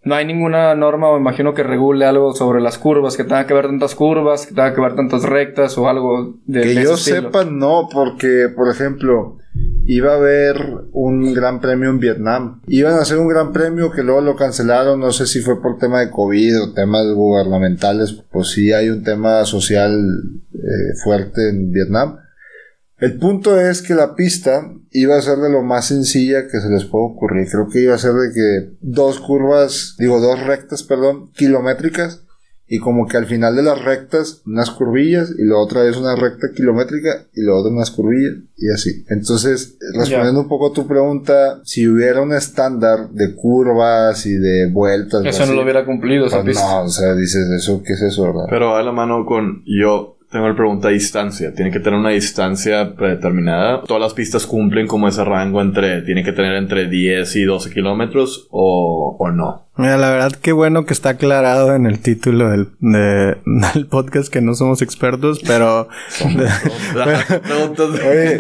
No 0.03 0.15
hay 0.15 0.27
ninguna 0.27 0.75
norma 0.75 1.09
o 1.09 1.17
imagino 1.17 1.55
que 1.55 1.63
regule 1.63 2.05
algo 2.05 2.35
sobre 2.35 2.61
las 2.61 2.77
curvas, 2.77 3.17
que 3.17 3.25
tenga 3.25 3.47
que 3.47 3.55
ver 3.55 3.67
tantas 3.67 3.95
curvas, 3.95 4.47
que 4.47 4.55
tenga 4.55 4.75
que 4.75 4.81
ver 4.83 4.95
tantas 4.97 5.23
rectas 5.23 5.79
o 5.79 5.89
algo 5.89 6.35
de 6.45 6.61
Que 6.61 6.75
yo 6.75 6.99
sepa, 6.99 7.45
no, 7.45 7.89
porque, 7.91 8.51
por 8.55 8.69
ejemplo, 8.69 9.39
iba 9.87 10.13
a 10.13 10.17
haber 10.17 10.57
un 10.93 11.35
gran 11.35 11.61
premio 11.61 11.91
en 11.91 12.01
Vietnam. 12.01 12.61
Iban 12.67 12.95
a 12.95 13.03
hacer 13.03 13.19
un 13.19 13.29
gran 13.29 13.53
premio 13.53 13.91
que 13.91 14.03
luego 14.03 14.21
lo 14.21 14.37
cancelaron, 14.37 15.01
no 15.01 15.13
sé 15.13 15.27
si 15.27 15.41
fue 15.41 15.61
por 15.61 15.79
tema 15.79 16.01
de 16.01 16.11
COVID 16.11 16.63
o 16.63 16.73
temas 16.73 17.07
gubernamentales, 17.15 18.13
pues 18.31 18.49
sí 18.49 18.73
hay 18.73 18.91
un 18.91 19.03
tema 19.03 19.45
social 19.45 19.93
eh, 20.53 20.95
fuerte 21.03 21.49
en 21.51 21.71
Vietnam. 21.71 22.19
El 22.99 23.19
punto 23.19 23.61
es 23.61 23.83
que 23.83 23.95
la 23.95 24.15
pista 24.15 24.73
iba 24.91 25.17
a 25.17 25.23
ser 25.23 25.39
de 25.39 25.51
lo 25.51 25.63
más 25.63 25.89
sencilla 25.89 26.47
que 26.49 26.61
se 26.61 26.71
les 26.71 26.85
puede 26.85 27.07
ocurrir. 27.07 27.49
Creo 27.51 27.69
que 27.69 27.81
iba 27.81 27.95
a 27.95 27.99
ser 27.99 28.13
de 28.13 28.33
que 28.33 28.77
dos 28.81 29.21
curvas, 29.21 29.97
digo 29.99 30.21
dos 30.21 30.41
rectas, 30.41 30.85
perdón, 30.85 31.31
kilométricas 31.33 32.24
y 32.75 32.81
como 32.81 33.07
que 33.07 33.17
al 33.17 33.27
final 33.27 33.55
de 33.55 33.63
las 33.63 33.81
rectas 33.85 34.43
unas 34.47 34.71
curvillas 34.71 35.33
y 35.39 35.45
la 35.45 35.59
otra 35.59 35.89
es 35.89 35.97
una 35.97 36.17
recta 36.17 36.49
kilométrica 36.53 37.27
y 37.33 37.43
la 37.43 37.55
otra 37.55 37.71
unas 37.71 37.93
curvillas 37.93 38.35
y 38.57 38.69
así. 38.69 39.05
Entonces, 39.09 39.79
respondiendo 39.95 40.41
un 40.41 40.49
poco 40.49 40.71
a 40.71 40.73
tu 40.73 40.85
pregunta, 40.85 41.61
si 41.63 41.87
hubiera 41.87 42.21
un 42.21 42.33
estándar 42.33 43.11
de 43.11 43.37
curvas 43.37 44.27
y 44.27 44.35
de 44.35 44.71
vueltas... 44.73 45.25
Eso 45.25 45.47
no 45.47 45.53
lo 45.53 45.63
hubiera 45.63 45.85
cumplido, 45.85 46.27
pues 46.29 46.57
No, 46.57 46.83
o 46.83 46.89
sea, 46.89 47.15
dices, 47.15 47.49
¿eso 47.57 47.81
qué 47.85 47.93
es 47.93 48.03
eso, 48.03 48.25
verdad? 48.25 48.47
Pero 48.51 48.75
a 48.75 48.83
la 48.83 48.91
mano 48.91 49.25
con 49.25 49.63
yo 49.67 50.19
tengo 50.33 50.49
la 50.49 50.57
pregunta 50.57 50.89
de 50.89 50.95
distancia. 50.95 51.55
Tiene 51.55 51.71
que 51.71 51.79
tener 51.79 51.97
una 51.97 52.11
distancia 52.11 52.97
predeterminada. 52.97 53.85
Todas 53.85 54.03
las 54.03 54.15
pistas 54.15 54.49
cumplen 54.49 54.89
como 54.89 55.07
ese 55.07 55.23
rango 55.23 55.61
entre... 55.63 56.03
Tiene 56.03 56.25
que 56.25 56.33
tener 56.33 56.57
entre 56.57 56.89
10 56.89 57.37
y 57.37 57.45
12 57.45 57.71
kilómetros 57.71 58.49
o, 58.51 59.17
o 59.17 59.31
no. 59.31 59.69
Mira, 59.77 59.97
la 59.97 60.09
verdad 60.09 60.33
que 60.33 60.53
bueno 60.53 60.87
que 60.87 60.93
está 60.93 61.11
aclarado 61.11 61.75
en 61.75 61.87
el 61.87 61.99
título 61.99 62.49
del, 62.51 62.69
del 62.81 63.87
podcast 63.87 64.33
que 64.33 64.41
no 64.41 64.55
somos 64.55 64.83
expertos, 64.83 65.41
pero 65.45 65.89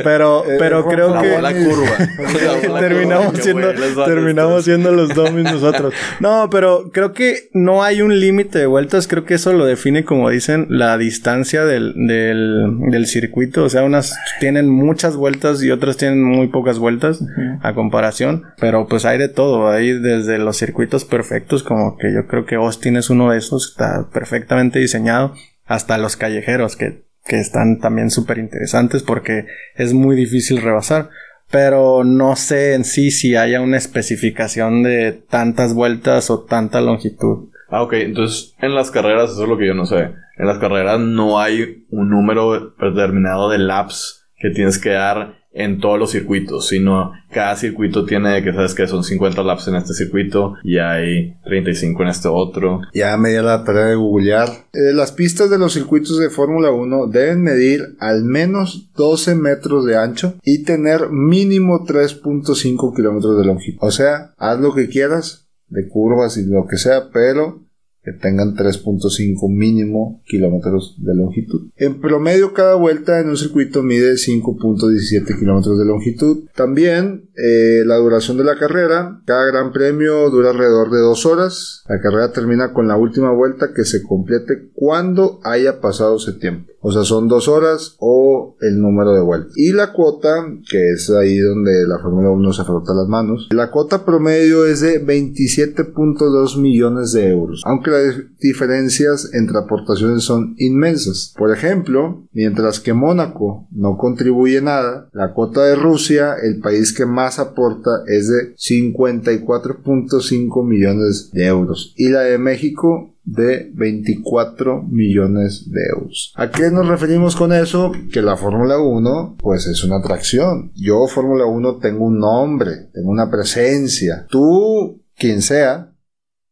pero, 0.05 0.44
pero, 0.59 0.81
eh, 0.81 0.85
creo 0.88 1.20
que 1.20 1.42
la 1.42 1.53
curva. 1.55 2.79
terminamos 2.79 3.38
siendo 3.38 3.73
terminamos 4.05 4.64
siendo 4.64 4.92
los 4.92 5.12
domis 5.12 5.44
nosotros. 5.44 5.92
No, 6.20 6.49
pero 6.51 6.90
creo 6.92 7.12
que 7.12 7.49
no 7.53 7.83
hay 7.83 8.01
un 8.01 8.20
límite 8.20 8.61
de 8.61 8.66
vueltas, 8.66 9.09
creo 9.09 9.25
que 9.25 9.35
eso 9.35 9.53
lo 9.53 9.66
define 9.66 10.05
como 10.05 10.31
dicen 10.31 10.66
la 10.68 10.97
distancia 10.99 11.64
del, 11.64 11.94
del, 12.07 12.79
del 12.90 13.07
circuito, 13.09 13.64
o 13.64 13.68
sea, 13.68 13.83
unas 13.83 14.16
tienen 14.38 14.70
muchas 14.70 15.16
vueltas 15.16 15.64
y 15.64 15.73
otras 15.73 15.97
tienen 15.97 16.23
muy 16.23 16.47
pocas 16.47 16.79
vueltas 16.79 17.25
a 17.61 17.75
comparación, 17.75 18.44
pero 18.61 18.87
pues 18.87 19.05
hay 19.05 19.18
de 19.18 19.29
todo, 19.29 19.68
hay 19.68 19.99
desde 19.99 20.38
los 20.38 20.57
circuitos 20.57 21.05
perfectos, 21.05 21.23
como 21.62 21.96
que 21.96 22.12
yo 22.12 22.26
creo 22.26 22.46
que 22.46 22.56
Austin 22.56 22.96
es 22.96 23.10
uno 23.10 23.30
de 23.30 23.38
esos, 23.38 23.70
está 23.70 24.08
perfectamente 24.12 24.78
diseñado, 24.78 25.34
hasta 25.66 25.98
los 25.98 26.16
callejeros 26.16 26.76
que, 26.76 27.04
que 27.24 27.38
están 27.38 27.78
también 27.80 28.10
súper 28.10 28.38
interesantes 28.38 29.02
porque 29.02 29.46
es 29.76 29.92
muy 29.92 30.16
difícil 30.16 30.60
rebasar. 30.60 31.10
Pero 31.50 32.04
no 32.04 32.37
sé 32.37 32.74
en 32.74 32.84
sí 32.84 33.10
si 33.10 33.37
haya 33.37 33.60
una 33.60 33.76
especificación 33.76 34.82
de 34.82 35.12
tantas 35.12 35.74
vueltas 35.74 36.30
o 36.30 36.40
tanta 36.44 36.80
longitud. 36.80 37.50
Ah, 37.68 37.82
ok. 37.82 37.92
Entonces, 37.94 38.54
en 38.60 38.74
las 38.74 38.90
carreras, 38.90 39.32
eso 39.32 39.42
es 39.42 39.48
lo 39.48 39.58
que 39.58 39.66
yo 39.66 39.74
no 39.74 39.87
sé. 39.87 40.10
En 40.37 40.46
las 40.46 40.58
carreras 40.58 40.98
no 40.98 41.38
hay 41.38 41.87
un 41.90 42.10
número 42.10 42.74
determinado 42.80 43.50
de 43.50 43.58
laps 43.58 44.26
que 44.37 44.50
tienes 44.50 44.78
que 44.78 44.90
dar 44.90 45.43
en 45.55 45.81
todos 45.81 45.99
los 45.99 46.11
circuitos, 46.11 46.69
sino 46.69 47.12
cada 47.31 47.57
circuito 47.57 48.05
tiene 48.05 48.43
que 48.43 48.53
sabes 48.53 48.75
que 48.75 48.88
son 48.88 49.05
50 49.05 49.43
laps 49.43 49.69
en 49.69 49.77
este 49.77 49.95
circuito 49.95 50.55
y 50.64 50.79
hay 50.79 51.37
35 51.45 52.03
en 52.03 52.09
este 52.09 52.29
otro. 52.29 52.83
Ya 52.93 53.17
me 53.17 53.31
dio 53.31 53.43
la 53.43 53.64
tarea 53.64 53.87
de 53.87 53.95
googlear. 53.95 54.49
Eh, 54.73 54.93
las 54.93 55.12
pistas 55.12 55.51
de 55.51 55.59
los 55.59 55.73
circuitos 55.73 56.19
de 56.19 56.29
Fórmula 56.29 56.73
1 56.73 57.07
deben 57.07 57.43
medir 57.43 57.97
al 58.01 58.25
menos 58.25 58.90
12 58.97 59.37
metros 59.37 59.87
de 59.87 59.97
ancho 59.97 60.35
y 60.43 60.64
tener 60.64 61.11
mínimo 61.11 61.85
3.5 61.87 62.95
kilómetros 62.95 63.38
de 63.38 63.45
longitud. 63.45 63.79
O 63.81 63.93
sea, 63.93 64.35
haz 64.37 64.59
lo 64.61 64.75
que 64.75 64.88
quieras 64.88 65.49
de 65.69 65.88
curvas 65.88 66.37
y 66.37 66.47
lo 66.47 66.67
que 66.67 66.77
sea, 66.77 67.11
pero 67.12 67.63
que 68.05 68.12
tengan 68.12 68.55
3.5 68.55 69.49
mínimo 69.51 70.23
kilómetros 70.27 70.97
de 70.99 71.14
longitud. 71.14 71.69
En 71.77 72.01
promedio 72.01 72.53
cada 72.53 72.75
vuelta 72.75 73.21
en 73.21 73.31
un 73.31 73.37
circuito 73.37 73.83
mide 73.83 74.14
5.17 74.14 75.38
kilómetros 75.38 75.79
de 75.79 75.85
longitud. 75.87 76.45
También 76.55 77.31
eh, 77.37 77.83
la 77.87 77.97
duración 77.97 78.37
de 78.37 78.45
la 78.45 78.59
carrera, 78.59 79.23
cada 79.25 79.47
gran 79.47 79.73
premio 79.73 80.29
dura 80.31 80.51
alrededor 80.51 80.90
de 80.90 81.01
dos 81.01 81.25
horas. 81.25 81.83
La 81.88 82.01
carrera 82.01 82.33
termina 82.33 82.73
con 82.73 82.88
la 82.88 82.97
última 82.97 83.33
vuelta 83.33 83.73
que 83.75 83.85
se 83.85 84.03
complete 84.03 84.69
cuando 84.75 85.40
haya 85.43 85.81
pasado 85.81 86.17
ese 86.17 86.35
tiempo. 86.35 86.73
O 86.87 86.92
sea, 86.92 87.03
son 87.03 87.29
dos 87.29 87.49
horas 87.49 87.97
o 87.99 88.57
el 88.61 88.79
número 88.79 89.14
de 89.14 89.23
vueltas. 89.23 89.55
Y 89.57 89.73
la 89.73 89.94
cuota, 89.94 90.47
que 90.70 90.90
es 90.90 91.09
ahí 91.09 91.38
donde 91.38 91.87
la 91.87 91.99
Fórmula 91.99 92.29
1 92.29 92.53
se 92.53 92.62
frota 92.62 92.92
las 92.92 93.09
manos, 93.09 93.49
la 93.53 93.70
cuota 93.70 94.05
promedio 94.05 94.66
es 94.66 94.83
de 94.83 95.03
27.2 95.03 96.61
millones 96.61 97.12
de 97.12 97.31
euros. 97.31 97.62
Aunque 97.64 97.90
las 97.90 98.16
diferencias 98.38 99.31
entre 99.33 99.57
aportaciones 99.57 100.25
son 100.25 100.57
inmensas. 100.59 101.33
Por 101.38 101.53
ejemplo, 101.53 102.27
mientras 102.33 102.81
que 102.81 102.92
Mónaco 102.92 103.66
no 103.70 103.97
contribuye 103.97 104.61
nada, 104.61 105.09
la 105.14 105.33
cuota 105.33 105.64
de 105.64 105.77
Rusia, 105.77 106.35
el 106.35 106.61
país 106.61 106.92
que 106.92 107.07
más 107.07 107.38
aporta, 107.38 108.03
es 108.07 108.29
de 108.29 108.55
54.5 108.57 110.66
millones 110.66 111.31
de 111.33 111.47
euros. 111.47 111.94
Y 111.97 112.11
la 112.11 112.20
de 112.20 112.37
México 112.37 113.13
de 113.24 113.70
24 113.74 114.82
millones 114.82 115.70
de 115.70 115.80
euros. 115.96 116.32
¿A 116.37 116.50
qué 116.50 116.70
nos 116.70 116.87
referimos 116.87 117.37
con 117.37 117.52
eso? 117.52 117.92
Que 118.12 118.22
la 118.22 118.37
Fórmula 118.37 118.78
1 118.78 119.37
pues 119.38 119.66
es 119.66 119.82
una 119.84 119.96
atracción. 119.96 120.72
Yo 120.74 121.06
Fórmula 121.06 121.46
1 121.46 121.78
tengo 121.78 122.04
un 122.04 122.18
nombre, 122.18 122.90
tengo 122.92 123.10
una 123.10 123.30
presencia. 123.30 124.26
Tú, 124.28 125.02
quien 125.16 125.42
sea, 125.42 125.92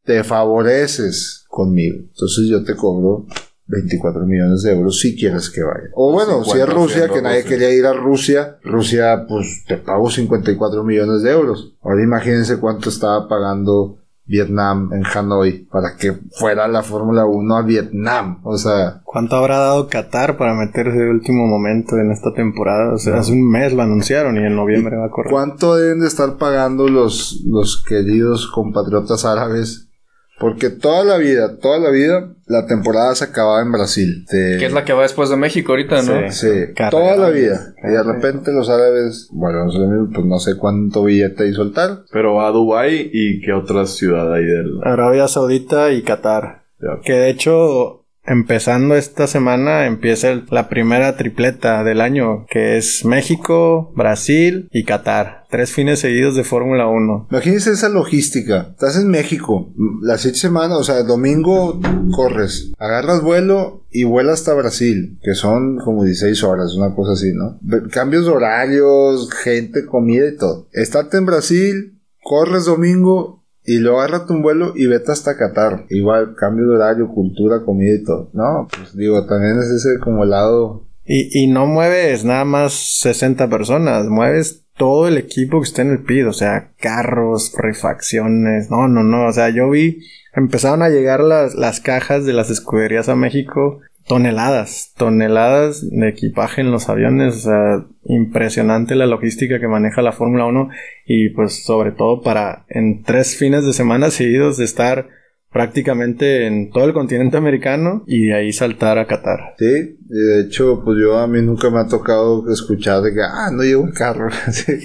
te 0.04 0.24
favoreces 0.24 1.44
conmigo. 1.48 1.98
Entonces 1.98 2.46
yo 2.48 2.64
te 2.64 2.74
cobro 2.74 3.26
24 3.66 4.26
millones 4.26 4.62
de 4.62 4.72
euros 4.72 4.98
si 4.98 5.16
quieres 5.16 5.48
que 5.50 5.62
vaya. 5.62 5.88
O 5.94 6.12
bueno, 6.12 6.44
si 6.44 6.58
es 6.58 6.68
Rusia, 6.68 7.08
que 7.08 7.22
nadie 7.22 7.44
quería 7.44 7.70
ir 7.70 7.86
a 7.86 7.92
Rusia, 7.92 8.58
Rusia 8.62 9.26
pues 9.28 9.64
te 9.66 9.76
pago 9.76 10.10
54 10.10 10.84
millones 10.84 11.22
de 11.22 11.30
euros. 11.30 11.74
Ahora 11.82 12.02
imagínense 12.02 12.58
cuánto 12.58 12.88
estaba 12.88 13.28
pagando 13.28 14.01
Vietnam 14.24 14.90
en 14.92 15.04
Hanoi 15.04 15.66
para 15.70 15.96
que 15.96 16.16
fuera 16.38 16.68
la 16.68 16.82
Fórmula 16.82 17.26
1 17.26 17.56
a 17.56 17.62
Vietnam. 17.62 18.40
O 18.44 18.56
sea, 18.56 19.02
¿Cuánto 19.04 19.36
habrá 19.36 19.58
dado 19.58 19.88
Qatar 19.88 20.36
para 20.36 20.54
meterse 20.54 20.96
de 20.96 21.10
último 21.10 21.46
momento 21.46 21.98
en 21.98 22.10
esta 22.12 22.32
temporada? 22.32 22.94
O 22.94 22.98
sea, 22.98 23.18
hace 23.18 23.32
un 23.32 23.48
mes 23.50 23.72
lo 23.72 23.82
anunciaron 23.82 24.36
y 24.36 24.46
en 24.46 24.56
noviembre 24.56 24.96
va 24.96 25.06
a 25.06 25.10
correr. 25.10 25.32
¿cuánto 25.32 25.76
deben 25.76 26.00
de 26.00 26.06
estar 26.06 26.36
pagando 26.38 26.88
los, 26.88 27.42
los 27.46 27.82
queridos 27.84 28.46
compatriotas 28.46 29.24
árabes? 29.24 29.91
Porque 30.42 30.68
toda 30.68 31.04
la 31.04 31.16
vida, 31.16 31.56
toda 31.58 31.78
la 31.78 31.90
vida, 31.90 32.34
la 32.46 32.66
temporada 32.66 33.14
se 33.14 33.24
acababa 33.24 33.62
en 33.62 33.72
Brasil. 33.72 34.26
De- 34.30 34.58
Que 34.58 34.66
es 34.66 34.72
la 34.74 34.84
que 34.84 34.92
va 34.92 35.02
después 35.02 35.30
de 35.30 35.36
México 35.36 35.72
ahorita, 35.72 36.02
¿no? 36.02 36.30
Sí, 36.32 36.48
Carrera. 36.74 36.90
toda 36.90 37.16
la 37.16 37.30
vida. 37.30 37.72
Y 37.82 37.92
de 37.92 38.02
repente 38.02 38.52
los 38.52 38.68
árabes, 38.68 39.28
bueno, 39.30 39.64
no 39.64 39.70
sé, 39.70 39.78
pues 40.12 40.26
no 40.26 40.38
sé 40.40 40.56
cuánto 40.58 41.04
billete 41.04 41.44
hay 41.44 41.54
soltar. 41.54 42.00
Pero 42.12 42.34
va 42.34 42.48
a 42.48 42.50
Dubai 42.50 43.08
y 43.12 43.40
qué 43.40 43.52
otra 43.52 43.86
ciudad 43.86 44.34
hay 44.34 44.44
del... 44.44 44.80
Arabia 44.82 45.28
Saudita 45.28 45.92
y 45.92 46.02
Qatar. 46.02 46.64
Que 47.04 47.12
de 47.12 47.30
hecho, 47.30 48.01
empezando 48.24 48.94
esta 48.94 49.26
semana, 49.26 49.86
empieza 49.86 50.42
la 50.50 50.68
primera 50.68 51.16
tripleta 51.16 51.84
del 51.84 52.00
año, 52.00 52.46
que 52.50 52.76
es 52.76 53.04
México, 53.04 53.92
Brasil 53.96 54.68
y 54.72 54.84
Qatar. 54.84 55.44
Tres 55.50 55.70
fines 55.72 55.98
seguidos 56.00 56.34
de 56.34 56.44
Fórmula 56.44 56.86
1. 56.88 57.28
Imagínense 57.30 57.72
esa 57.72 57.88
logística. 57.90 58.68
Estás 58.70 58.96
en 58.96 59.08
México, 59.08 59.72
m- 59.76 59.98
las 60.02 60.22
seis 60.22 60.38
semanas, 60.38 60.78
o 60.78 60.84
sea, 60.84 61.02
domingo 61.02 61.78
corres, 62.14 62.72
agarras 62.78 63.22
vuelo 63.22 63.84
y 63.90 64.04
vuelas 64.04 64.40
hasta 64.40 64.54
Brasil, 64.54 65.18
que 65.22 65.34
son 65.34 65.76
como 65.84 66.04
16 66.04 66.42
horas, 66.44 66.74
una 66.74 66.94
cosa 66.94 67.12
así, 67.12 67.32
¿no? 67.34 67.58
Cambios 67.90 68.24
de 68.24 68.30
horarios, 68.32 69.30
gente, 69.30 69.84
comida 69.84 70.26
y 70.28 70.36
todo. 70.38 70.68
Estate 70.72 71.18
en 71.18 71.26
Brasil, 71.26 72.00
corres 72.22 72.64
domingo 72.64 73.41
y 73.64 73.78
luego 73.78 74.00
agárrate 74.00 74.32
un 74.32 74.42
vuelo 74.42 74.72
y 74.74 74.86
vete 74.86 75.12
hasta 75.12 75.36
Qatar. 75.36 75.86
Igual, 75.88 76.34
cambio 76.34 76.66
de 76.66 76.76
horario, 76.76 77.08
cultura, 77.08 77.64
comida 77.64 77.94
y 77.94 78.04
todo. 78.04 78.30
No, 78.32 78.68
pues 78.76 78.96
digo, 78.96 79.24
también 79.26 79.58
es 79.58 79.66
ese 79.66 79.98
como 80.00 80.24
lado 80.24 80.86
Y, 81.04 81.44
y 81.44 81.46
no 81.46 81.66
mueves 81.66 82.24
nada 82.24 82.44
más 82.44 82.72
60 82.72 83.48
personas, 83.48 84.06
mueves 84.06 84.64
todo 84.76 85.06
el 85.06 85.18
equipo 85.18 85.60
que 85.60 85.68
está 85.68 85.82
en 85.82 85.90
el 85.90 86.02
PID, 86.02 86.28
o 86.28 86.32
sea, 86.32 86.72
carros, 86.80 87.52
refacciones, 87.56 88.70
no, 88.70 88.88
no, 88.88 89.02
no, 89.02 89.26
o 89.26 89.32
sea, 89.32 89.50
yo 89.50 89.70
vi, 89.70 89.98
empezaron 90.34 90.82
a 90.82 90.88
llegar 90.88 91.20
las, 91.20 91.54
las 91.54 91.80
cajas 91.80 92.24
de 92.24 92.32
las 92.32 92.50
escuderías 92.50 93.08
a 93.08 93.16
México, 93.16 93.80
toneladas, 94.06 94.92
toneladas 94.96 95.88
de 95.88 96.08
equipaje 96.08 96.60
en 96.60 96.70
los 96.70 96.88
aviones, 96.88 97.36
o 97.36 97.40
sea, 97.40 97.86
impresionante 98.04 98.94
la 98.94 99.06
logística 99.06 99.60
que 99.60 99.68
maneja 99.68 100.02
la 100.02 100.12
Fórmula 100.12 100.46
1 100.46 100.68
y 101.06 101.30
pues 101.30 101.64
sobre 101.64 101.92
todo 101.92 102.22
para 102.22 102.64
en 102.68 103.02
tres 103.02 103.36
fines 103.36 103.64
de 103.64 103.72
semana 103.72 104.10
seguidos 104.10 104.56
de 104.56 104.64
estar 104.64 105.08
prácticamente 105.52 106.46
en 106.46 106.70
todo 106.70 106.84
el 106.86 106.92
continente 106.92 107.36
americano 107.36 108.04
y 108.06 108.26
de 108.26 108.34
ahí 108.34 108.52
saltar 108.52 108.98
a 108.98 109.06
Qatar. 109.06 109.54
Sí, 109.58 109.98
y 110.10 110.14
de 110.18 110.40
hecho, 110.42 110.82
pues 110.84 110.98
yo 111.00 111.18
a 111.18 111.26
mí 111.26 111.40
nunca 111.42 111.70
me 111.70 111.78
ha 111.80 111.86
tocado 111.86 112.50
escuchar 112.50 113.02
de 113.02 113.12
que, 113.14 113.20
ah, 113.22 113.50
no 113.52 113.62
llevo 113.62 113.86
el 113.86 113.92
carro. 113.94 114.28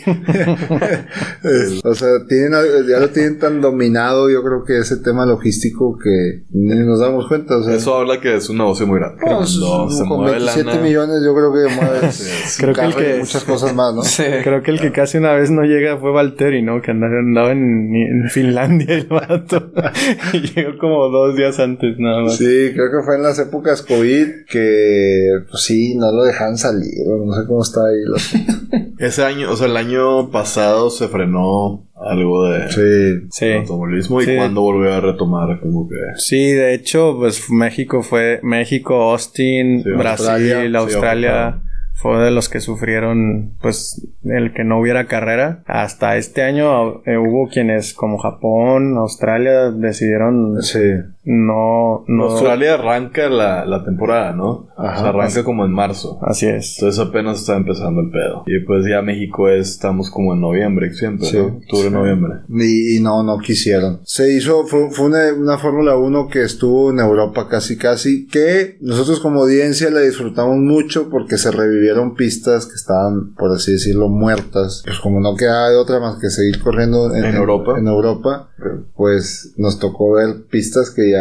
O 1.84 1.96
sea, 1.96 2.10
tienen, 2.28 2.52
ya 2.90 3.00
lo 3.00 3.10
tienen 3.10 3.40
tan 3.40 3.62
dominado, 3.62 4.30
yo 4.30 4.44
creo 4.44 4.64
que 4.66 4.78
ese 4.80 4.98
tema 4.98 5.26
logístico 5.26 5.98
que 5.98 6.44
ni 6.52 6.76
nos 6.86 7.00
damos 7.00 7.28
cuenta. 7.28 7.58
O 7.58 7.64
sea, 7.64 7.76
Eso 7.76 7.96
habla 7.96 8.20
que 8.20 8.36
es 8.36 8.50
un 8.50 8.58
negocio 8.58 8.86
muy 8.88 9.00
grande. 9.00 9.22
no, 9.26 9.44
es- 9.44 9.58
Cuando 9.60 9.90
se 9.92 10.00
con 10.00 10.08
mueve 10.22 10.38
27 10.38 10.68
lana- 10.70 10.82
millones 10.82 11.16
yo 11.26 11.34
creo 11.34 11.54
que 11.54 11.76
mueves 11.76 12.58
Creo 12.60 12.70
un 12.70 12.76
que 12.76 12.82
el 12.82 12.92
y 12.92 12.94
que- 13.14 13.20
muchas 13.20 13.44
cosas 13.44 13.74
más, 13.76 13.94
¿no? 13.94 14.04
Sí. 14.04 14.24
Creo 14.44 14.62
que 14.62 14.72
el 14.72 14.80
que 14.80 14.92
casi 14.92 15.18
una 15.18 15.34
vez 15.34 15.50
no 15.50 15.64
llega 15.64 15.98
fue 15.98 16.12
Valtteri, 16.12 16.62
¿no? 16.62 16.82
Que 16.82 16.92
andaba, 16.92 17.20
andaba 17.20 17.52
en, 17.52 17.96
en 17.96 18.30
Finlandia 18.30 18.94
el 18.96 19.06
vato. 19.08 19.72
y 20.34 20.57
llegó 20.58 20.78
como 20.80 21.10
dos 21.10 21.36
días 21.36 21.60
antes 21.60 21.98
nada 22.00 22.22
más. 22.24 22.38
Sí, 22.38 22.72
creo 22.74 22.92
que 22.92 23.04
fue 23.06 23.16
en 23.16 23.24
las 23.24 23.40
épocas 23.40 23.82
COVID 23.84 24.46
que, 24.50 25.30
pues 25.50 25.64
sí, 25.64 25.96
no 25.96 26.12
lo 26.12 26.24
dejaban 26.24 26.58
salir, 26.58 26.94
no 27.08 27.34
sé 27.34 27.48
cómo 27.48 27.62
está 27.62 27.82
ahí. 27.82 28.02
la- 28.06 28.88
Ese 29.08 29.24
año, 29.24 29.52
o 29.52 29.56
sea, 29.56 29.68
el 29.68 29.78
año 29.78 30.32
pasado 30.32 30.90
se 30.90 31.08
frenó 31.08 31.86
algo 31.96 32.48
de 32.50 32.72
Sí, 32.72 33.28
Sí. 33.32 33.52
automovilismo 33.54 34.22
y 34.22 34.26
Sí. 34.26 34.36
cuando 34.36 34.62
volvió 34.62 34.94
a 34.94 35.02
retomar 35.02 35.60
como 35.60 35.88
que... 35.88 35.96
Sí, 36.18 36.52
de 36.52 36.74
hecho, 36.74 37.16
pues 37.18 37.50
México 37.50 38.02
fue 38.04 38.40
México, 38.44 39.12
Austin, 39.12 39.84
Sí, 39.84 39.90
Brasil, 39.92 40.76
Australia. 40.76 40.80
Australia, 40.80 41.62
Sí, 41.62 41.67
fue 41.98 42.24
de 42.24 42.30
los 42.30 42.48
que 42.48 42.60
sufrieron, 42.60 43.54
pues, 43.60 44.08
el 44.24 44.54
que 44.54 44.64
no 44.64 44.80
hubiera 44.80 45.08
carrera. 45.08 45.64
Hasta 45.66 46.18
este 46.18 46.44
año 46.44 47.02
eh, 47.06 47.18
hubo 47.18 47.50
quienes, 47.50 47.96
como 47.96 48.20
Japón, 48.20 48.98
Australia, 48.98 49.72
decidieron 49.72 50.62
sí. 50.62 50.80
No, 51.30 52.06
no. 52.08 52.24
Australia 52.30 52.76
arranca 52.76 53.28
la, 53.30 53.66
la 53.66 53.84
temporada, 53.84 54.32
¿no? 54.34 54.70
Ajá. 54.78 54.94
o 54.94 55.02
sea, 55.02 55.10
arranca 55.10 55.44
como 55.44 55.66
en 55.66 55.72
marzo. 55.74 56.20
Así 56.22 56.46
es. 56.48 56.78
Entonces 56.78 57.06
apenas 57.06 57.40
está 57.40 57.58
empezando 57.58 58.00
el 58.00 58.10
pedo. 58.12 58.44
Y 58.46 58.60
pues 58.66 58.86
ya 58.90 59.02
México 59.02 59.50
es, 59.50 59.72
estamos 59.72 60.10
como 60.10 60.34
en 60.34 60.40
noviembre 60.42 60.94
siempre, 60.94 61.28
Sí. 61.28 61.38
¿no? 61.38 61.46
Octubre, 61.58 61.88
Sí. 61.90 61.94
noviembre. 61.94 62.34
Y, 62.50 62.96
y 62.98 63.00
no, 63.02 63.24
no 63.24 63.40
quisieron. 63.40 64.00
Se 64.06 64.32
hizo, 64.34 64.66
fue, 64.68 64.90
fue 64.92 65.08
una, 65.08 65.34
una 65.34 65.58
Fórmula 65.58 65.98
1 65.98 66.30
que 66.30 66.44
estuvo 66.44 66.92
en 66.92 67.00
Europa 67.00 67.48
casi 67.50 67.78
casi, 67.78 68.28
que 68.28 68.78
nosotros 68.80 69.20
como 69.20 69.42
audiencia 69.42 69.90
la 69.90 70.00
disfrutamos 70.00 70.56
mucho 70.58 71.10
porque 71.10 71.38
se 71.38 71.52
revivieron 71.52 72.16
pistas 72.16 72.68
que 72.68 72.76
estaban, 72.76 73.34
por 73.36 73.52
así 73.52 73.74
decirlo, 73.74 74.08
muertas. 74.08 74.82
Pues 74.86 75.00
como 75.00 75.20
no 75.20 75.36
quedaba 75.36 75.70
de 75.72 75.76
otra 75.76 76.00
más 76.00 76.20
que 76.22 76.30
seguir 76.30 76.62
corriendo 76.62 77.14
en, 77.14 77.26
En 77.26 77.36
Europa. 77.36 77.74
En 77.78 77.88
Europa, 77.88 78.50
pues 78.96 79.54
nos 79.58 79.80
tocó 79.80 80.14
ver 80.14 80.46
pistas 80.50 80.92
que 80.92 81.12
ya, 81.12 81.17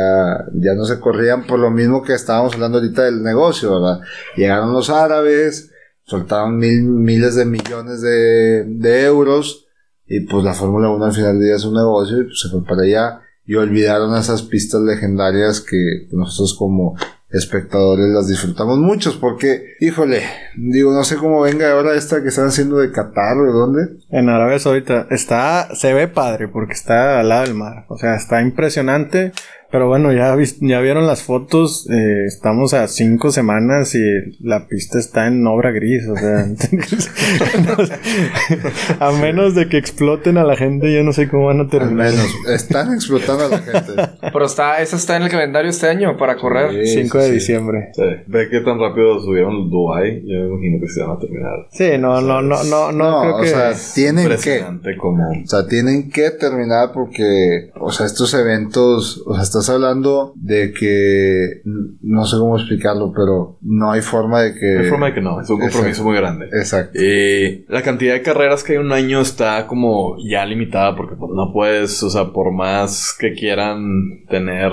ya 0.55 0.75
no 0.75 0.85
se 0.85 1.01
corrían 1.01 1.47
por 1.47 1.59
lo 1.59 1.71
mismo 1.71 2.03
que 2.03 2.15
estábamos 2.15 2.55
hablando 2.55 2.79
ahorita 2.79 3.03
del 3.05 3.23
negocio, 3.23 3.75
¿verdad? 3.75 4.01
Llegaron 4.37 4.73
los 4.73 4.91
árabes, 4.91 5.71
soltaron 6.05 6.57
mil, 6.59 6.83
miles 6.83 7.35
de 7.35 7.45
millones 7.45 8.01
de, 8.01 8.65
de 8.65 9.05
euros 9.05 9.67
y 10.07 10.21
pues 10.21 10.45
la 10.45 10.55
Fórmula 10.55 10.89
1 10.89 11.05
al 11.05 11.13
final 11.13 11.39
del 11.39 11.49
día 11.49 11.57
es 11.57 11.65
un 11.65 11.75
negocio 11.75 12.19
y 12.21 12.25
pues 12.25 12.41
se 12.41 12.49
fue 12.49 12.65
para 12.65 12.83
allá 12.83 13.21
y 13.45 13.55
olvidaron 13.55 14.17
esas 14.17 14.43
pistas 14.43 14.81
legendarias 14.83 15.61
que 15.61 16.09
nosotros 16.13 16.57
como 16.59 16.97
espectadores 17.31 18.07
las 18.09 18.29
disfrutamos 18.29 18.79
muchos 18.79 19.17
porque, 19.17 19.75
híjole, 19.81 20.23
digo, 20.57 20.93
no 20.93 21.05
sé 21.05 21.17
cómo 21.17 21.41
venga 21.41 21.73
ahora 21.73 21.95
esta 21.95 22.23
que 22.23 22.29
están 22.29 22.47
haciendo 22.47 22.79
de 22.79 22.93
Qatar 22.93 23.37
o 23.37 23.45
de 23.45 23.53
dónde. 23.53 23.81
En 24.11 24.29
Arabia 24.29 24.59
Saudita 24.59 25.07
está, 25.11 25.75
se 25.75 25.93
ve 25.93 26.09
padre 26.09 26.49
porque 26.49 26.73
está 26.75 27.21
al 27.21 27.29
lado 27.29 27.45
del 27.45 27.55
mar. 27.55 27.85
O 27.89 27.99
sea, 27.99 28.15
está 28.15 28.43
impresionante. 28.43 29.33
Pero 29.77 29.89
bueno, 29.89 30.11
ya, 30.11 30.35
ya 30.63 30.81
vieron 30.81 31.07
las 31.07 31.23
fotos. 31.23 31.87
eh, 31.91 32.25
estamos 32.27 32.73
a 32.73 32.89
cinco 32.89 33.31
semanas 33.31 33.95
y 33.95 34.01
la 34.41 34.69
pista 34.69 34.99
está 34.99 35.27
en 35.27 35.47
obra 35.47 35.71
gris. 35.71 36.09
O 36.09 36.17
sea, 36.17 36.47
a 39.01 39.13
menos 39.13 39.55
de 39.55 39.69
que 39.69 39.77
exploten 39.77 40.39
a 40.39 40.45
la 40.45 40.57
gente, 40.57 40.91
yo 40.91 41.03
no 41.03 41.13
sé 41.13 41.29
cómo 41.29 41.49
van 41.49 41.59
a 41.59 41.63
Al 41.65 41.69
terminar. 41.69 42.11
menos, 42.11 42.27
están 42.49 42.95
explotando 42.95 43.45
a 43.45 43.49
la 43.51 43.59
gente. 43.59 43.93
Pero 44.33 44.47
está, 44.47 44.81
esa 44.81 44.97
está 44.97 45.19
en 45.19 45.25
el 45.25 45.29
calendario 45.29 45.69
este 45.69 45.89
año 45.89 46.17
para 46.17 46.37
correr. 46.37 46.71
Sí, 46.87 47.03
5 47.03 47.19
sí, 47.19 47.21
de 47.25 47.27
sí. 47.29 47.35
diciembre. 47.35 47.91
Sí. 47.93 48.03
Ve 48.29 48.49
qué 48.51 48.61
tan 48.61 48.81
rápido 48.81 49.21
subieron 49.21 49.69
Dubai. 49.69 50.23
Yo 50.25 50.39
me 50.41 50.47
imagino 50.55 50.81
que 50.81 50.89
se 50.89 51.03
van 51.03 51.17
a 51.17 51.19
terminar. 51.19 51.67
Sí, 51.71 51.99
no, 51.99 52.23
no, 52.23 52.41
no, 52.41 52.65
no, 52.65 52.93
no, 52.93 52.93
No, 52.93 53.21
creo 53.21 53.37
o 53.37 53.41
que. 53.43 53.49
sea, 53.49 53.75
tienen 53.95 54.25
que. 54.25 54.33
Impresionante 54.33 54.97
como... 54.97 55.29
O 55.29 55.47
sea, 55.47 55.67
tienen 55.67 56.11
que 56.11 56.31
terminar 56.31 56.93
porque, 56.95 57.69
o 57.79 57.93
sea, 57.93 58.07
estos 58.07 58.33
eventos, 58.33 59.23
o 59.27 59.35
sea, 59.35 59.43
estás 59.67 59.75
hablando 59.75 60.33
de 60.37 60.73
que, 60.73 61.63
no 62.03 62.25
sé 62.25 62.37
cómo 62.39 62.57
explicarlo, 62.57 63.13
pero 63.15 63.59
no 63.63 63.91
hay 63.91 64.01
forma 64.01 64.43
de 64.43 64.55
que... 64.55 64.75
No 64.75 64.81
hay 64.81 64.91
forma 64.91 65.07
de 65.07 65.15
que 65.15 65.21
no, 65.21 65.41
es 65.41 65.51
un 65.51 65.59
compromiso 65.59 65.89
Exacto. 65.89 66.05
muy 66.05 66.17
grande. 66.17 66.47
Exacto. 66.53 66.99
Y 67.01 67.65
la 67.69 67.83
cantidad 67.83 68.15
de 68.15 68.23
carreras 68.23 68.63
que 68.63 68.73
hay 68.73 68.79
un 68.79 68.93
año 68.93 69.21
está 69.21 69.67
como 69.67 70.17
ya 70.25 70.45
limitada 70.47 70.95
porque 70.97 71.17
pues, 71.17 71.33
no 71.35 71.53
puedes, 71.53 72.03
o 72.03 72.11
sea, 72.11 72.27
por 72.33 72.53
más 72.53 73.17
que 73.19 73.33
quieran 73.33 74.25
tener 74.29 74.73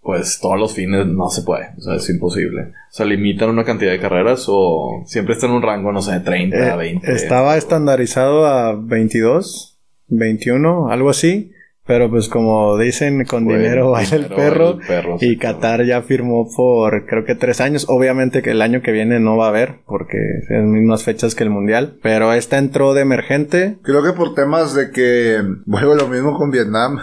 pues 0.00 0.38
todos 0.38 0.58
los 0.58 0.74
fines, 0.74 1.06
no 1.06 1.30
se 1.30 1.40
puede, 1.42 1.70
o 1.78 1.80
sea, 1.80 1.94
es 1.94 2.10
imposible. 2.10 2.60
O 2.60 2.90
sea, 2.90 3.06
limitan 3.06 3.48
una 3.48 3.64
cantidad 3.64 3.90
de 3.90 3.98
carreras 3.98 4.44
o 4.48 5.02
siempre 5.06 5.32
está 5.32 5.46
en 5.46 5.52
un 5.52 5.62
rango, 5.62 5.92
no 5.92 6.02
sé, 6.02 6.12
de 6.12 6.20
30, 6.20 6.74
Eh, 6.74 6.76
20. 6.76 7.10
Estaba 7.10 7.56
estandarizado 7.56 8.44
a 8.44 8.74
22, 8.76 9.78
21, 10.08 10.90
algo 10.90 11.08
así. 11.08 11.52
Pero 11.86 12.08
pues 12.08 12.28
como 12.28 12.78
dicen, 12.78 13.24
con 13.24 13.46
dinero 13.46 13.90
baila 13.90 14.16
el 14.16 14.26
perro. 14.26 14.76
baila 14.76 14.80
el 14.80 14.86
perro, 14.86 15.16
y 15.20 15.28
sí, 15.30 15.36
Qatar 15.36 15.84
ya 15.84 16.00
firmó 16.02 16.48
por 16.54 17.06
creo 17.06 17.24
que 17.24 17.34
tres 17.34 17.60
años. 17.60 17.86
Obviamente 17.88 18.42
que 18.42 18.52
el 18.52 18.62
año 18.62 18.80
que 18.80 18.92
viene 18.92 19.20
no 19.20 19.36
va 19.36 19.46
a 19.46 19.48
haber 19.50 19.80
porque 19.86 20.16
es 20.16 20.50
las 20.50 20.64
mismas 20.64 21.04
fechas 21.04 21.34
que 21.34 21.44
el 21.44 21.50
mundial. 21.50 21.98
Pero 22.02 22.32
esta 22.32 22.56
entró 22.58 22.94
de 22.94 23.02
emergente. 23.02 23.76
Creo 23.82 24.02
que 24.02 24.12
por 24.12 24.34
temas 24.34 24.74
de 24.74 24.90
que, 24.90 25.42
vuelvo 25.66 25.94
lo 25.94 26.08
mismo 26.08 26.36
con 26.38 26.50
Vietnam. 26.50 26.98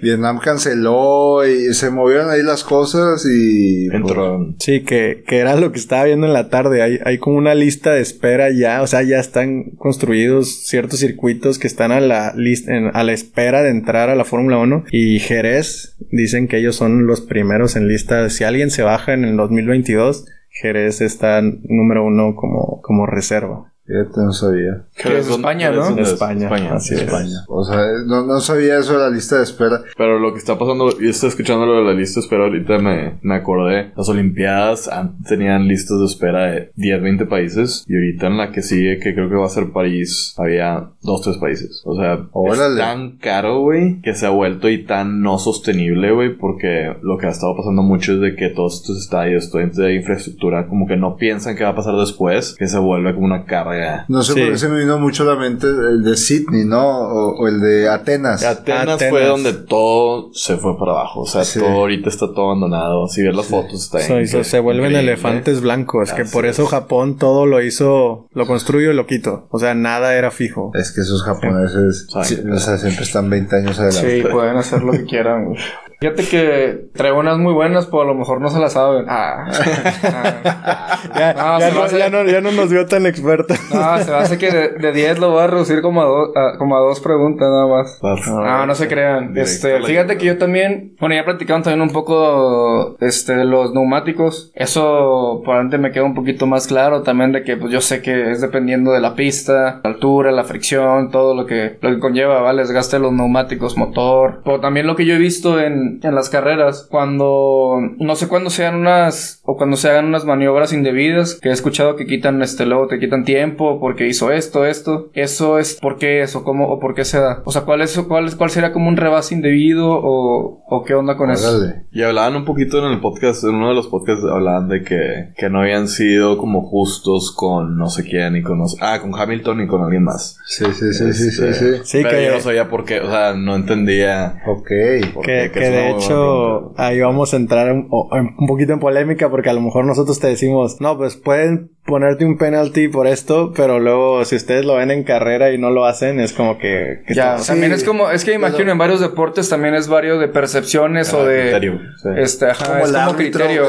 Vietnam 0.00 0.38
canceló 0.38 1.46
y 1.46 1.72
se 1.74 1.90
movieron 1.90 2.30
ahí 2.30 2.42
las 2.42 2.64
cosas 2.64 3.26
y... 3.30 3.88
pues, 3.88 4.00
Entró. 4.00 4.54
Sí, 4.58 4.82
que, 4.82 5.22
que 5.26 5.38
era 5.38 5.56
lo 5.56 5.72
que 5.72 5.78
estaba 5.78 6.04
viendo 6.04 6.26
en 6.26 6.32
la 6.32 6.48
tarde. 6.48 6.82
Hay, 6.82 6.98
hay 7.04 7.18
como 7.18 7.38
una 7.38 7.54
lista 7.54 7.92
de 7.92 8.00
espera 8.00 8.50
ya. 8.50 8.82
O 8.82 8.86
sea, 8.86 9.02
ya 9.02 9.18
están 9.18 9.70
construidos 9.76 10.66
ciertos 10.66 11.00
circuitos 11.00 11.58
que 11.58 11.66
están 11.66 11.92
a 11.92 12.00
la 12.00 12.34
lista, 12.36 12.74
en- 12.76 12.90
a 12.94 13.02
la 13.04 13.12
espera 13.12 13.62
de 13.62 13.70
entrar 13.70 14.10
a 14.10 14.14
la 14.14 14.24
Fórmula 14.24 14.58
1. 14.58 14.84
Y 14.92 15.18
Jerez 15.20 15.96
dicen 16.10 16.48
que 16.48 16.58
ellos 16.58 16.76
son 16.76 17.06
los 17.06 17.20
primeros 17.20 17.76
en 17.76 17.88
lista. 17.88 18.28
Si 18.30 18.44
alguien 18.44 18.70
se 18.70 18.82
baja 18.82 19.14
en 19.14 19.24
el 19.24 19.36
2022, 19.36 20.26
Jerez 20.50 21.00
está 21.00 21.40
número 21.42 22.04
uno 22.04 22.34
como, 22.34 22.80
como 22.82 23.06
reserva. 23.06 23.72
Fíjate, 23.86 24.20
no 24.20 24.32
sabía. 24.32 24.84
Que 24.96 25.18
es 25.18 25.28
de 25.28 25.34
España, 25.34 25.70
¿no? 25.70 25.84
¿Dónde 25.84 26.02
es? 26.02 26.12
España, 26.12 26.46
España. 26.46 26.74
así 26.74 26.94
es. 26.94 27.02
España. 27.02 27.44
O 27.48 27.64
sea, 27.64 27.80
no, 28.04 28.26
no 28.26 28.40
sabía 28.40 28.78
eso 28.78 28.94
de 28.94 28.98
la 28.98 29.10
lista 29.10 29.36
de 29.36 29.44
espera. 29.44 29.82
Pero 29.96 30.18
lo 30.18 30.32
que 30.32 30.38
está 30.38 30.58
pasando, 30.58 30.90
yo 30.98 31.08
estoy 31.10 31.28
escuchando 31.28 31.66
lo 31.66 31.78
de 31.78 31.84
la 31.84 31.92
lista 31.92 32.20
de 32.20 32.24
espera, 32.24 32.44
ahorita 32.44 32.78
me, 32.78 33.18
me 33.22 33.36
acordé. 33.36 33.92
Las 33.96 34.08
Olimpiadas 34.08 34.88
antes 34.88 35.26
tenían 35.28 35.68
listas 35.68 35.98
de 36.00 36.06
espera 36.06 36.50
de 36.50 36.70
10, 36.74 37.02
20 37.02 37.26
países. 37.26 37.84
Y 37.86 37.94
ahorita 37.94 38.26
en 38.26 38.36
la 38.38 38.50
que 38.50 38.62
sigue, 38.62 38.98
que 38.98 39.14
creo 39.14 39.28
que 39.28 39.36
va 39.36 39.46
a 39.46 39.50
ser 39.50 39.70
París, 39.70 40.34
había 40.36 40.90
2, 41.02 41.22
3 41.22 41.36
países. 41.38 41.82
O 41.84 41.94
sea, 41.94 42.26
Órale. 42.32 42.74
es 42.74 42.80
tan 42.80 43.18
caro, 43.18 43.60
güey, 43.60 44.00
que 44.00 44.14
se 44.14 44.26
ha 44.26 44.30
vuelto 44.30 44.68
y 44.68 44.84
tan 44.84 45.22
no 45.22 45.38
sostenible, 45.38 46.10
güey, 46.12 46.36
porque 46.36 46.96
lo 47.02 47.18
que 47.18 47.26
ha 47.26 47.30
estado 47.30 47.56
pasando 47.56 47.82
mucho 47.82 48.14
es 48.14 48.20
de 48.20 48.34
que 48.34 48.48
todos 48.48 48.80
estos 48.80 48.98
estadios, 48.98 49.50
toda 49.50 49.64
esta 49.64 49.90
infraestructura, 49.92 50.66
como 50.66 50.86
que 50.86 50.96
no 50.96 51.16
piensan 51.16 51.54
qué 51.54 51.64
va 51.64 51.70
a 51.70 51.76
pasar 51.76 51.94
después, 51.94 52.56
que 52.58 52.66
se 52.66 52.78
vuelve 52.78 53.14
como 53.14 53.26
una 53.26 53.44
carga. 53.44 53.75
No 54.08 54.22
sé 54.22 54.32
Sí. 54.34 54.40
por 54.40 54.50
qué 54.52 54.58
se 54.58 54.68
me 54.68 54.78
vino 54.80 54.98
mucho 54.98 55.22
a 55.22 55.34
la 55.34 55.40
mente 55.40 55.66
el 55.66 56.02
de 56.02 56.16
Sydney, 56.16 56.64
¿no? 56.64 56.86
O, 56.86 57.36
o 57.42 57.48
el 57.48 57.60
de 57.60 57.88
Atenas. 57.88 58.44
Atenas, 58.44 58.88
Atenas. 58.96 59.10
fue 59.10 59.24
donde 59.26 59.52
todo 59.52 60.30
se 60.32 60.56
fue 60.56 60.78
para 60.78 60.92
abajo. 60.92 61.20
O 61.22 61.26
sea, 61.26 61.44
Sí. 61.44 61.58
todo 61.60 61.68
ahorita 61.70 62.08
está 62.08 62.26
todo 62.32 62.46
abandonado. 62.50 63.06
Si 63.08 63.22
ves 63.22 63.34
las 63.36 63.46
fotos, 63.46 63.84
está 63.84 64.00
so- 64.26 64.44
se 64.44 64.60
vuelven 64.60 64.90
increíble. 64.92 65.12
elefantes 65.12 65.60
blancos, 65.60 66.12
que 66.12 66.22
Así 66.22 66.32
por 66.32 66.46
eso 66.46 66.64
es. 66.64 66.68
Japón 66.68 67.16
todo 67.18 67.46
lo 67.46 67.62
hizo, 67.62 68.28
lo 68.32 68.46
construyo 68.46 68.90
y 68.90 68.94
lo 68.94 69.06
quito. 69.06 69.46
O 69.50 69.58
sea, 69.58 69.74
nada 69.74 70.14
era 70.14 70.30
fijo. 70.30 70.70
Es 70.74 70.92
que 70.92 71.00
esos 71.02 71.22
japoneses, 71.22 72.06
Sí. 72.24 72.36
sí, 72.36 72.42
o 72.50 72.58
sea, 72.58 72.76
siempre 72.78 73.04
están 73.04 73.28
20 73.30 73.56
años 73.56 73.78
adelante. 73.78 74.22
Sí, 74.22 74.28
pueden 74.28 74.56
hacer 74.56 74.82
lo 74.82 74.92
que 74.92 75.04
quieran. 75.04 75.54
Fíjate 75.98 76.24
que 76.28 76.88
traigo 76.92 77.18
unas 77.20 77.38
muy 77.38 77.54
buenas, 77.54 77.86
pero 77.86 78.02
a 78.02 78.04
lo 78.04 78.14
mejor 78.14 78.40
no 78.42 78.50
se 78.50 78.58
las 78.58 78.74
saben. 78.74 79.06
Ah. 79.08 79.46
Ah. 80.02 80.98
Ya, 81.16 81.32
No, 81.34 81.58
ya 81.60 81.68
no, 81.70 81.74
me 81.80 81.82
hace- 81.86 81.98
ya 81.98 82.10
no- 82.10 82.24
ya 82.24 82.40
no 82.40 82.50
nos 82.52 82.68
vio 82.70 82.86
tan 82.86 83.06
expertos. 83.06 83.58
No, 83.72 83.98
se 83.98 84.10
me 84.10 84.16
hace 84.16 84.38
que 84.38 84.50
de, 84.50 84.68
de 84.70 84.92
10 84.92 85.18
lo 85.18 85.30
voy 85.32 85.42
a 85.42 85.46
reducir 85.46 85.82
como 85.82 86.02
a, 86.02 86.04
do- 86.04 86.32
a- 86.36 86.56
como 86.58 86.76
a 86.76 86.80
dos 86.80 87.00
preguntas 87.00 87.48
nada 87.48 87.66
más. 87.66 87.98
No, 88.44 88.66
no 88.66 88.74
se 88.74 88.88
crean. 88.88 89.36
Este, 89.36 89.80
fíjate 89.86 90.16
que 90.18 90.26
yo 90.26 90.38
también, 90.38 90.94
bueno, 91.00 91.14
ya 91.14 91.24
platicaron 91.24 91.62
también 91.62 91.82
un 91.82 91.90
poco 91.90 92.96
este, 93.00 93.34
de 93.36 93.44
los 93.44 93.72
neumáticos. 93.74 94.52
Eso 94.54 95.42
por 95.44 95.56
antes 95.56 95.80
me 95.80 95.90
queda 95.92 96.04
un 96.04 96.14
poquito 96.14 96.46
más 96.46 96.66
claro 96.66 97.02
también 97.02 97.32
de 97.32 97.42
que 97.42 97.56
pues 97.56 97.72
yo 97.72 97.80
sé 97.80 98.02
que 98.02 98.30
es 98.30 98.40
dependiendo 98.40 98.92
de 98.92 99.00
la 99.00 99.14
pista, 99.14 99.80
la 99.82 99.90
altura, 99.90 100.32
la 100.32 100.44
fricción, 100.44 101.10
todo 101.10 101.34
lo 101.34 101.46
que, 101.46 101.78
lo 101.80 101.90
que 101.90 101.98
conlleva, 101.98 102.40
¿vale? 102.42 102.62
El 102.62 102.68
desgaste 102.68 102.96
de 102.96 103.02
los 103.02 103.12
neumáticos, 103.12 103.76
motor. 103.76 104.40
Pero 104.44 104.60
también 104.60 104.86
lo 104.86 104.96
que 104.96 105.06
yo 105.06 105.14
he 105.14 105.18
visto 105.18 105.60
en, 105.60 106.00
en 106.02 106.14
las 106.14 106.30
carreras, 106.30 106.86
cuando, 106.90 107.78
no 107.98 108.16
sé 108.16 108.28
cuándo 108.28 108.50
sean 108.50 108.76
unas, 108.76 109.40
o 109.44 109.56
cuando 109.56 109.76
se 109.76 109.90
hagan 109.90 110.06
unas 110.06 110.24
maniobras 110.24 110.72
indebidas, 110.72 111.34
que 111.40 111.48
he 111.48 111.52
escuchado 111.52 111.96
que 111.96 112.06
quitan 112.06 112.42
este, 112.42 112.66
luego 112.66 112.86
te 112.86 112.98
quitan 112.98 113.24
tiempo 113.24 113.55
porque 113.56 114.06
hizo 114.06 114.30
esto, 114.32 114.64
esto. 114.66 115.10
Eso 115.14 115.58
es, 115.58 115.74
¿por 115.80 115.96
qué 115.98 116.22
eso? 116.22 116.44
¿Cómo, 116.44 116.68
o 116.68 116.78
por 116.80 116.94
qué 116.94 117.04
se 117.04 117.18
da? 117.18 117.42
O 117.44 117.52
sea, 117.52 117.62
¿cuál 117.62 117.80
es, 117.82 117.98
cuál 118.08 118.26
es, 118.26 118.34
cuál 118.36 118.50
sería 118.50 118.72
como 118.72 118.88
un 118.88 118.96
rebase 118.96 119.34
indebido 119.34 119.88
o, 119.90 120.62
o 120.68 120.84
qué 120.84 120.94
onda 120.94 121.16
con 121.16 121.30
eso? 121.30 121.60
Y 121.92 122.02
hablaban 122.02 122.36
un 122.36 122.44
poquito 122.44 122.78
en 122.78 122.92
el 122.92 123.00
podcast, 123.00 123.44
en 123.44 123.54
uno 123.54 123.68
de 123.70 123.74
los 123.74 123.88
podcasts 123.88 124.24
hablaban 124.24 124.68
de 124.68 124.82
que, 124.82 125.32
que 125.36 125.48
no 125.50 125.60
habían 125.62 125.88
sido 125.88 126.38
como 126.38 126.62
justos 126.62 127.32
con 127.34 127.76
no 127.76 127.88
sé 127.88 128.04
quién 128.04 128.36
y 128.36 128.42
con 128.42 128.58
no 128.58 128.66
sé- 128.68 128.78
ah, 128.80 129.00
con 129.00 129.14
Hamilton 129.18 129.62
y 129.62 129.66
con 129.66 129.82
alguien 129.82 130.04
más. 130.04 130.38
Sí, 130.46 130.64
sí, 130.72 130.92
sí, 130.92 131.12
sí, 131.12 131.30
sí, 131.30 131.44
Este, 131.44 131.52
sí. 131.76 131.80
Sí, 131.84 131.98
pero 132.02 132.16
que- 132.18 132.26
yo 132.26 132.32
no 132.34 132.40
sabía 132.40 132.68
por 132.68 132.84
qué, 132.84 133.00
o 133.00 133.10
sea, 133.10 133.34
no 133.34 133.54
entendía 133.56 134.42
Ok. 134.46 134.68
por 135.14 135.24
Que, 135.24 135.50
qué, 135.52 135.60
que 135.60 135.70
de 135.70 135.90
hecho 135.90 136.72
ahí 136.76 137.00
vamos 137.00 137.32
a 137.32 137.36
entrar 137.36 137.72
un 137.72 138.46
poquito 138.46 138.72
en 138.72 138.80
polémica 138.80 139.30
porque 139.30 139.50
a 139.50 139.52
lo 139.54 139.60
mejor 139.60 139.84
nosotros 139.84 140.18
te 140.20 140.28
decimos, 140.28 140.80
no, 140.80 140.96
pues 140.96 141.16
pueden 141.16 141.70
ponerte 141.86 142.24
un 142.24 142.36
penalty 142.36 142.88
por 142.88 143.06
esto, 143.06 143.52
pero 143.56 143.78
luego 143.78 144.24
si 144.24 144.36
ustedes 144.36 144.64
lo 144.64 144.74
ven 144.76 144.90
en 144.90 145.04
carrera 145.04 145.52
y 145.52 145.58
no 145.58 145.70
lo 145.70 145.86
hacen, 145.86 146.20
es 146.20 146.32
como 146.32 146.58
que... 146.58 147.02
que 147.06 147.14
Ya, 147.14 147.38
Sí, 147.38 147.46
también 147.46 147.72
es 147.72 147.84
como, 147.84 148.10
es 148.10 148.24
que 148.24 148.34
imagino 148.34 148.72
en 148.72 148.78
varios 148.78 149.00
deportes 149.00 149.48
también 149.48 149.74
es 149.74 149.88
varios 149.88 150.20
de 150.20 150.28
percepciones 150.28 151.14
Ah, 151.14 151.18
o 151.18 151.24
de... 151.24 151.42
criterio, 151.42 151.80
sí. 152.02 152.08
Este, 152.16 152.46
ajá, 152.46 152.64
Como 152.66 152.78
es 152.78 152.88
el 152.88 152.94
como 152.94 153.10
árbitro, 153.10 153.46
criterio. 153.46 153.64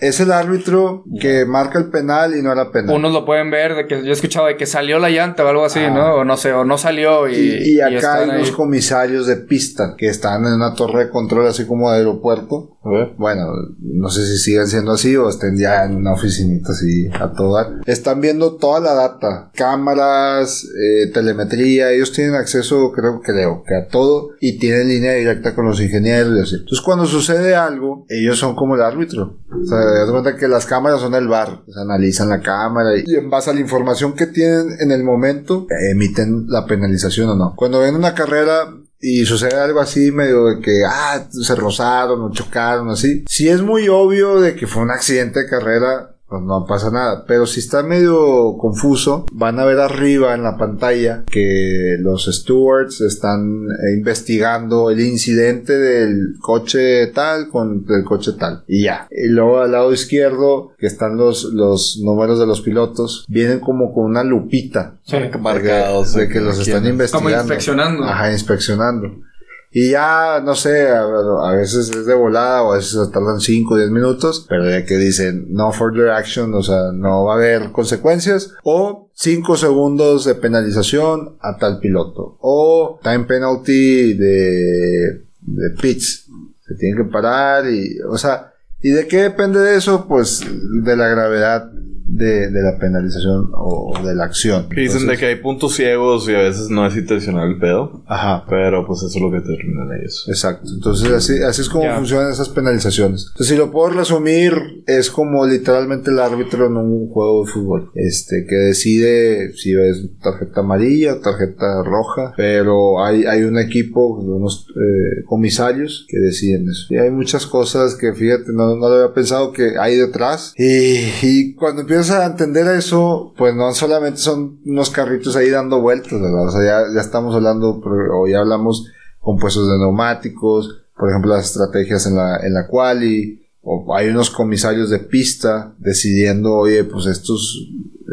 Es 0.00 0.20
el 0.20 0.32
árbitro 0.32 1.04
que 1.20 1.44
marca 1.44 1.78
el 1.78 1.90
penal 1.90 2.36
y 2.36 2.42
no 2.42 2.52
era 2.52 2.70
penal. 2.70 2.94
Unos 2.96 3.12
lo 3.12 3.24
pueden 3.24 3.50
ver 3.50 3.74
de 3.74 3.86
que 3.86 4.02
yo 4.02 4.10
he 4.10 4.12
escuchado 4.12 4.46
de 4.46 4.56
que 4.56 4.66
salió 4.66 4.98
la 4.98 5.10
llanta 5.10 5.44
o 5.44 5.48
algo 5.48 5.64
así, 5.64 5.80
¿no? 5.92 6.14
O 6.16 6.24
no 6.24 6.36
sé, 6.36 6.52
o 6.52 6.64
no 6.64 6.78
salió 6.78 7.28
y, 7.28 7.34
Y, 7.34 7.74
y 7.74 7.80
acá 7.80 8.16
hay 8.16 8.38
los 8.38 8.50
comisarios 8.52 9.26
de 9.26 9.36
pista 9.36 9.94
que 9.96 10.06
están 10.06 10.44
en 10.46 10.54
una 10.54 10.74
torre 10.74 11.04
de 11.04 11.10
control 11.10 11.46
así 11.46 11.66
como 11.66 11.90
de 11.90 11.98
aeropuerto. 11.98 12.76
Bueno, 13.18 13.52
no 13.78 14.08
sé 14.08 14.24
si 14.26 14.38
siguen 14.38 14.66
siendo 14.66 14.92
así 14.92 15.14
o 15.14 15.28
estén 15.28 15.58
ya 15.58 15.84
en 15.84 15.96
una 15.96 16.14
oficinita 16.14 16.72
así 16.72 17.08
a 17.12 17.30
todo 17.32 17.56
dar. 17.56 17.80
Están 17.84 18.22
viendo 18.22 18.56
toda 18.56 18.80
la 18.80 18.94
data, 18.94 19.50
cámaras, 19.54 20.64
eh, 20.64 21.10
telemetría, 21.12 21.92
ellos 21.92 22.12
tienen 22.12 22.36
acceso, 22.36 22.90
creo, 22.92 23.20
creo, 23.20 23.62
que 23.66 23.74
a 23.74 23.86
todo 23.88 24.30
y 24.40 24.58
tienen 24.58 24.88
línea 24.88 25.12
directa 25.12 25.54
con 25.54 25.66
los 25.66 25.80
ingenieros 25.80 26.38
y 26.38 26.40
así. 26.40 26.54
Entonces 26.54 26.80
cuando 26.80 27.04
sucede 27.04 27.54
algo, 27.54 28.06
ellos 28.08 28.38
son 28.38 28.54
como 28.54 28.76
el 28.76 28.82
árbitro. 28.82 29.38
O 29.50 29.64
sea, 29.66 29.78
haz 29.98 30.06
de 30.06 30.12
cuenta 30.12 30.36
que 30.36 30.48
las 30.48 30.66
cámaras 30.66 31.00
son 31.00 31.14
el 31.14 31.28
bar, 31.28 31.62
sea, 31.66 31.82
analizan 31.82 32.28
la 32.28 32.40
cámara 32.40 32.96
y, 32.96 33.04
y 33.06 33.16
en 33.16 33.30
base 33.30 33.50
a 33.50 33.54
la 33.54 33.60
información 33.60 34.14
que 34.14 34.26
tienen 34.26 34.76
en 34.80 34.92
el 34.92 35.02
momento, 35.02 35.66
emiten 35.90 36.46
la 36.48 36.66
penalización 36.66 37.30
o 37.30 37.36
no. 37.36 37.54
Cuando 37.56 37.80
ven 37.80 37.94
una 37.94 38.14
carrera 38.14 38.68
y 39.00 39.24
sucede 39.24 39.56
algo 39.56 39.80
así 39.80 40.12
medio 40.12 40.46
de 40.46 40.60
que 40.60 40.82
ah 40.86 41.26
se 41.30 41.54
rozaron 41.54 42.20
o 42.20 42.30
chocaron 42.30 42.90
así 42.90 43.24
si 43.26 43.48
es 43.48 43.62
muy 43.62 43.88
obvio 43.88 44.40
de 44.40 44.54
que 44.54 44.66
fue 44.66 44.82
un 44.82 44.90
accidente 44.90 45.40
de 45.40 45.48
carrera 45.48 46.16
pues 46.30 46.42
no 46.42 46.64
pasa 46.64 46.90
nada. 46.90 47.24
Pero 47.26 47.44
si 47.46 47.60
está 47.60 47.82
medio 47.82 48.56
confuso, 48.56 49.26
van 49.32 49.58
a 49.58 49.64
ver 49.64 49.80
arriba 49.80 50.34
en 50.34 50.44
la 50.44 50.56
pantalla 50.56 51.24
que 51.26 51.96
los 51.98 52.26
stewards 52.26 53.00
están 53.00 53.64
eh, 53.64 53.96
investigando 53.96 54.90
el 54.90 55.00
incidente 55.00 55.76
del 55.76 56.36
coche 56.40 57.08
tal 57.08 57.48
con 57.48 57.84
el 57.88 58.04
coche 58.04 58.32
tal. 58.38 58.62
Y 58.68 58.84
ya. 58.84 59.08
Y 59.10 59.28
luego 59.28 59.60
al 59.60 59.72
lado 59.72 59.92
izquierdo, 59.92 60.72
que 60.78 60.86
están 60.86 61.16
los, 61.16 61.44
los 61.52 61.98
números 62.02 62.38
de 62.38 62.46
los 62.46 62.60
pilotos, 62.60 63.24
vienen 63.28 63.58
como 63.58 63.92
con 63.92 64.04
una 64.04 64.22
lupita. 64.22 64.94
Marcados. 65.40 66.14
De 66.14 66.28
que 66.28 66.40
los 66.40 66.60
están 66.60 66.86
investigando. 66.86 67.28
Como 67.28 67.40
inspeccionando. 67.40 68.04
Ajá, 68.04 68.32
inspeccionando. 68.32 69.29
Y 69.72 69.90
ya, 69.92 70.40
no 70.44 70.56
sé, 70.56 70.88
a, 70.88 71.52
veces 71.52 71.90
es 71.90 72.04
de 72.04 72.14
volada 72.14 72.62
o 72.64 72.72
a 72.72 72.76
veces 72.76 72.98
tardan 73.12 73.40
5 73.40 73.74
o 73.74 73.76
10 73.76 73.90
minutos, 73.90 74.44
pero 74.48 74.68
ya 74.68 74.84
que 74.84 74.96
dicen 74.96 75.46
no 75.50 75.70
further 75.70 76.10
action, 76.10 76.52
o 76.54 76.62
sea, 76.62 76.90
no 76.92 77.24
va 77.24 77.34
a 77.34 77.36
haber 77.36 77.70
consecuencias, 77.70 78.52
o 78.64 79.10
5 79.14 79.56
segundos 79.56 80.24
de 80.24 80.34
penalización 80.34 81.36
a 81.40 81.56
tal 81.56 81.78
piloto, 81.78 82.36
o 82.40 82.98
time 83.00 83.24
penalty 83.26 84.14
de, 84.14 85.22
de 85.40 85.70
pits, 85.80 86.26
se 86.66 86.74
tiene 86.74 86.96
que 86.96 87.10
parar 87.10 87.70
y, 87.70 87.96
o 88.08 88.18
sea, 88.18 88.52
¿y 88.80 88.90
de 88.90 89.06
qué 89.06 89.22
depende 89.22 89.60
de 89.60 89.76
eso? 89.76 90.06
Pues 90.08 90.44
de 90.82 90.96
la 90.96 91.06
gravedad 91.06 91.70
de, 92.12 92.50
de 92.50 92.62
la 92.62 92.78
penalización 92.78 93.50
o 93.54 93.92
de 94.04 94.14
la 94.14 94.24
acción. 94.24 94.68
Que 94.68 94.80
dicen 94.82 94.98
de 94.98 95.02
Entonces, 95.02 95.18
que 95.20 95.26
hay 95.26 95.36
puntos 95.36 95.74
ciegos 95.74 96.28
y 96.28 96.34
a 96.34 96.38
veces 96.38 96.68
no 96.70 96.86
es 96.86 96.96
intencional 96.96 97.48
el 97.52 97.58
pedo. 97.58 98.02
Aja. 98.06 98.44
Pero 98.48 98.86
pues 98.86 98.98
eso 99.02 99.16
es 99.16 99.20
lo 99.22 99.30
que 99.30 99.40
terminan 99.40 99.88
ellos. 99.98 100.24
Exacto. 100.28 100.68
Entonces 100.74 101.10
así, 101.12 101.42
así 101.42 101.60
es 101.62 101.68
como 101.68 101.84
Ya. 101.84 101.96
funcionan 101.96 102.30
esas 102.32 102.48
penalizaciones. 102.48 103.26
Entonces 103.28 103.48
si 103.48 103.56
lo 103.56 103.70
puedo 103.70 103.90
resumir, 103.90 104.52
es 104.86 105.10
como 105.10 105.46
literalmente 105.46 106.10
el 106.10 106.18
árbitro 106.18 106.66
en 106.66 106.76
un 106.76 107.08
juego 107.10 107.44
de 107.44 107.52
fútbol. 107.52 107.90
Este, 107.94 108.44
que 108.48 108.56
decide 108.56 109.52
si 109.54 109.72
es 109.74 110.02
tarjeta 110.22 110.60
amarilla 110.60 111.14
o 111.14 111.20
tarjeta 111.20 111.82
roja. 111.84 112.34
Pero 112.36 113.04
hay, 113.04 113.24
hay 113.24 113.42
un 113.42 113.58
equipo, 113.58 114.08
unos 114.18 114.66
eh, 114.70 115.22
comisarios 115.26 116.06
que 116.08 116.18
deciden 116.18 116.68
eso. 116.68 116.86
Y 116.90 116.96
hay 116.98 117.10
muchas 117.10 117.46
cosas 117.46 117.94
que 117.94 118.12
fíjate, 118.14 118.52
no, 118.52 118.74
no 118.76 118.88
lo 118.88 118.94
había 118.96 119.14
pensado 119.14 119.52
que 119.52 119.78
hay 119.78 119.96
detrás. 119.96 120.52
Y, 120.56 120.98
y 121.22 121.54
cuando 121.54 121.86
empiezas 122.00 122.20
a 122.22 122.26
entender 122.26 122.66
eso, 122.76 123.32
pues 123.36 123.54
no 123.54 123.72
solamente 123.72 124.18
son 124.18 124.58
unos 124.64 124.90
carritos 124.90 125.36
ahí 125.36 125.50
dando 125.50 125.80
vueltas, 125.80 126.12
¿verdad? 126.12 126.48
O 126.48 126.50
sea, 126.50 126.62
ya, 126.64 126.94
ya 126.94 127.00
estamos 127.00 127.34
hablando, 127.34 127.80
o 127.84 128.26
ya 128.28 128.40
hablamos 128.40 128.86
compuestos 129.20 129.68
de 129.68 129.78
neumáticos, 129.78 130.82
por 130.96 131.10
ejemplo, 131.10 131.34
las 131.34 131.46
estrategias 131.46 132.06
en 132.06 132.16
la, 132.16 132.38
en 132.38 132.54
la 132.54 132.66
quali, 132.66 133.42
o 133.62 133.94
hay 133.94 134.08
unos 134.08 134.30
comisarios 134.30 134.90
de 134.90 134.98
pista 135.00 135.74
decidiendo, 135.78 136.54
oye, 136.54 136.84
pues 136.84 137.06
estos, 137.06 137.68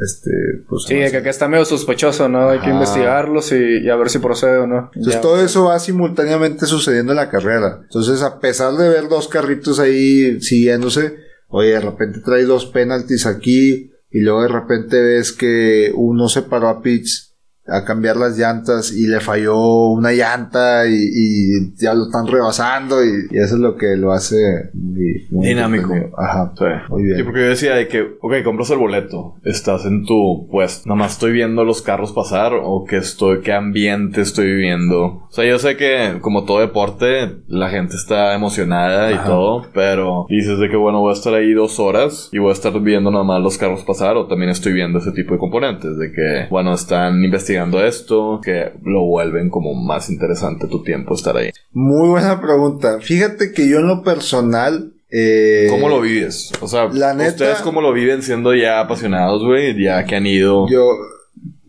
este, 0.05 0.31
pues... 0.67 0.83
Sí, 0.83 0.95
que 0.95 1.17
acá 1.17 1.29
está 1.29 1.47
medio 1.47 1.63
sospechoso, 1.63 2.27
¿no? 2.27 2.49
Hay 2.49 2.59
que 2.59 2.69
investigarlos 2.69 3.51
y, 3.53 3.79
y 3.85 3.89
a 3.89 3.95
ver 3.95 4.09
si 4.09 4.19
procede 4.19 4.57
o 4.57 4.67
no. 4.67 4.89
Entonces 4.93 5.15
Ya. 5.15 5.21
todo 5.21 5.39
eso 5.41 5.65
va 5.65 5.79
simultáneamente 5.79 6.65
sucediendo 6.65 7.13
en 7.13 7.17
la 7.17 7.29
carrera. 7.29 7.79
Entonces, 7.83 8.21
a 8.21 8.39
pesar 8.39 8.73
de 8.75 8.89
ver 8.89 9.07
dos 9.07 9.27
carritos 9.29 9.79
ahí 9.79 10.41
siguiéndose, 10.41 11.26
oye, 11.47 11.69
de 11.69 11.79
repente 11.79 12.19
trae 12.19 12.43
dos 12.43 12.65
penalties 12.65 13.25
aquí 13.25 13.91
y 14.09 14.21
luego 14.21 14.43
de 14.43 14.47
repente 14.49 15.01
ves 15.01 15.31
que 15.31 15.91
uno 15.95 16.29
se 16.29 16.43
paró 16.43 16.69
a 16.69 16.81
pitch 16.81 17.26
a 17.67 17.83
cambiar 17.83 18.17
las 18.17 18.37
llantas 18.37 18.91
y 18.91 19.07
le 19.07 19.19
falló 19.19 19.87
una 19.87 20.11
llanta 20.11 20.87
y, 20.87 20.93
y 20.95 21.75
ya 21.75 21.93
lo 21.93 22.05
están 22.05 22.27
rebasando 22.27 23.03
y, 23.03 23.27
y 23.31 23.37
eso 23.37 23.55
es 23.55 23.61
lo 23.61 23.75
que 23.75 23.95
lo 23.97 24.11
hace 24.13 24.35
muy, 24.73 25.27
muy 25.31 25.47
Dinámico. 25.49 25.93
Ajá. 26.17 26.53
Sí. 26.57 26.63
Muy 26.89 27.03
bien. 27.03 27.17
Sí, 27.17 27.23
porque 27.23 27.41
yo 27.41 27.49
decía 27.49 27.75
de 27.75 27.87
que, 27.87 28.01
ok, 28.21 28.43
compras 28.43 28.69
el 28.71 28.77
boleto, 28.77 29.35
estás 29.43 29.85
en 29.85 30.05
tu 30.05 30.47
puesto, 30.49 30.87
nada 30.87 30.99
más 30.99 31.13
estoy 31.13 31.31
viendo 31.31 31.63
los 31.63 31.81
carros 31.81 32.13
pasar 32.13 32.53
o 32.53 32.85
que 32.85 32.97
estoy, 32.97 33.41
qué 33.41 33.53
ambiente 33.53 34.21
estoy 34.21 34.47
viviendo. 34.47 35.03
O 35.05 35.29
sea, 35.31 35.45
yo 35.45 35.59
sé 35.59 35.75
que 35.77 36.19
como 36.21 36.45
todo 36.45 36.59
deporte, 36.59 37.37
la 37.47 37.69
gente 37.69 37.95
está 37.95 38.33
emocionada 38.33 39.11
y 39.11 39.15
Ajá. 39.15 39.25
todo, 39.25 39.65
pero 39.73 40.25
dices 40.29 40.59
de 40.59 40.69
que 40.69 40.77
bueno, 40.77 41.01
voy 41.01 41.11
a 41.11 41.17
estar 41.17 41.33
ahí 41.33 41.53
dos 41.53 41.79
horas 41.79 42.29
y 42.31 42.39
voy 42.39 42.49
a 42.49 42.53
estar 42.53 42.77
viendo 42.79 43.11
nada 43.11 43.23
más 43.23 43.41
los 43.41 43.57
carros 43.57 43.83
pasar 43.83 44.15
o 44.17 44.27
también 44.27 44.51
estoy 44.51 44.73
viendo 44.73 44.99
ese 44.99 45.11
tipo 45.11 45.33
de 45.33 45.39
componentes, 45.39 45.97
de 45.97 46.11
que, 46.11 46.47
bueno, 46.49 46.73
están 46.73 47.23
investigando 47.23 47.56
esto, 47.85 48.39
que 48.43 48.73
lo 48.83 49.05
vuelven 49.05 49.49
como 49.49 49.73
más 49.73 50.09
interesante 50.09 50.67
tu 50.67 50.83
tiempo 50.83 51.15
estar 51.15 51.35
ahí. 51.37 51.51
Muy 51.71 52.09
buena 52.09 52.39
pregunta. 52.41 52.99
Fíjate 53.01 53.51
que 53.51 53.67
yo 53.67 53.79
en 53.79 53.87
lo 53.87 54.03
personal... 54.03 54.93
eh, 55.09 55.67
¿Cómo 55.69 55.89
lo 55.89 56.01
vives? 56.01 56.51
O 56.61 56.67
sea, 56.67 56.85
la 56.91 57.13
neta- 57.13 57.29
¿ustedes 57.31 57.59
cómo 57.59 57.81
lo 57.81 57.93
viven 57.93 58.21
siendo 58.21 58.53
ya 58.53 58.79
apasionados, 58.79 59.43
güey? 59.43 59.81
Ya 59.81 60.05
que 60.05 60.15
han 60.15 60.25
ido... 60.27 60.67
Yo, 60.69 60.89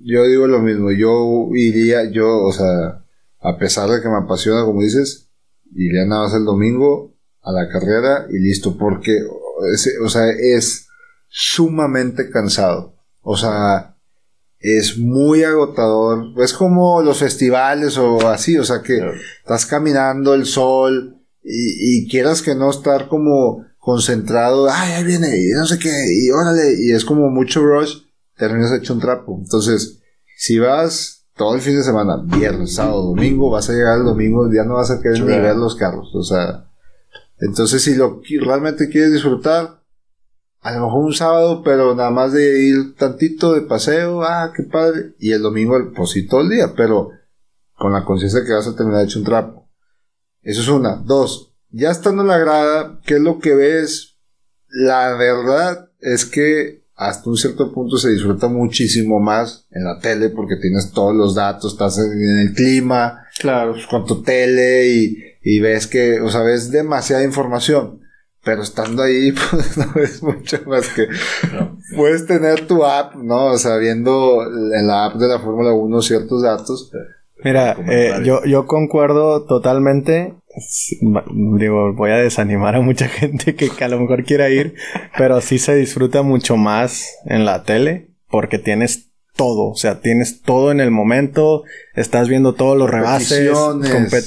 yo 0.03 0.25
digo 0.27 0.47
lo 0.47 0.61
mismo, 0.61 0.91
yo 0.93 1.49
iría, 1.55 2.11
yo, 2.11 2.27
o 2.45 2.53
sea, 2.53 3.03
a 3.41 3.59
pesar 3.59 3.89
de 3.91 4.01
que 4.03 4.09
me 4.09 4.17
apasiona, 4.17 4.65
como 4.65 4.83
dices, 4.83 5.29
iría 5.75 6.05
nada 6.07 6.25
más 6.25 6.35
el 6.35 6.45
domingo 6.45 7.15
a 7.43 7.53
la 7.53 7.69
carrera 7.69 8.27
y 8.31 8.39
listo, 8.39 8.77
porque, 8.79 9.13
es- 9.75 9.97
o 10.03 10.09
sea, 10.09 10.25
es 10.31 10.89
sumamente 11.29 12.31
cansado. 12.31 12.95
O 13.21 13.37
sea, 13.37 13.97
es 14.61 14.99
muy 14.99 15.45
agotador. 15.45 16.33
Es 16.43 16.53
como 16.53 17.01
los 17.03 17.19
festivales 17.19 17.97
o 17.99 18.29
así, 18.29 18.59
o 18.59 18.65
sea, 18.65 18.83
que 18.83 18.97
Claro. 18.97 19.13
estás 19.41 19.67
caminando 19.67 20.35
el 20.35 20.47
sol 20.47 21.17
y, 21.45 22.03
y 22.05 22.09
quieras 22.09 22.43
que 22.43 22.55
no 22.55 22.71
estar 22.71 23.09
como 23.09 23.65
concentrado, 23.79 24.69
ay, 24.71 24.93
ahí 24.93 25.05
viene, 25.05 25.35
y 25.39 25.49
no 25.51 25.65
sé 25.65 25.79
qué, 25.79 25.89
y 26.13 26.31
órale, 26.31 26.75
y 26.79 26.93
es 26.93 27.05
como 27.07 27.31
mucho 27.31 27.63
rush, 27.65 28.03
terminas 28.37 28.73
hecho 28.73 28.93
un 28.93 29.01
trapo. 29.01 29.39
Entonces, 29.43 30.01
si 30.37 30.59
vas 30.59 31.25
todo 31.37 31.55
el 31.55 31.63
fin 31.63 31.77
de 31.77 31.83
semana, 31.85 32.21
viernes, 32.23 32.75
sábado, 32.75 33.03
domingo, 33.03 33.49
vas 33.51 33.71
a 33.71 33.73
llegar 33.73 33.97
el 33.99 34.05
domingo, 34.05 34.47
ya 34.53 34.65
no 34.65 34.75
vas 34.75 34.91
a 34.91 35.01
querer 35.01 35.21
ni 35.21 35.39
ver 35.39 35.57
los 35.57 35.75
carros, 35.77 36.15
o 36.15 36.23
sea, 36.23 36.67
entonces 37.41 37.81
si 37.83 37.95
lo 37.95 38.21
realmente 38.45 38.89
quieres 38.91 39.13
disfrutar, 39.13 39.78
a 40.69 40.79
lo 40.79 40.87
mejor 40.87 41.05
un 41.05 41.15
sábado, 41.15 41.63
pero 41.65 41.95
nada 41.95 42.11
más 42.11 42.33
de 42.33 42.63
ir 42.63 42.95
tantito 42.97 43.55
de 43.55 43.63
paseo, 43.63 44.23
ah, 44.23 44.53
qué 44.55 44.63
padre, 44.65 45.15
y 45.19 45.33
el 45.33 45.43
domingo, 45.43 45.77
pues 45.97 46.11
sí, 46.11 46.27
todo 46.27 46.43
el 46.43 46.51
día, 46.51 46.75
pero 46.77 47.11
con 47.75 47.93
la 47.93 48.05
conciencia 48.05 48.45
que 48.45 48.53
vas 48.53 48.67
a 48.67 48.77
terminar 48.77 49.05
hecho 49.05 49.19
un 49.21 49.25
trapo. 49.25 49.69
Eso 50.43 50.61
es 50.63 50.69
una. 50.69 50.97
Dos, 50.97 51.55
ya 51.71 51.91
estando 51.91 52.23
en 52.23 52.29
la 52.29 52.39
grada, 52.39 53.01
¿qué 53.07 53.15
es 53.15 53.21
lo 53.21 53.39
que 53.39 53.55
ves? 53.55 54.17
La 54.69 55.15
verdad 55.15 55.91
es 56.01 56.25
que 56.25 56.85
hasta 56.95 57.31
un 57.31 57.37
cierto 57.37 57.73
punto 57.73 57.97
se 57.97 58.11
disfruta 58.11 58.49
muchísimo 58.49 59.21
más 59.21 59.67
en 59.71 59.85
la 59.85 60.01
tele 60.01 60.31
porque 60.31 60.57
tienes 60.57 60.91
todos 60.93 61.15
los 61.15 61.35
datos, 61.35 61.73
estás 61.73 61.99
en 61.99 62.41
el 62.49 62.53
clima, 62.55 63.25
Claro. 63.39 63.73
pues, 63.73 63.87
con 63.87 64.05
tu 64.05 64.23
tele 64.23 64.89
y, 64.89 65.17
y 65.43 65.61
ves 65.61 65.87
que, 65.87 66.21
o 66.21 66.29
sea, 66.29 66.43
ves 66.43 66.71
demasiada 66.73 67.23
información. 67.25 68.01
Pero 68.49 68.63
estando 68.63 69.03
ahí, 69.03 69.31
pues 69.51 69.77
no 69.77 69.93
ves 69.95 70.23
mucho 70.23 70.59
más 70.65 70.89
que 70.89 71.07
puedes 71.95 72.27
tener 72.27 72.67
tu 72.67 72.83
app, 72.83 73.15
¿no? 73.15 73.49
O 73.49 73.59
sea, 73.59 73.77
viendo 73.77 74.43
en 74.43 74.87
la 74.87 75.05
app 75.05 75.17
de 75.17 75.29
la 75.29 75.39
Fórmula 75.39 75.75
1 75.75 76.01
ciertos 76.01 76.43
datos. 76.43 76.91
Mira, 77.45 77.77
eh, 77.91 78.23
yo, 78.25 78.43
yo 78.47 78.67
concuerdo 78.67 79.45
totalmente. 79.45 80.35
Digo, 81.59 81.93
voy 81.93 82.11
a 82.11 82.17
desanimar 82.17 82.77
a 82.77 82.81
mucha 82.81 83.07
gente 83.09 83.55
que, 83.55 83.69
que 83.69 83.85
a 83.85 83.89
lo 83.89 84.01
mejor 84.01 84.25
quiera 84.25 84.49
ir, 84.49 84.77
pero 85.19 85.43
sí 85.43 85.59
se 85.59 85.75
disfruta 85.75 86.23
mucho 86.23 86.57
más 86.57 87.19
en 87.27 87.45
la 87.45 87.65
tele 87.65 88.09
porque 88.31 88.59
tienes 88.59 89.08
todo, 89.39 89.71
o 89.71 89.77
sea, 89.77 90.01
tienes 90.01 90.43
todo 90.43 90.73
en 90.73 90.81
el 90.81 90.91
momento, 90.91 91.63
estás 91.95 92.29
viendo 92.29 92.55
todos 92.55 92.77
los 92.77 92.91
rebases. 92.91 93.49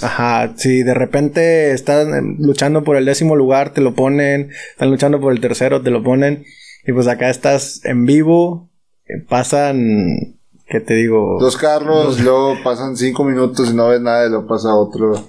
Ajá, 0.01 0.53
si 0.55 0.83
de 0.83 0.93
repente 0.93 1.73
están 1.73 2.13
eh, 2.13 2.35
luchando 2.39 2.83
por 2.83 2.95
el 2.95 3.03
décimo 3.03 3.35
lugar, 3.35 3.73
te 3.73 3.81
lo 3.81 3.93
ponen, 3.93 4.51
están 4.71 4.89
luchando 4.89 5.19
por 5.19 5.33
el 5.33 5.41
tercero, 5.41 5.81
te 5.81 5.91
lo 5.91 6.01
ponen, 6.01 6.45
y 6.87 6.93
pues 6.93 7.07
acá 7.07 7.29
estás 7.29 7.83
en 7.83 8.05
vivo, 8.05 8.69
eh, 9.05 9.21
pasan, 9.27 10.37
¿qué 10.65 10.79
te 10.79 10.93
digo? 10.93 11.37
Dos 11.41 11.57
carros, 11.57 12.21
luego 12.21 12.55
pasan 12.63 12.95
cinco 12.95 13.25
minutos 13.25 13.69
y 13.69 13.75
no 13.75 13.89
ves 13.89 13.99
nada 13.99 14.25
y 14.25 14.29
luego 14.29 14.47
pasa 14.47 14.73
otro 14.73 15.27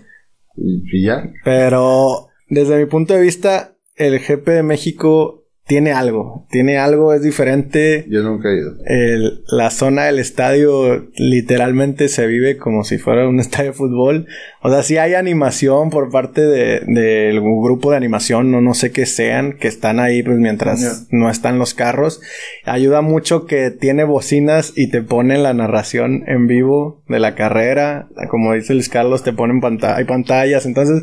y, 0.57 0.85
y 0.97 1.07
ya. 1.07 1.29
Pero 1.45 2.29
desde 2.49 2.79
mi 2.79 2.87
punto 2.87 3.15
de 3.15 3.21
vista, 3.21 3.75
el 3.97 4.21
GP 4.21 4.47
de 4.47 4.63
México 4.63 5.42
tiene 5.67 5.93
algo. 5.93 6.47
Tiene 6.51 6.77
algo, 6.79 7.15
es 7.15 7.23
diferente. 7.23 8.05
Yo 8.09 8.23
nunca 8.23 8.49
he 8.51 8.59
ido. 8.59 8.73
El- 8.85 9.43
la 9.49 9.71
zona 9.71 10.05
del 10.05 10.19
estadio 10.19 11.09
literalmente 11.17 12.09
se 12.09 12.27
vive 12.27 12.57
como 12.57 12.85
si 12.85 12.99
fuera 12.99 13.29
un 13.29 13.41
estadio 13.41 13.71
de 13.71 13.77
fútbol. 13.77 14.27
O 14.63 14.71
sea, 14.71 14.83
sí 14.83 14.97
hay 14.99 15.15
animación 15.15 15.91
por 15.91 16.11
parte 16.11 16.41
de- 16.43 16.81
del 16.87 17.41
grupo 17.41 17.91
de 17.91 17.97
animación, 17.97 18.51
no, 18.51 18.61
no 18.61 18.75
sé 18.75 18.91
qué 18.93 19.07
sean, 19.07 19.53
que 19.55 19.69
están 19.69 19.99
ahí 20.01 20.23
pues 20.23 20.39
mientras 20.39 21.07
no 21.11 21.31
están 21.31 21.59
los 21.59 21.75
carros. 21.75 22.21
Ayuda 22.65 23.01
mucho 23.01 23.47
que 23.47 23.71
tiene 23.71 24.05
bocinas 24.05 24.73
y 24.77 24.91
te 24.91 25.01
ponen 25.03 25.43
la 25.43 25.55
narración 25.55 26.25
en 26.27 26.47
vivo 26.49 27.03
de 27.09 27.21
la 27.21 27.35
carrera. 27.35 28.09
Como 28.31 28.53
dice 28.55 28.75
Luis 28.75 28.89
Carlos, 28.89 29.23
te 29.23 29.33
ponen 29.33 29.61
pantalla, 29.61 29.97
hay 29.97 30.05
pantallas. 30.05 30.67
Entonces, 30.67 31.03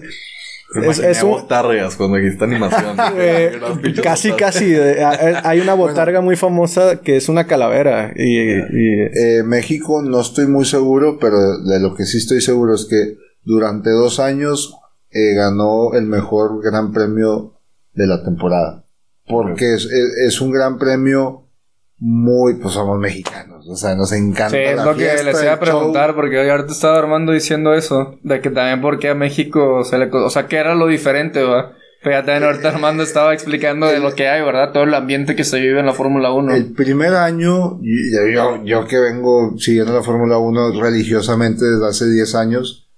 Es- 0.76 1.00
es 1.00 1.24
un- 1.24 1.32
botargas 1.32 1.96
cuando 1.96 2.18
dijiste 2.18 2.44
animación. 2.44 2.96
Eh, 3.18 3.54
Unas 3.58 3.80
pinches 3.80 4.04
casi, 4.04 4.32
casi. 4.34 4.74
eh, 4.76 5.02
eh, 5.02 5.34
Hay 5.44 5.60
una 5.62 5.74
botarga 5.74 6.22
muy 6.22 6.36
famosa 6.36 6.98
que 7.02 7.18
es 7.18 7.28
una 7.30 7.48
calavera. 7.48 8.14
Y, 8.16 8.40
y- 8.52 9.10
Eh, 9.16 9.44
México 9.44 10.02
no 10.04 10.22
estoy 10.22 10.48
muy 10.48 10.66
seguro, 10.66 11.18
pero 11.20 11.58
de 11.60 11.80
lo 11.80 11.96
que 11.96 12.06
sí 12.06 12.18
estoy 12.18 12.42
seguro 12.42 12.76
es 12.76 12.86
que 12.86 13.16
durante 13.44 13.90
dos 13.90 14.20
años 14.20 14.76
eh, 15.12 15.34
ganó 15.34 15.94
el 15.96 16.06
mejor 16.06 16.62
gran 16.64 16.94
premio 16.94 17.56
de 17.94 18.06
la 18.06 18.24
temporada. 18.24 18.84
Porque 19.28 19.74
es, 19.74 19.86
es- 19.86 20.14
es 20.28 20.42
un 20.42 20.52
gran 20.52 20.78
premio 20.78 21.48
muy, 22.00 22.56
pues 22.56 22.74
somos 22.74 22.98
mexicanos, 23.00 23.68
o 23.68 23.76
sea, 23.76 23.96
nos 23.96 24.12
encanta. 24.14 24.52
Sí, 24.52 24.58
es 24.58 24.76
la 24.78 24.86
lo 24.86 24.94
que 24.96 25.04
fiesta, 25.06 25.24
les 25.24 25.42
iba 25.44 25.52
a 25.52 25.54
el 25.56 25.60
show. 25.60 25.66
preguntar, 25.78 26.16
porque 26.16 26.40
hoy 26.40 26.50
ahorita 26.50 26.72
estaba 26.72 26.98
Armando 26.98 27.32
diciendo 27.34 27.74
eso, 27.74 28.18
de 28.24 28.40
que 28.42 28.50
también 28.50 28.82
porque 28.82 29.10
a 29.10 29.16
México 29.16 29.84
se 29.84 29.98
le... 29.98 30.10
O 30.12 30.30
sea, 30.30 30.48
que 30.48 30.56
era 30.58 30.76
lo 30.76 30.88
diferente, 30.88 31.44
¿va? 31.44 31.74
Pero 32.02 32.16
ya 32.16 32.26
también 32.26 32.46
ahorita 32.46 32.70
Armando 32.70 33.04
estaba 33.04 33.34
explicando 33.34 33.88
de 33.88 34.00
lo 34.00 34.16
que 34.16 34.30
hay, 34.30 34.42
¿verdad? 34.42 34.72
Todo 34.72 34.84
el 34.84 34.94
ambiente 34.94 35.36
que 35.36 35.44
se 35.44 35.60
vive 35.60 35.82
en 35.82 35.86
la 35.86 35.92
Fórmula 35.94 36.32
1. 36.32 36.56
El 36.56 36.72
primer 36.72 37.14
año, 37.16 37.78
yo, 37.82 38.28
yo, 38.34 38.64
yo 38.64 38.88
que 38.88 38.98
vengo 38.98 39.56
siguiendo 39.58 39.94
la 39.94 40.02
Fórmula 40.04 40.38
1 40.38 40.82
religiosamente 40.82 41.66
desde 41.66 41.86
hace 41.86 42.10
10 42.10 42.36
años, 42.36 42.90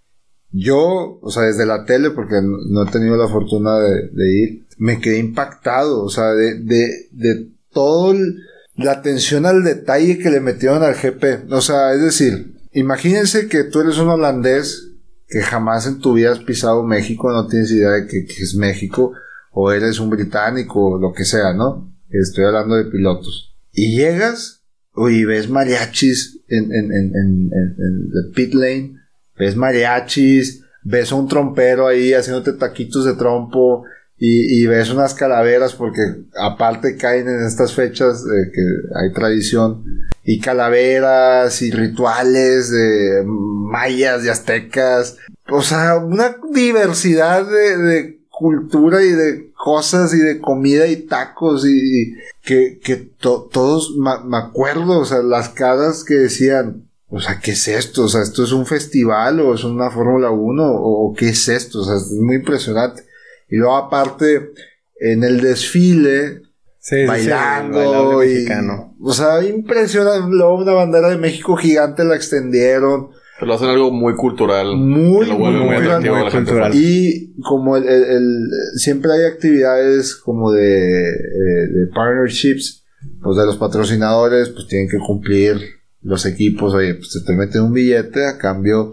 yo, 0.52 1.18
o 1.20 1.30
sea, 1.32 1.44
desde 1.44 1.66
la 1.66 1.86
tele, 1.86 2.12
porque 2.12 2.36
no, 2.44 2.58
no 2.70 2.84
he 2.88 2.92
tenido 2.92 3.18
la 3.18 3.28
fortuna 3.28 3.80
de, 3.80 4.10
de 4.12 4.38
ir, 4.38 4.66
me 4.78 5.00
quedé 5.00 5.18
impactado, 5.18 6.04
o 6.04 6.10
sea, 6.10 6.26
de, 6.34 6.60
de, 6.60 6.88
de 7.12 7.48
todo 7.74 8.12
el- 8.12 8.36
la 8.84 8.94
atención 8.94 9.46
al 9.46 9.64
detalle 9.64 10.18
que 10.18 10.30
le 10.30 10.40
metieron 10.40 10.84
al 10.84 10.96
GP. 10.96 11.52
O 11.52 11.62
sea, 11.62 11.94
es 11.94 12.02
decir, 12.02 12.56
imagínense 12.74 13.48
que 13.48 13.64
tú 13.64 13.82
eres 13.82 13.98
un 13.98 14.10
holandés 14.10 14.90
que 15.28 15.42
jamás 15.42 15.88
en 15.88 16.00
tu 16.00 16.14
vida 16.14 16.32
has 16.32 16.40
pisado 16.40 16.84
México, 16.84 17.32
no 17.32 17.48
tienes 17.48 17.72
idea 17.72 17.92
de 17.92 18.08
que, 18.08 18.20
es 18.20 18.56
México, 18.56 19.14
o 19.52 19.72
eres 19.72 20.00
un 20.00 20.10
británico, 20.10 20.92
o 20.92 21.00
lo 21.00 21.14
que 21.14 21.24
sea, 21.24 21.54
¿no? 21.54 21.94
Estoy 22.10 22.44
hablando 22.44 22.76
de 22.76 22.92
pilotos. 22.92 23.56
Y 23.72 23.96
llegas, 23.96 24.64
y 24.96 25.24
ves 25.24 25.50
mariachis 25.50 26.42
en 26.50 26.72
el 26.74 28.32
pit 28.36 28.54
lane, 28.54 28.96
ves 29.38 29.56
mariachis, 29.56 30.64
ves 30.84 31.12
a 31.12 31.16
un 31.16 31.30
trompero 31.30 31.88
ahí 31.88 32.14
haciéndote 32.14 32.54
taquitos 32.54 33.06
de 33.06 33.14
trompo, 33.14 33.86
y, 34.24 34.68
ves 34.68 34.92
unas 34.92 35.16
calaveras, 35.16 35.74
porque 35.74 36.02
aparte 36.40 36.96
caen 36.96 37.28
en 37.28 37.44
estas 37.44 37.74
fechas 37.74 38.22
eh, 38.24 38.52
que 38.54 38.62
hay 38.96 39.12
tradición, 39.14 39.84
y 40.24 40.40
calaveras 40.40 41.62
y 41.64 41.72
rituales 41.72 42.70
de 42.70 43.24
mayas 43.26 44.24
y 44.24 44.30
aztecas, 44.30 45.18
o 45.50 45.62
sea, 45.64 45.98
una 45.98 46.36
diversidad 46.54 47.46
de, 47.50 47.78
de 47.78 48.20
cultura 48.30 49.02
y 49.04 49.10
de 49.12 49.52
cosas 49.54 50.14
y 50.14 50.20
de 50.20 50.40
comida 50.40 50.88
y 50.88 50.98
tacos 51.08 51.66
y, 51.68 52.14
que, 52.44 52.80
que 52.84 52.96
to- 52.98 53.50
todos, 53.52 53.96
me 53.98 54.38
acuerdo, 54.38 55.00
o 55.00 55.06
sea, 55.06 55.24
las 55.24 55.50
caras 55.50 56.04
que 56.04 56.14
decían, 56.16 56.88
o 57.10 57.20
sea, 57.20 57.40
¿qué 57.40 57.52
es 57.52 57.68
esto? 57.68 58.04
O 58.06 58.08
sea, 58.08 58.22
¿esto 58.22 58.44
es 58.44 58.52
un 58.52 58.66
festival 58.66 59.40
o 59.42 59.54
es 59.56 59.64
una 59.64 59.90
Fórmula 59.92 60.32
1 60.32 60.64
o, 60.64 61.10
o 61.10 61.14
qué 61.14 61.30
es 61.30 61.48
esto? 61.50 61.82
O 61.82 61.84
sea, 61.86 61.96
es 61.98 62.12
muy 62.12 62.36
impresionante. 62.38 63.04
Y 63.52 63.58
luego 63.58 63.76
aparte, 63.78 64.52
en 65.00 65.24
el 65.24 65.42
desfile, 65.42 66.38
sí, 66.80 66.96
sí, 66.96 67.02
sí, 67.02 67.06
bailando 67.06 67.78
bailable 67.78 68.26
y, 68.32 68.34
mexicano. 68.36 68.96
o 69.02 69.14
sea, 69.14 69.44
impresionante. 69.44 70.28
Luego 70.32 70.58
una 70.60 70.72
bandera 70.74 71.10
de 71.10 71.18
México 71.18 71.56
gigante 71.58 72.04
la 72.06 72.16
extendieron. 72.16 73.10
Pero 73.36 73.48
lo 73.48 73.54
hacen 73.56 73.70
algo 73.70 73.92
muy 73.92 74.16
cultural. 74.16 74.76
Muy, 74.78 75.26
que 75.26 75.32
lo 75.34 75.38
vuelve 75.40 75.60
muy 75.60 76.10
muy, 76.10 76.32
cultural. 76.32 76.72
Y 76.76 77.34
como 77.42 77.76
el, 77.78 77.84
el- 77.90 78.04
el- 78.04 78.50
siempre 78.78 79.12
hay 79.12 79.26
actividades 79.26 80.16
como 80.16 80.52
de, 80.52 81.10
eh, 81.10 81.68
de 81.74 81.88
partnerships, 81.94 82.86
pues 83.22 83.38
de 83.38 83.46
los 83.46 83.58
patrocinadores, 83.58 84.50
pues 84.50 84.68
tienen 84.68 84.88
que 84.88 85.00
cumplir 85.00 85.58
los 86.04 86.26
equipos, 86.26 86.74
oye, 86.74 86.96
pues 86.96 87.12
te, 87.12 87.20
te 87.26 87.38
meten 87.38 87.64
un 87.64 87.74
billete, 87.74 88.26
a 88.28 88.38
cambio 88.38 88.92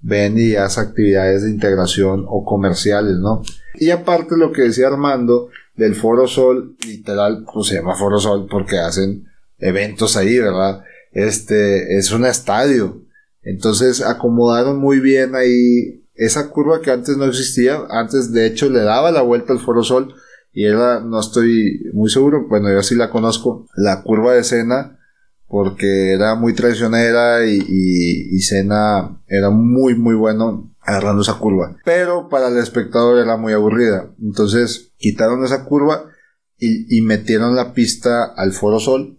ven 0.00 0.38
y 0.38 0.54
haz 0.56 0.78
actividades 0.78 1.42
de 1.42 1.50
integración 1.50 2.24
o 2.28 2.44
comerciales, 2.44 3.16
¿no? 3.18 3.42
Y 3.74 3.90
aparte 3.90 4.36
lo 4.36 4.52
que 4.52 4.62
decía 4.62 4.88
Armando 4.88 5.48
del 5.76 5.94
Foro 5.94 6.26
Sol, 6.26 6.76
literal, 6.86 7.44
pues 7.52 7.68
se 7.68 7.76
llama 7.76 7.96
Foro 7.96 8.18
Sol 8.18 8.46
porque 8.50 8.78
hacen 8.78 9.26
eventos 9.58 10.16
ahí, 10.16 10.38
¿verdad? 10.38 10.82
Este, 11.12 11.96
es 11.96 12.10
un 12.12 12.24
estadio. 12.24 13.02
Entonces 13.42 14.02
acomodaron 14.02 14.78
muy 14.78 15.00
bien 15.00 15.34
ahí 15.34 16.04
esa 16.14 16.50
curva 16.50 16.80
que 16.80 16.90
antes 16.90 17.16
no 17.16 17.24
existía. 17.24 17.80
Antes, 17.88 18.32
de 18.32 18.46
hecho, 18.46 18.68
le 18.68 18.80
daba 18.80 19.10
la 19.10 19.22
vuelta 19.22 19.52
al 19.52 19.60
Foro 19.60 19.82
Sol 19.82 20.14
y 20.52 20.64
era, 20.64 21.00
no 21.00 21.20
estoy 21.20 21.90
muy 21.92 22.10
seguro, 22.10 22.46
bueno, 22.48 22.72
yo 22.72 22.82
sí 22.82 22.94
la 22.94 23.10
conozco, 23.10 23.66
la 23.76 24.02
curva 24.02 24.34
de 24.34 24.44
Sena, 24.44 24.98
porque 25.50 26.12
era 26.12 26.36
muy 26.36 26.54
traicionera 26.54 27.44
y, 27.44 27.56
y, 27.68 28.36
y 28.36 28.40
Senna 28.40 29.20
era 29.26 29.50
muy, 29.50 29.96
muy 29.96 30.14
bueno 30.14 30.72
agarrando 30.80 31.22
esa 31.22 31.38
curva. 31.38 31.76
Pero 31.84 32.28
para 32.28 32.48
el 32.48 32.56
espectador 32.58 33.18
era 33.18 33.36
muy 33.36 33.52
aburrida. 33.52 34.10
Entonces 34.22 34.92
quitaron 34.96 35.44
esa 35.44 35.64
curva 35.64 36.04
y, 36.56 36.96
y 36.96 37.00
metieron 37.02 37.56
la 37.56 37.74
pista 37.74 38.26
al 38.36 38.52
Foro 38.52 38.78
Sol. 38.78 39.18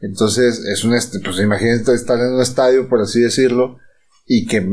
Entonces 0.00 0.62
es 0.70 0.84
un, 0.84 0.94
est- 0.94 1.16
pues 1.24 1.40
imagínense 1.40 1.94
estar 1.94 2.18
en 2.20 2.34
un 2.34 2.42
estadio, 2.42 2.86
por 2.86 3.00
así 3.00 3.22
decirlo, 3.22 3.78
y 4.26 4.46
que 4.46 4.68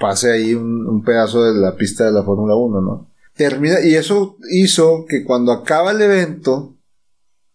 pase 0.00 0.32
ahí 0.32 0.54
un, 0.54 0.86
un 0.88 1.02
pedazo 1.04 1.44
de 1.44 1.60
la 1.60 1.76
pista 1.76 2.04
de 2.06 2.12
la 2.12 2.22
Fórmula 2.24 2.54
1, 2.56 2.80
¿no? 2.80 3.10
Termina, 3.36 3.80
y 3.82 3.94
eso 3.94 4.38
hizo 4.50 5.04
que 5.06 5.22
cuando 5.22 5.52
acaba 5.52 5.90
el 5.90 6.00
evento, 6.00 6.78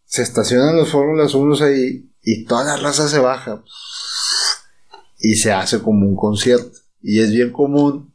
se 0.05 0.21
estacionan 0.21 0.75
los 0.75 0.89
Fórmulas 0.91 1.33
1 1.33 1.55
ahí 1.65 2.05
y 2.21 2.45
toda 2.45 2.63
la 2.65 2.77
raza 2.77 3.07
se 3.07 3.19
baja 3.19 3.63
y 5.19 5.35
se 5.35 5.51
hace 5.51 5.81
como 5.81 6.05
un 6.07 6.15
concierto. 6.15 6.77
Y 7.01 7.19
es 7.19 7.31
bien 7.31 7.51
común. 7.51 8.13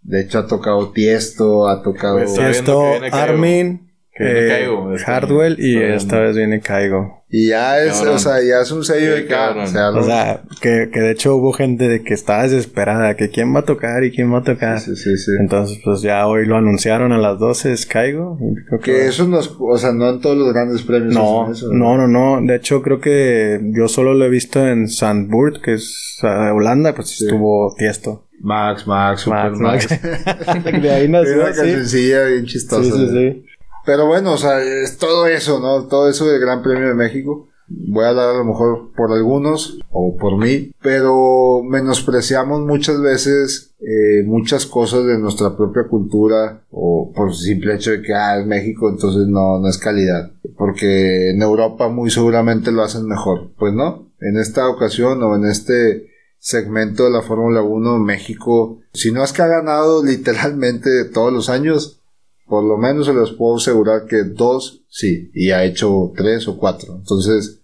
De 0.00 0.22
hecho, 0.22 0.38
ha 0.38 0.46
tocado 0.46 0.90
Tiesto, 0.90 1.68
ha 1.68 1.82
tocado. 1.82 2.18
Pues, 2.18 2.30
Sí, 2.30 2.40
Está 2.40 2.50
esto, 2.50 2.80
viendo 2.80 2.92
que 2.94 3.00
viene 3.00 3.10
Caigo. 3.10 3.32
Armin, 3.32 3.91
Que 4.14 4.24
viene 4.24 4.40
eh, 4.44 4.48
Caigo, 4.48 4.94
Hardwell 5.06 5.56
y 5.58 5.78
esta 5.78 6.16
viendo. 6.16 6.20
vez 6.20 6.36
viene 6.36 6.60
Caigo. 6.60 7.24
y 7.30 7.48
ya 7.48 7.82
es, 7.82 7.94
Cabrón. 7.94 8.14
o 8.16 8.18
sea, 8.18 8.42
ya 8.42 8.60
es 8.60 8.70
un 8.70 8.84
sello 8.84 9.16
Sí, 9.16 9.22
de 9.22 9.26
cara. 9.26 9.54
cabrón. 9.54 9.64
O 9.64 9.66
sea, 9.68 9.90
O 9.90 10.02
sea, 10.02 10.40
que, 10.60 10.90
que 10.92 11.00
de 11.00 11.12
hecho 11.12 11.34
hubo 11.36 11.52
gente 11.54 11.88
de 11.88 12.02
que 12.02 12.12
estaba 12.12 12.42
desesperada, 12.42 13.16
que 13.16 13.30
quién 13.30 13.54
va 13.56 13.60
a 13.60 13.64
tocar 13.64 14.04
y 14.04 14.10
quién 14.10 14.30
va 14.30 14.40
a 14.40 14.42
tocar. 14.42 14.80
sí, 14.80 14.94
sí, 14.96 15.16
sí. 15.16 15.30
Entonces, 15.40 15.80
pues 15.82 16.02
ya 16.02 16.26
hoy 16.26 16.44
lo 16.44 16.58
anunciaron 16.58 17.10
a 17.12 17.16
las 17.16 17.38
12, 17.38 17.72
es 17.72 17.86
Caigo. 17.86 18.38
creo 18.68 18.80
Que 18.80 19.06
eso 19.06 19.26
nos, 19.26 19.56
o 19.58 19.78
sea, 19.78 19.92
no 19.92 20.10
en 20.10 20.20
todos 20.20 20.36
los 20.36 20.52
grandes 20.52 20.82
premios. 20.82 21.14
No, 21.14 21.50
eso, 21.50 21.72
no, 21.72 21.96
no, 21.96 22.06
no. 22.06 22.46
De 22.46 22.56
hecho, 22.56 22.82
creo 22.82 23.00
que 23.00 23.60
yo 23.74 23.88
solo 23.88 24.12
lo 24.12 24.26
he 24.26 24.28
visto 24.30 24.68
en 24.68 24.88
Zandvoort, 24.90 25.62
que 25.62 25.72
es 25.72 26.18
uh, 26.22 26.54
Holanda, 26.54 26.94
pues 26.94 27.18
estuvo 27.18 27.74
Tiesto. 27.78 28.26
Max, 28.44 28.86
Max, 28.88 29.20
Super 29.22 29.52
Max, 29.52 29.88
Max. 29.88 30.00
Max. 30.26 30.64
de 30.82 30.90
ahí 30.90 31.04
Es 31.04 31.10
nació, 31.10 31.34
una 31.44 31.52
sí. 31.54 31.60
cancioncilla 31.60 32.24
bien 32.24 32.44
chistosa. 32.44 32.82
Sí, 32.82 32.90
sí, 32.90 33.08
sí. 33.08 33.46
Pero 33.84 34.06
bueno, 34.06 34.32
o 34.32 34.38
sea, 34.38 34.62
es 34.62 34.98
todo 34.98 35.26
eso, 35.26 35.60
¿no? 35.60 35.86
Todo 35.86 36.08
eso 36.08 36.26
del 36.26 36.40
Gran 36.40 36.62
Premio 36.62 36.88
de 36.88 36.94
México. 36.94 37.48
Voy 37.68 38.04
a 38.04 38.08
hablar 38.10 38.30
a 38.30 38.38
lo 38.38 38.44
mejor 38.44 38.92
por 38.94 39.12
algunos 39.12 39.78
o 39.90 40.16
por 40.16 40.36
mí, 40.36 40.72
pero 40.82 41.62
menospreciamos 41.62 42.60
muchas 42.60 43.00
veces 43.00 43.74
eh, 43.80 44.22
muchas 44.24 44.66
cosas 44.66 45.04
de 45.06 45.18
nuestra 45.18 45.56
propia 45.56 45.84
cultura 45.88 46.62
o 46.70 47.12
por 47.14 47.34
simple 47.34 47.74
hecho 47.74 47.92
de 47.92 48.02
que 48.02 48.14
ah, 48.14 48.38
es 48.38 48.46
México, 48.46 48.88
entonces 48.90 49.26
no, 49.26 49.58
no 49.58 49.68
es 49.68 49.78
calidad. 49.78 50.32
Porque 50.56 51.30
en 51.30 51.40
Europa 51.40 51.88
muy 51.88 52.10
seguramente 52.10 52.72
lo 52.72 52.82
hacen 52.82 53.06
mejor. 53.06 53.50
Pues 53.58 53.72
no, 53.72 54.12
en 54.20 54.38
esta 54.38 54.68
ocasión 54.68 55.22
o 55.22 55.34
en 55.34 55.46
este 55.46 56.10
segmento 56.38 57.04
de 57.04 57.10
la 57.10 57.22
Fórmula 57.22 57.62
1, 57.62 57.98
México, 58.00 58.80
si 58.92 59.12
no 59.12 59.24
es 59.24 59.32
que 59.32 59.42
ha 59.42 59.46
ganado 59.46 60.04
literalmente 60.04 61.04
todos 61.04 61.32
los 61.32 61.48
años, 61.48 62.01
por 62.46 62.64
lo 62.64 62.76
menos 62.76 63.06
se 63.06 63.12
los 63.12 63.32
puedo 63.32 63.56
asegurar 63.56 64.06
que 64.06 64.24
dos 64.24 64.84
sí, 64.88 65.30
y 65.34 65.50
ha 65.50 65.64
hecho 65.64 66.12
tres 66.16 66.46
o 66.48 66.58
cuatro. 66.58 66.94
Entonces, 66.96 67.60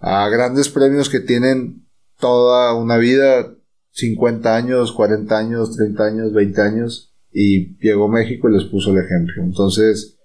a 0.00 0.28
grandes 0.28 0.68
premios 0.68 1.08
que 1.08 1.20
tienen 1.20 1.86
toda 2.18 2.74
una 2.74 2.96
vida, 2.96 3.54
50 3.92 4.56
años, 4.56 4.92
40 4.92 5.38
años, 5.38 5.76
30 5.76 6.04
años, 6.04 6.32
20 6.32 6.60
años, 6.62 7.14
y 7.32 7.76
llegó 7.78 8.08
México 8.08 8.48
y 8.48 8.54
les 8.54 8.64
puso 8.64 8.90
el 8.90 9.04
ejemplo. 9.04 9.42
Entonces, 9.42 10.16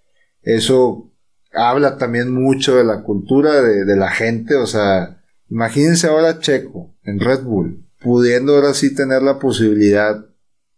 eso 0.41 1.11
habla 1.53 1.97
también 1.97 2.33
mucho 2.33 2.75
de 2.75 2.83
la 2.83 3.03
cultura 3.03 3.61
de, 3.61 3.85
de 3.85 3.95
la 3.95 4.11
gente, 4.11 4.55
o 4.55 4.67
sea, 4.67 5.21
imagínense 5.49 6.07
ahora 6.07 6.39
Checo 6.39 6.95
en 7.03 7.19
Red 7.19 7.43
Bull, 7.43 7.85
pudiendo 8.01 8.55
ahora 8.55 8.73
sí 8.73 8.93
tener 8.93 9.21
la 9.23 9.39
posibilidad 9.39 10.25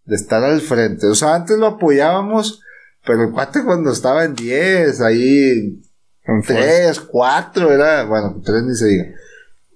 de 0.05 0.15
estar 0.15 0.43
al 0.43 0.61
frente. 0.61 1.07
O 1.07 1.15
sea, 1.15 1.35
antes 1.35 1.57
lo 1.57 1.67
apoyábamos, 1.67 2.61
pero 3.05 3.23
el 3.23 3.31
cuate 3.31 3.63
cuando 3.63 3.91
estaba 3.91 4.23
en 4.23 4.35
10, 4.35 5.01
ahí 5.01 5.81
En 6.23 6.43
Ford. 6.43 6.57
3, 6.57 6.99
4, 6.99 7.71
era, 7.71 8.05
bueno, 8.05 8.41
3 8.43 8.63
ni 8.63 8.75
se 8.75 8.87
diga. 8.87 9.05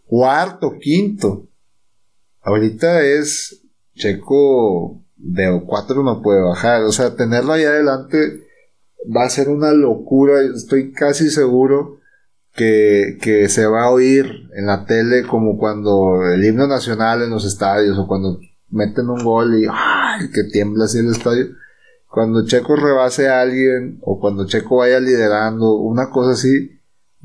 Cuarto, 0.06 0.74
quinto. 0.80 1.48
Ahorita 2.42 3.02
es 3.02 3.62
Checo 3.96 5.02
de 5.16 5.64
4 5.66 6.04
no 6.04 6.22
puede 6.22 6.42
bajar. 6.42 6.84
O 6.84 6.92
sea, 6.92 7.16
tenerlo 7.16 7.54
ahí 7.54 7.64
adelante 7.64 8.44
va 9.16 9.24
a 9.24 9.30
ser 9.30 9.50
una 9.50 9.72
locura. 9.72 10.42
Estoy 10.42 10.92
casi 10.92 11.30
seguro 11.30 12.00
que, 12.54 13.18
que 13.22 13.50
se 13.50 13.66
va 13.66 13.86
a 13.86 13.90
oír 13.90 14.50
en 14.56 14.68
la 14.68 14.86
tele 14.86 15.24
como 15.24 15.58
cuando 15.58 16.24
el 16.32 16.44
himno 16.46 16.68
nacional 16.68 17.24
en 17.24 17.32
los 17.32 17.46
estadios 17.46 17.98
o 17.98 18.08
cuando 18.08 18.40
meten 18.70 19.10
un 19.10 19.24
gol 19.24 19.60
y 19.60 19.68
¡ay! 19.72 20.30
que 20.32 20.44
tiembla 20.44 20.86
así 20.86 21.00
el 21.00 21.12
estadio. 21.12 21.48
Cuando 22.16 22.45
Checo 22.45 22.78
rebase 22.78 23.28
a 23.28 23.41
alguien 23.41 23.99
o 24.01 24.22
cuando 24.22 24.47
Checo 24.47 24.78
vaya 24.78 25.01
liderando, 25.01 25.76
una 25.76 26.09
cosa 26.11 26.32
así, 26.32 26.80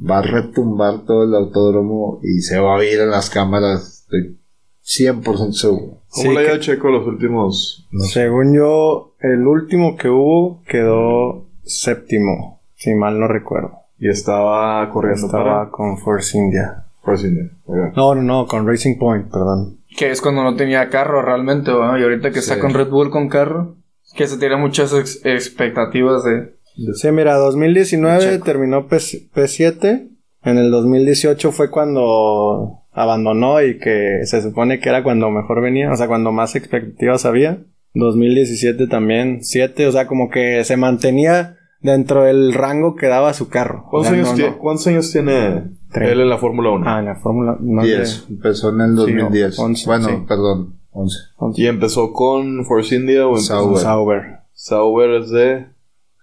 va 0.05 0.19
a 0.19 0.23
retumbar 0.23 1.05
todo 1.05 1.23
el 1.23 1.33
autódromo 1.37 2.19
y 2.25 2.41
se 2.41 2.59
va 2.59 2.73
a 2.75 2.79
oír 2.79 2.99
en 2.99 3.11
las 3.13 3.31
cámaras. 3.31 4.01
Estoy 4.03 4.41
100% 4.83 5.53
seguro. 5.53 6.03
¿Cómo 6.09 6.23
Sí, 6.25 6.29
le 6.31 6.39
ha 6.39 6.43
ido 6.43 6.51
que- 6.51 6.57
a 6.57 6.61
Checo 6.61 6.89
los 6.89 7.07
últimos? 7.07 7.87
Según 8.13 8.53
yo, 8.53 9.15
el 9.21 9.47
último 9.47 9.97
que 9.97 10.09
hubo 10.09 10.61
quedó 10.69 11.47
séptimo, 11.63 12.61
si 12.75 12.93
mal 12.93 13.21
no 13.21 13.29
recuerdo. 13.29 13.71
Y 13.97 14.09
estaba 14.09 14.91
corriendo 14.91 15.27
Estaba 15.27 15.71
con 15.71 15.99
Force 15.99 16.37
India. 16.37 16.87
Force 17.05 17.29
India. 17.29 17.49
No, 17.95 18.17
no, 18.17 18.23
no, 18.23 18.47
con 18.49 18.67
Racing 18.67 18.99
Point, 18.99 19.31
perdón. 19.31 19.79
Que 19.97 20.11
es 20.11 20.21
cuando 20.21 20.43
no 20.43 20.57
tenía 20.57 20.89
carro 20.89 21.23
realmente, 21.23 21.71
¿verdad? 21.73 21.97
Y 21.97 22.03
ahorita 22.03 22.33
que 22.33 22.41
está 22.41 22.59
con 22.59 22.75
Red 22.75 22.89
Bull 22.91 23.11
con 23.11 23.29
carro, 23.29 23.77
que 24.15 24.27
se 24.27 24.39
tiene 24.39 24.57
muchas 24.57 24.93
ex- 24.93 25.21
expectativas 25.25 26.25
de... 26.25 26.55
Sí, 26.95 27.11
mira, 27.13 27.35
2019 27.37 28.39
terminó 28.39 28.87
P- 28.87 28.97
P7. 28.97 30.09
En 30.43 30.57
el 30.59 30.71
2018 30.71 31.53
fue 31.53 31.71
cuando 31.71 32.83
abandonó 32.93 33.63
y 33.63 33.79
que 33.79 34.21
se 34.25 34.41
supone 34.43 34.81
que 34.81 34.89
era 34.89 35.03
cuando 35.03 35.31
mejor 35.31 35.61
venía, 35.63 35.93
o 35.93 35.97
sea, 35.97 36.07
cuando 36.09 36.33
más 36.33 36.57
expectativas 36.57 37.25
había. 37.27 37.59
2017 37.95 38.87
también 38.87 39.39
7, 39.43 39.87
o 39.87 39.93
sea, 39.93 40.07
como 40.07 40.31
que 40.31 40.65
se 40.65 40.77
mantenía 40.77 41.57
dentro 41.83 42.23
del 42.25 42.53
rango 42.55 42.95
que 42.95 43.07
daba 43.09 43.35
su 43.35 43.49
carro. 43.49 43.87
¿Cuántos, 43.91 44.13
años 44.13 44.29
no, 44.31 44.35
tiene, 44.35 44.51
no. 44.53 44.59
¿Cuántos 44.59 44.87
años 44.87 45.11
tiene 45.13 45.65
Tres. 45.93 46.13
él 46.13 46.21
en 46.21 46.29
la 46.29 46.39
Fórmula 46.39 46.71
1? 46.71 46.85
Ah, 46.89 46.99
en 47.01 47.05
la 47.07 47.17
Fórmula 47.17 47.57
no 47.61 47.83
10. 47.83 48.27
Empezó 48.31 48.71
en 48.71 48.81
el 48.81 48.95
2010. 48.97 49.59
once, 49.59 49.87
bueno, 49.87 50.09
sí. 50.09 50.15
perdón, 50.27 50.75
11. 50.93 51.17
¿Y 51.57 51.67
empezó 51.67 52.13
con 52.13 52.65
Force 52.65 52.95
India 52.95 53.27
o 53.27 53.31
empezó? 53.31 53.47
Sauber. 53.77 53.83
Sauber. 53.83 54.23
Sauber 54.53 55.11
es 55.23 55.31
de... 55.31 55.67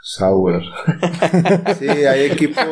Sauber. 0.02 0.62
sí, 1.80 1.88
hay 1.88 2.32
equipos. 2.32 2.64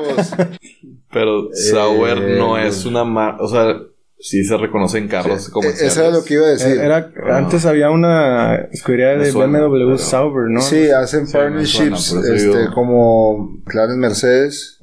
Pero 1.11 1.49
Sauber 1.53 2.17
Eh, 2.17 2.37
no 2.39 2.57
es 2.57 2.85
una 2.85 3.03
marca... 3.03 3.43
O 3.43 3.47
sea, 3.47 3.75
sí 4.17 4.43
se 4.45 4.55
reconocen 4.57 5.07
carros 5.07 5.49
comerciales. 5.49 5.91
Eso 5.91 6.01
era 6.01 6.11
lo 6.11 6.23
que 6.23 6.35
iba 6.35 6.45
a 6.45 6.49
decir. 6.49 6.77
Era, 6.79 7.11
antes 7.31 7.65
había 7.65 7.89
una 7.91 8.55
escudería 8.71 9.09
de 9.17 9.31
suena, 9.31 9.59
BMW 9.67 9.85
pero- 9.85 9.97
Sauber, 9.97 10.49
¿no? 10.49 10.61
Sí, 10.61 10.89
hacen 10.89 11.27
Sí, 11.27 11.33
partnerships 11.33 11.99
suena, 12.01 12.35
este, 12.35 12.73
como 12.73 13.59
McLaren 13.65 13.99
Mercedes. 13.99 14.79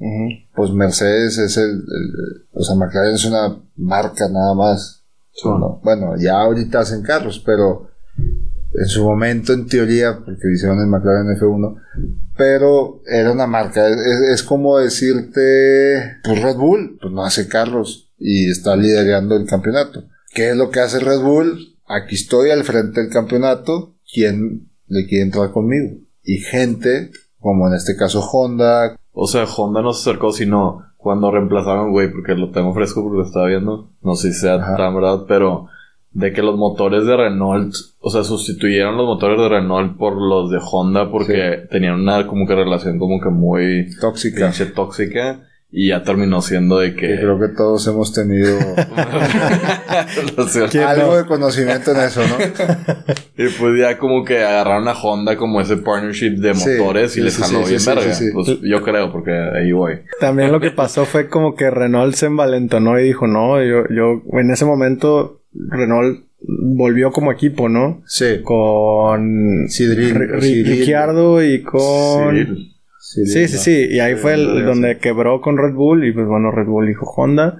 Pues 0.55 0.71
Mercedes 0.71 1.37
es 1.39 1.57
el, 1.57 1.71
el- 1.71 2.47
O 2.53 2.63
sea, 2.63 2.75
McLaren 2.75 3.15
es 3.15 3.25
una 3.25 3.57
marca 3.75 4.27
nada 4.29 4.53
más. 4.53 5.02
¿No? 5.45 5.81
Bueno, 5.83 6.15
ya 6.17 6.39
ahorita 6.41 6.79
hacen 6.79 7.01
carros, 7.03 7.41
pero 7.45 7.89
en 8.17 8.85
su 8.87 9.03
momento, 9.03 9.53
en 9.53 9.67
teoría, 9.67 10.17
porque 10.17 10.51
hicieron 10.53 10.79
el 10.79 10.87
McLaren 10.87 11.35
F1, 11.37 11.75
pero 12.35 13.01
era 13.05 13.31
una 13.31 13.45
marca. 13.47 13.87
Es, 13.87 13.97
es- 13.97 14.21
es 14.35 14.43
como 14.43 14.77
decirte, 14.79 16.17
pues 16.23 16.41
Red 16.41 16.55
Bull, 16.57 16.97
pues 17.01 17.13
no 17.13 17.23
hace 17.23 17.47
carros 17.47 18.11
y 18.17 18.49
está 18.49 18.75
liderando 18.75 19.35
el 19.35 19.45
campeonato. 19.45 20.05
¿Qué 20.33 20.49
es 20.51 20.55
lo 20.55 20.69
que 20.71 20.79
hace 20.79 20.99
Red 20.99 21.19
Bull? 21.21 21.77
Aquí 21.87 22.15
estoy 22.15 22.49
al 22.49 22.63
frente 22.63 23.01
del 23.01 23.11
campeonato. 23.11 23.95
¿Quién 24.11 24.69
le 24.87 25.05
quiere 25.07 25.25
entrar 25.25 25.51
conmigo? 25.51 25.97
Y 26.23 26.37
gente, 26.37 27.11
como 27.39 27.67
en 27.67 27.75
este 27.75 27.95
caso 27.95 28.21
Honda, 28.21 28.95
O 29.15 29.27
sea, 29.27 29.43
Honda 29.45 29.81
no 29.83 29.93
se 29.93 30.09
acercó, 30.09 30.31
sino 30.33 30.83
cuando 31.03 31.29
reemplazaron, 31.29 31.91
güey, 31.91 32.11
porque 32.11 32.33
lo 32.33 32.49
tengo 32.49 32.73
fresco 32.73 33.03
porque 33.03 33.17
lo 33.17 33.23
estaba 33.23 33.47
viendo. 33.47 33.89
No 34.01 34.15
sé 34.15 34.31
si 34.31 34.39
sea 34.39 34.55
Ajá. 34.55 34.77
tan 34.77 34.95
verdad, 34.95 35.25
pero 35.27 35.67
de 36.11 36.31
que 36.31 36.41
los 36.41 36.57
motores 36.57 37.05
de 37.05 37.17
Renault, 37.17 37.73
o 37.99 38.09
sea, 38.09 38.23
sustituyeron 38.23 38.95
los 38.95 39.05
motores 39.05 39.37
de 39.37 39.49
Renault 39.49 39.97
por 39.97 40.15
los 40.15 40.49
de 40.49 40.59
Honda 40.63 41.11
porque 41.11 41.67
tenían 41.69 42.01
una 42.01 42.25
como 42.25 42.47
que 42.47 42.55
relación 42.55 42.97
como 42.99 43.19
que 43.19 43.29
muy 43.29 43.89
tóxica 44.73 45.43
y 45.75 45.87
ya 45.89 46.03
terminó 46.03 46.39
siendo 46.43 46.77
de 46.77 46.93
Que 46.93 47.07
que 47.07 47.15
creo 47.17 47.39
que 47.39 47.47
todos 47.49 47.87
hemos 47.87 48.13
tenido 48.13 48.57
algo 50.87 51.17
de 51.17 51.25
conocimiento 51.25 51.91
en 51.91 51.97
eso, 52.01 52.21
¿no? 52.21 52.35
y 53.37 53.47
pues 53.49 53.79
ya 53.79 53.97
como 53.97 54.23
que 54.23 54.39
agarraron 54.43 54.87
a 54.87 54.93
Honda 54.93 55.37
como 55.37 55.61
ese 55.61 55.77
partnership 55.77 56.37
de 56.37 56.53
Sí, 56.55 56.69
motores 56.77 57.11
y 57.11 57.15
sí, 57.15 57.21
les 57.21 57.37
jaló 57.37 57.63
sí, 57.63 57.69
bien 57.69 57.79
sí, 57.79 57.89
verga. 57.89 58.13
sí, 58.13 58.25
sí. 58.25 58.31
Pues 58.33 58.59
yo 58.61 58.81
creo 58.83 59.11
porque 59.11 59.31
ahí 59.31 59.71
voy. 59.71 59.99
También 60.19 60.51
lo 60.51 60.59
que 60.59 60.71
pasó 60.71 61.05
fue 61.05 61.27
como 61.27 61.55
que 61.55 61.69
Renault 61.69 62.15
se 62.15 62.27
envalentonó 62.27 62.99
y 62.99 63.03
dijo, 63.03 63.27
no, 63.27 63.61
yo, 63.63 63.83
yo, 63.89 64.21
en 64.39 64.51
ese 64.51 64.65
momento 64.65 65.41
Renault 65.53 66.23
volvió 66.45 67.11
como 67.11 67.31
equipo, 67.31 67.69
¿no? 67.69 68.01
Sí. 68.05 68.41
Con 68.43 69.67
Cyril- 69.69 70.13
Ri- 70.13 70.29
Ri- 70.35 70.41
Cyril. 70.41 70.65
Ricciardo 70.67 71.43
y 71.43 71.61
con... 71.63 72.72
Sí. 73.05 73.25
Sí, 73.25 73.47
sí, 73.49 73.57
sí. 73.57 73.87
Y 73.91 73.99
ahí 73.99 74.15
fue 74.15 74.35
el, 74.35 74.65
donde 74.65 74.97
quebró 74.97 75.41
con 75.41 75.57
Red 75.57 75.73
Bull. 75.73 76.05
Y 76.07 76.13
pues 76.13 76.25
bueno, 76.25 76.51
Red 76.51 76.67
Bull 76.67 76.87
dijo 76.87 77.05
Honda. 77.17 77.57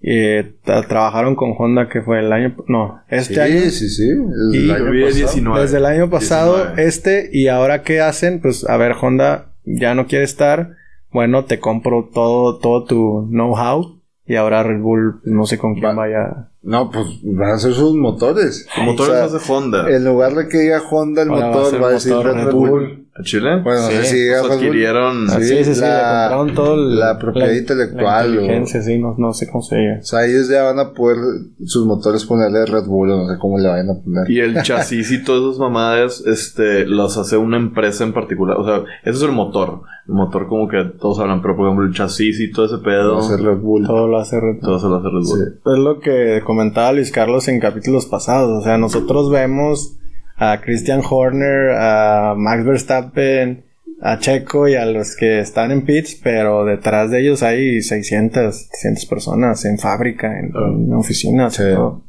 Y 0.00 0.10
eh, 0.18 0.54
tra- 0.64 0.84
trabajaron 0.88 1.36
con 1.36 1.54
Honda 1.56 1.88
que 1.88 2.02
fue 2.02 2.18
el 2.18 2.32
año... 2.32 2.56
No, 2.66 3.00
este 3.08 3.34
Sí, 3.34 3.40
año. 3.40 3.60
sí, 3.70 3.88
sí. 3.88 4.08
El 4.10 4.54
Y- 4.56 4.70
año 4.70 4.84
pasado. 4.86 5.12
19. 5.12 5.60
Desde 5.60 5.76
el 5.78 5.86
año 5.86 6.10
pasado, 6.10 6.56
19. 6.56 6.82
este, 6.88 7.30
y 7.32 7.46
ahora 7.46 7.82
qué 7.82 8.00
hacen, 8.00 8.40
pues 8.40 8.68
a 8.68 8.76
ver, 8.76 8.94
Honda 9.00 9.52
ya 9.64 9.94
no 9.94 10.08
quiere 10.08 10.24
estar, 10.24 10.70
bueno, 11.12 11.44
te 11.44 11.60
compro 11.60 12.10
todo, 12.12 12.58
todo 12.58 12.84
tu 12.84 13.28
know-how, 13.30 14.00
y 14.26 14.34
ahora 14.34 14.64
Red 14.64 14.80
Bull, 14.80 15.20
pues, 15.22 15.32
no 15.32 15.46
sé 15.46 15.56
con 15.58 15.74
quién 15.74 15.86
Va- 15.86 15.94
vaya. 15.94 16.48
No, 16.64 16.90
pues 16.90 17.06
van 17.24 17.50
a 17.50 17.58
ser 17.58 17.74
sus 17.74 17.94
motores. 17.94 18.66
Los 18.76 18.86
motores 18.86 19.32
O 19.32 19.38
sea, 19.38 19.38
de 19.38 19.52
Honda. 19.52 19.90
En 19.90 20.04
lugar 20.04 20.34
de 20.34 20.48
que 20.48 20.58
diga 20.58 20.80
Honda 20.90 21.22
el 21.22 21.30
Ahora 21.30 21.40
va 21.46 21.52
a 21.52 21.54
motor, 21.56 21.70
ser 21.70 21.82
va 21.82 21.88
a 21.88 21.90
decir 21.92 22.12
Red, 22.16 22.34
Red 22.44 22.52
Bull. 22.52 22.70
Bull. 22.70 22.98
¿A 23.14 23.22
Chile? 23.24 23.60
Bueno, 23.62 23.80
no 23.82 23.88
sé 23.88 24.04
Sí, 24.04 24.10
si 24.16 24.22
diga 24.22 24.40
Bull. 24.42 24.50
adquirieron. 24.52 25.28
Sí, 25.28 25.42
sí, 25.64 25.74
sí, 25.74 25.80
la- 25.80 26.28
le 26.28 26.34
compraron 26.36 26.54
todo 26.54 26.74
el- 26.76 26.98
la 26.98 27.18
propiedad 27.18 27.52
intelectual, 27.52 28.06
La 28.34 28.38
o- 28.38 28.42
inteligencia, 28.42 28.82
sí, 28.82 28.98
no, 28.98 29.14
no 29.18 29.32
sé 29.34 29.48
cómo 29.50 29.62
se 29.62 29.76
diga. 29.76 29.98
O 30.00 30.04
sea, 30.04 30.24
ellos 30.24 30.48
ya 30.48 30.62
van 30.62 30.78
a 30.78 30.92
poder 30.92 31.18
sus 31.64 31.84
motores 31.84 32.24
ponerle 32.24 32.64
Red 32.64 32.84
Bull 32.86 33.10
o 33.10 33.16
no 33.24 33.28
sé 33.28 33.38
cómo 33.38 33.58
le 33.58 33.68
vayan 33.68 33.90
a 33.90 33.94
poner. 34.02 34.30
Y 34.30 34.40
el 34.40 34.62
chasis 34.62 35.10
y 35.10 35.22
todas 35.24 35.42
esas 35.42 35.58
mamadas, 35.58 36.22
este, 36.26 36.86
los 36.86 37.18
hace 37.18 37.36
una 37.36 37.56
empresa 37.58 38.04
en 38.04 38.12
particular. 38.14 38.56
O 38.56 38.64
sea, 38.64 38.76
eso 39.04 39.16
es 39.18 39.22
el 39.22 39.32
motor. 39.32 39.80
El 40.08 40.14
motor 40.14 40.48
como 40.48 40.66
que 40.68 40.78
todos 41.00 41.20
hablan, 41.20 41.42
pero 41.42 41.54
por 41.56 41.66
ejemplo 41.66 41.86
el 41.86 41.94
chasis 41.94 42.40
y 42.40 42.50
todo 42.50 42.66
ese 42.66 42.78
pedo, 42.78 43.20
Red 43.36 43.58
Bull. 43.58 43.86
Todo 43.86 44.08
lo 44.08 44.18
hace 44.18 44.40
Red 44.40 44.54
Bull. 44.54 44.60
todo 44.60 44.78
se 44.80 44.86
lo 44.88 44.96
hace 44.96 45.08
Red 45.08 45.22
Bull. 45.22 45.60
Es 45.74 45.78
lo 45.78 46.00
que 46.00 46.42
comentaba 46.52 46.92
Luis 46.92 47.10
Carlos 47.10 47.48
en 47.48 47.60
capítulos 47.60 48.04
pasados. 48.04 48.60
O 48.60 48.62
sea, 48.62 48.76
nosotros 48.76 49.30
vemos 49.30 49.96
a 50.36 50.60
Christian 50.60 51.00
Horner, 51.08 51.70
a 51.78 52.34
Max 52.36 52.66
Verstappen, 52.66 53.64
a 54.02 54.18
Checo 54.18 54.68
y 54.68 54.74
a 54.74 54.84
los 54.84 55.16
que 55.16 55.40
están 55.40 55.70
en 55.70 55.86
pits, 55.86 56.20
pero 56.22 56.66
detrás 56.66 57.10
de 57.10 57.22
ellos 57.22 57.42
hay 57.42 57.80
600, 57.80 58.54
700 58.54 59.06
personas 59.06 59.64
en 59.64 59.78
fábrica, 59.78 60.38
en, 60.38 60.52
en 60.54 60.92
oficinas. 60.92 61.54
Sí. 61.54 61.62
todo. 61.74 62.02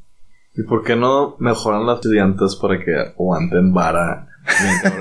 ¿Y 0.56 0.64
por 0.64 0.84
qué 0.84 0.98
no 0.98 1.38
mejoran 1.40 1.86
las 1.86 2.04
llantas 2.04 2.58
para 2.58 2.84
que 2.84 2.94
aguanten 2.94 3.74
vara? 3.74 4.28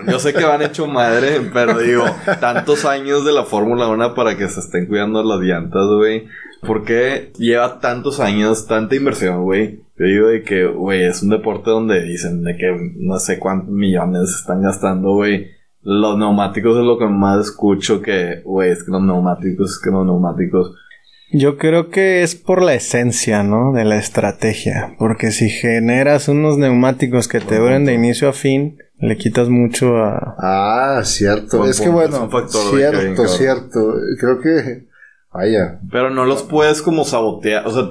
Yo 0.09 0.19
sé 0.19 0.33
que 0.33 0.45
van 0.45 0.63
hecho 0.63 0.87
madre, 0.87 1.51
pero 1.53 1.79
digo, 1.79 2.05
tantos 2.41 2.85
años 2.85 3.25
de 3.25 3.33
la 3.33 3.45
Fórmula 3.45 3.89
1 3.89 4.15
para 4.15 4.37
que 4.37 4.49
se 4.49 4.61
estén 4.61 4.87
cuidando 4.87 5.23
las 5.23 5.41
llantas, 5.41 5.87
güey. 5.87 6.29
¿Por 6.61 6.85
qué 6.85 7.33
lleva 7.39 7.81
tantos 7.81 8.21
años, 8.21 8.67
tanta 8.67 8.95
inversión, 8.95 9.43
güey? 9.43 9.81
Yo 9.99 10.07
digo 10.07 10.29
de 10.29 10.43
que, 10.43 10.67
güey, 10.67 11.05
es 11.05 11.23
un 11.23 11.31
deporte 11.31 11.71
donde 11.71 12.03
dicen 12.03 12.45
de 12.45 12.57
que 12.57 12.93
no 12.97 13.19
sé 13.19 13.39
cuántos 13.39 13.71
millones 13.71 14.31
están 14.31 14.63
gastando, 14.63 15.15
güey. 15.15 15.51
Los 15.83 16.17
neumáticos 16.17 16.79
es 16.79 16.85
lo 16.85 16.99
que 16.99 17.07
más 17.07 17.47
escucho 17.47 18.01
que, 18.01 18.43
güey, 18.45 18.71
es 18.71 18.85
que 18.85 18.93
los 18.93 19.03
neumáticos, 19.03 19.73
es 19.73 19.81
que 19.83 19.91
los 19.91 20.07
neumáticos. 20.07 20.77
Yo 21.33 21.57
creo 21.57 21.89
que 21.89 22.23
es 22.23 22.35
por 22.35 22.61
la 22.63 22.75
esencia, 22.75 23.43
¿no? 23.43 23.73
De 23.73 23.85
la 23.85 23.97
estrategia. 23.97 24.95
Porque 24.99 25.31
si 25.31 25.49
generas 25.49 26.29
unos 26.29 26.59
neumáticos 26.59 27.27
que 27.27 27.41
te 27.41 27.59
duren 27.59 27.87
de 27.87 27.95
inicio 27.95 28.29
a 28.29 28.35
fin, 28.35 28.77
le 28.99 29.17
quitas 29.17 29.49
mucho 29.49 29.97
a... 29.97 30.37
Ah, 30.39 31.01
cierto. 31.05 31.59
Buen 31.59 31.71
es 31.71 31.81
que 31.81 31.89
bueno, 31.89 32.17
es 32.17 32.23
un 32.23 32.31
factor 32.31 32.65
de 32.65 32.71
que 32.71 32.91
bien, 32.91 33.17
cierto, 33.17 33.29
cierto. 33.29 33.95
Creo 34.21 34.41
que, 34.41 34.87
vaya, 35.33 35.81
Pero 35.91 36.11
no 36.11 36.27
los 36.27 36.43
puedes 36.43 36.83
como 36.83 37.05
sabotear. 37.05 37.67
O 37.67 37.71
sea, 37.73 37.83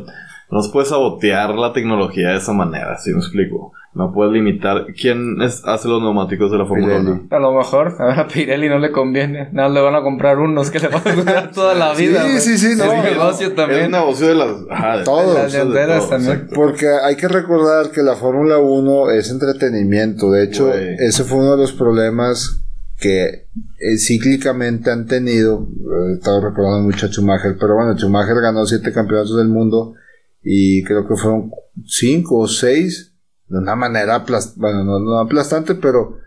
No 0.51 0.61
se 0.61 0.71
puede 0.71 0.85
sabotear 0.85 1.55
la 1.55 1.73
tecnología 1.73 2.29
de 2.29 2.37
esa 2.37 2.53
manera, 2.53 2.97
si 2.99 3.11
me 3.11 3.19
explico. 3.19 3.73
No 3.93 4.13
puedes 4.13 4.31
limitar. 4.31 4.85
¿Quién 4.99 5.41
es- 5.41 5.63
hace 5.65 5.89
los 5.89 6.01
neumáticos 6.01 6.49
de 6.49 6.57
la 6.57 6.65
Fórmula 6.65 6.97
Pirelli. 6.97 7.09
1? 7.11 7.27
A 7.29 7.39
lo 7.39 7.51
mejor, 7.57 7.93
a 7.99 8.05
ver, 8.05 8.19
a 8.21 8.27
Pirelli 8.27 8.69
no 8.69 8.79
le 8.79 8.89
conviene. 8.91 9.49
Nada, 9.51 9.67
le 9.67 9.81
van 9.81 9.95
a 9.95 10.01
comprar 10.01 10.39
unos 10.39 10.71
que 10.71 10.79
le 10.79 10.87
van 10.87 11.01
a 11.05 11.11
durar 11.13 11.51
toda 11.53 11.73
la 11.73 11.93
Sí, 11.93 12.07
vida. 12.07 12.23
güey. 12.23 12.39
sí, 12.39 12.57
sí, 12.57 12.75
no. 12.77 12.85
Es 12.85 12.89
un 12.99 13.03
negocio 13.03 13.47
Es 13.47 13.55
también. 13.55 13.85
un 13.87 13.91
negocio 13.91 14.27
de 14.27 14.35
las... 14.35 14.47
Ajá, 14.69 14.97
de 14.99 15.03
Todo. 15.03 15.33
Las 15.33 15.51
de 15.51 15.57
llanteras 15.59 15.99
todo, 15.99 16.09
también. 16.09 16.31
exacto. 16.33 16.55
Porque 16.55 16.87
hay 17.03 17.15
que 17.17 17.27
recordar 17.27 17.91
que 17.91 18.01
la 18.01 18.15
Fórmula 18.15 18.59
1 18.59 19.09
es 19.11 19.29
entretenimiento. 19.29 20.31
De 20.31 20.45
hecho, 20.45 20.73
ese 20.73 21.25
fue 21.25 21.39
uno 21.39 21.51
de 21.51 21.57
los 21.57 21.73
problemas 21.73 22.63
que 22.97 23.25
eh, 23.25 23.97
cíclicamente 23.97 24.89
han 24.89 25.05
tenido. 25.07 25.67
Eh, 25.69 26.13
Estaba 26.17 26.39
recordando 26.39 26.79
mucho 26.87 27.07
a 27.07 27.09
Schumacher, 27.09 27.57
pero 27.59 27.75
bueno, 27.75 27.97
Schumacher 27.97 28.39
ganó 28.41 28.65
siete 28.65 28.93
campeonatos 28.93 29.35
del 29.37 29.49
mundo 29.49 29.95
y 30.43 30.81
creo 30.83 31.07
que 31.07 31.15
fueron 31.15 31.51
cinco 31.85 32.37
o 32.39 32.47
seis 32.47 33.11
de 33.52 33.58
una 33.60 33.76
manera 33.76 34.16
aplas- 34.26 34.54
bueno, 34.56 34.84
no, 34.84 34.99
no 34.99 35.20
aplastante, 35.20 35.76
pero 35.76 36.18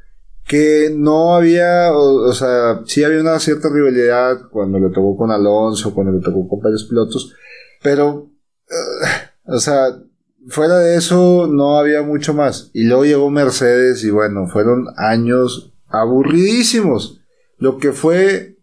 que 0.46 0.92
no 0.94 1.34
había, 1.34 1.90
o, 1.92 2.28
o 2.28 2.32
sea, 2.34 2.82
sí 2.84 3.02
había 3.02 3.20
una 3.20 3.38
cierta 3.38 3.68
rivalidad 3.72 4.48
cuando 4.50 4.78
le 4.78 4.90
tocó 4.90 5.16
con 5.16 5.30
Alonso, 5.30 5.94
cuando 5.94 6.12
le 6.12 6.20
tocó 6.20 6.46
con 6.46 6.60
varios 6.60 6.84
pilotos, 6.84 7.32
pero, 7.82 8.28
eh, 8.68 9.30
o 9.46 9.58
sea, 9.58 9.86
fuera 10.48 10.78
de 10.80 10.96
eso 10.96 11.46
no 11.50 11.78
había 11.78 12.02
mucho 12.02 12.34
más. 12.34 12.70
Y 12.74 12.84
luego 12.84 13.04
llegó 13.06 13.30
Mercedes 13.30 14.04
y 14.04 14.10
bueno, 14.10 14.46
fueron 14.46 14.86
años 14.98 15.72
aburridísimos. 15.88 17.20
Lo 17.58 17.78
que 17.78 17.92
fue, 17.92 18.58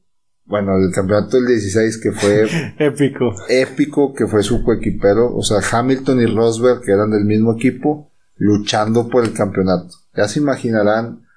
bueno, 0.46 0.78
el 0.78 0.92
campeonato 0.94 1.38
del 1.38 1.48
16 1.48 1.98
que 2.00 2.12
fue 2.12 2.48
Épico. 2.78 3.34
épico, 3.50 4.14
que 4.14 4.28
fue 4.28 4.44
su 4.44 4.64
coequipero, 4.64 5.36
o 5.36 5.42
sea, 5.42 5.58
Hamilton 5.72 6.22
y 6.22 6.26
Rosberg, 6.28 6.82
que 6.82 6.92
eran 6.92 7.10
del 7.10 7.26
mismo 7.26 7.54
equipo, 7.56 8.11
luchando 8.44 9.08
por 9.08 9.24
el 9.24 9.34
campeonato. 9.34 9.90
Ya 10.18 10.28
se 10.28 10.40
imaginarán. 10.40 11.28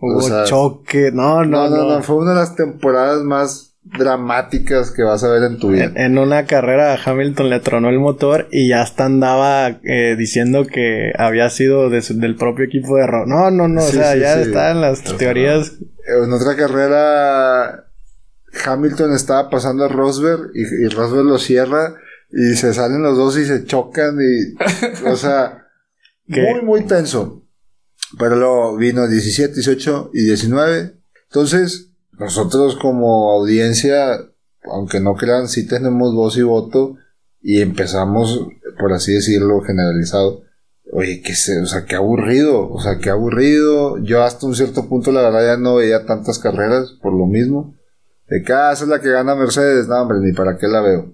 Hubo 0.00 0.16
o 0.16 0.22
sea, 0.22 0.44
choque. 0.44 1.10
No, 1.12 1.44
no, 1.44 1.68
no, 1.68 1.76
no, 1.76 1.88
no, 1.96 2.02
fue 2.02 2.16
una 2.16 2.30
de 2.30 2.36
las 2.36 2.56
temporadas 2.56 3.22
más 3.22 3.74
dramáticas 3.84 4.90
que 4.92 5.02
vas 5.02 5.22
a 5.24 5.28
ver 5.28 5.42
en 5.42 5.58
tu 5.58 5.70
vida. 5.70 5.84
En, 5.84 5.96
en 5.98 6.18
una 6.18 6.46
carrera 6.46 6.96
Hamilton 7.04 7.50
le 7.50 7.60
tronó 7.60 7.90
el 7.90 7.98
motor 7.98 8.48
y 8.50 8.68
ya 8.70 8.80
hasta 8.80 9.04
andaba 9.04 9.68
eh, 9.84 10.16
diciendo 10.16 10.64
que 10.66 11.12
había 11.18 11.50
sido 11.50 11.90
de 11.90 12.00
su- 12.00 12.18
del 12.18 12.36
propio 12.36 12.64
equipo 12.64 12.96
de 12.96 13.06
Ro. 13.06 13.26
No, 13.26 13.50
no, 13.50 13.68
no, 13.68 13.80
Sí, 13.82 13.98
o 13.98 14.00
sea, 14.00 14.12
sí, 14.14 14.20
ya 14.20 14.34
sí. 14.36 14.40
estaban 14.48 14.80
las 14.80 15.02
teorías. 15.18 15.72
En 16.06 16.32
otra 16.32 16.56
carrera, 16.56 17.84
Hamilton 18.64 19.12
estaba 19.14 19.50
pasando 19.50 19.84
a 19.84 19.88
Rosberg 19.88 20.50
y, 20.54 20.62
y 20.62 20.88
Rosberg 20.88 21.24
lo 21.26 21.38
cierra 21.38 21.94
y 22.30 22.54
se 22.56 22.72
salen 22.72 23.02
los 23.02 23.16
dos 23.16 23.36
y 23.38 23.44
se 23.44 23.64
chocan 23.64 24.16
y, 24.20 25.06
o 25.08 25.16
sea, 25.16 25.58
¿Qué? 26.32 26.42
muy, 26.42 26.62
muy 26.62 26.86
tenso. 26.86 27.42
Pero 28.18 28.36
luego 28.36 28.76
vino 28.76 29.08
17, 29.08 29.54
18 29.54 30.10
y 30.14 30.24
19. 30.24 30.94
Entonces, 31.28 31.92
nosotros 32.18 32.76
como 32.76 33.32
audiencia, 33.32 34.18
aunque 34.64 35.00
no 35.00 35.14
crean, 35.14 35.48
sí 35.48 35.66
tenemos 35.66 36.14
voz 36.14 36.36
y 36.36 36.42
voto 36.42 36.96
y 37.40 37.60
empezamos, 37.60 38.46
por 38.78 38.92
así 38.92 39.14
decirlo, 39.14 39.60
generalizado. 39.62 40.42
Oye, 40.92 41.22
que 41.22 41.34
se, 41.34 41.58
o 41.60 41.66
sea, 41.66 41.86
qué 41.86 41.96
aburrido, 41.96 42.68
o 42.68 42.80
sea, 42.80 42.98
qué 42.98 43.10
aburrido. 43.10 43.98
Yo 43.98 44.22
hasta 44.22 44.46
un 44.46 44.54
cierto 44.54 44.88
punto, 44.88 45.10
la 45.10 45.22
verdad, 45.22 45.54
ya 45.54 45.56
no 45.56 45.76
veía 45.76 46.04
tantas 46.04 46.38
carreras 46.38 46.92
por 47.00 47.14
lo 47.14 47.26
mismo. 47.26 47.74
De 48.28 48.42
que, 48.42 48.52
ah, 48.52 48.72
es 48.72 48.86
la 48.86 49.00
que 49.00 49.10
gana 49.10 49.34
Mercedes, 49.34 49.88
no, 49.88 50.02
hombre, 50.02 50.18
ni 50.20 50.32
para 50.32 50.58
qué 50.58 50.68
la 50.68 50.80
veo. 50.82 51.12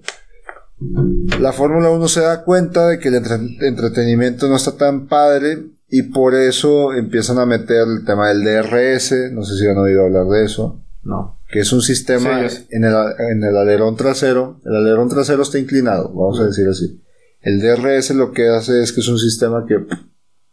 La 1.40 1.52
Fórmula 1.52 1.90
1 1.90 2.08
se 2.08 2.20
da 2.20 2.44
cuenta 2.44 2.88
de 2.88 2.98
que 2.98 3.08
el 3.08 3.16
entre- 3.16 3.66
entretenimiento 3.66 4.48
no 4.48 4.56
está 4.56 4.76
tan 4.76 5.06
padre 5.08 5.66
y 5.88 6.02
por 6.04 6.34
eso 6.34 6.92
empiezan 6.92 7.38
a 7.38 7.46
meter 7.46 7.86
el 7.88 8.04
tema 8.04 8.28
del 8.28 8.44
DRS, 8.44 9.32
no 9.32 9.42
sé 9.42 9.56
si 9.58 9.66
han 9.66 9.78
oído 9.78 10.04
hablar 10.04 10.26
de 10.26 10.44
eso, 10.44 10.80
No. 11.02 11.38
que 11.50 11.60
es 11.60 11.72
un 11.72 11.80
sistema 11.82 12.48
Sí, 12.48 12.66
en, 12.70 12.84
el, 12.84 12.94
en 13.30 13.42
el 13.42 13.56
alerón 13.56 13.96
trasero, 13.96 14.60
el 14.64 14.76
alerón 14.76 15.08
trasero 15.08 15.42
está 15.42 15.58
inclinado, 15.58 16.10
vamos 16.10 16.38
a 16.40 16.44
decir 16.46 16.68
así. 16.68 17.02
El 17.40 17.60
DRS 17.60 18.10
lo 18.14 18.32
que 18.32 18.48
hace 18.48 18.82
es 18.82 18.92
que 18.92 19.00
es 19.00 19.08
un 19.08 19.18
sistema 19.18 19.64
que 19.66 19.76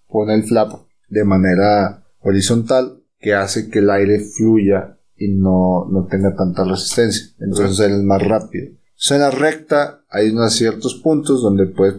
pone 0.08 0.34
el 0.36 0.44
flap 0.44 0.72
de 1.10 1.24
manera 1.26 2.04
horizontal 2.22 3.02
que 3.20 3.34
hace 3.34 3.70
que 3.70 3.80
el 3.80 3.90
aire 3.90 4.20
fluya 4.20 4.98
y 5.18 5.30
no, 5.30 5.88
no 5.92 6.06
tenga 6.10 6.36
tanta 6.36 6.64
resistencia. 6.64 7.28
Entonces 7.40 7.80
él 7.86 7.94
es 7.94 8.04
más 8.04 8.22
rápido. 8.22 8.68
La 9.10 9.32
recta 9.32 10.04
hay 10.10 10.30
unos 10.30 10.54
ciertos 10.54 10.96
puntos 10.96 11.42
donde 11.42 11.66
puedes 11.68 11.96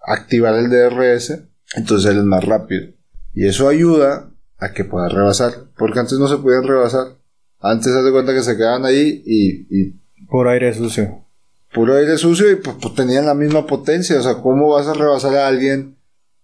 activar 0.00 0.54
el 0.54 0.70
DRS, 0.70 1.38
entonces 1.76 2.10
él 2.10 2.18
es 2.18 2.24
más 2.24 2.44
rápido. 2.44 2.92
Y 3.32 3.46
eso 3.46 3.68
ayuda 3.68 4.30
a 4.58 4.72
que 4.72 4.84
pueda 4.84 5.08
rebasar, 5.08 5.52
porque 5.78 6.00
antes 6.00 6.18
no 6.18 6.28
se 6.28 6.36
podían 6.38 6.64
rebasar. 6.64 7.16
Antes 7.60 7.92
haz 7.92 8.04
de 8.04 8.12
cuenta 8.12 8.34
que 8.34 8.42
se 8.42 8.56
quedaban 8.56 8.84
ahí 8.84 9.22
y, 9.24 9.66
y 9.70 10.00
Por 10.28 10.48
aire 10.48 10.72
sucio. 10.74 11.24
puro 11.72 11.96
aire 11.96 12.16
sucio 12.18 12.50
y 12.50 12.56
pues, 12.56 12.76
pues, 12.80 12.94
tenían 12.94 13.26
la 13.26 13.34
misma 13.34 13.66
potencia. 13.66 14.18
O 14.18 14.22
sea, 14.22 14.34
¿cómo 14.36 14.70
vas 14.70 14.86
a 14.86 14.94
rebasar 14.94 15.34
a 15.36 15.46
alguien 15.46 15.96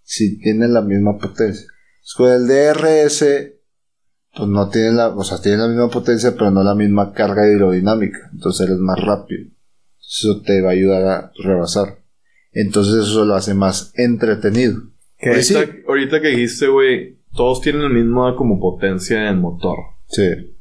si 0.02 0.38
tienen 0.38 0.72
la 0.74 0.82
misma 0.82 1.18
potencia? 1.18 1.66
Pues, 2.00 2.14
con 2.14 2.30
el 2.30 2.46
DRS, 2.46 3.24
pues 4.36 4.48
no 4.48 4.68
tienen 4.68 4.96
la, 4.98 5.08
o 5.08 5.24
sea, 5.24 5.40
tienen 5.40 5.60
la 5.60 5.68
misma 5.68 5.88
potencia, 5.90 6.32
pero 6.32 6.50
no 6.50 6.62
la 6.62 6.74
misma 6.74 7.12
carga 7.12 7.42
aerodinámica. 7.42 8.30
Entonces 8.32 8.66
eres 8.66 8.78
más 8.78 9.00
rápido. 9.00 9.50
Eso 10.08 10.40
te 10.42 10.60
va 10.62 10.70
a 10.70 10.72
ayudar 10.72 11.02
a 11.04 11.32
rebasar. 11.42 11.98
Entonces 12.52 13.08
eso 13.08 13.24
lo 13.24 13.34
hace 13.34 13.54
más 13.54 13.92
entretenido. 13.96 14.80
Sí. 15.42 15.54
Ahorita, 15.88 16.20
que 16.20 16.28
dijiste, 16.28 16.68
güey, 16.68 17.18
todos 17.34 17.60
tienen 17.60 17.82
la 17.82 17.88
misma 17.88 18.34
como 18.36 18.60
potencia 18.60 19.28
en 19.28 19.40
motor. 19.40 19.78
Sí. 20.08 20.52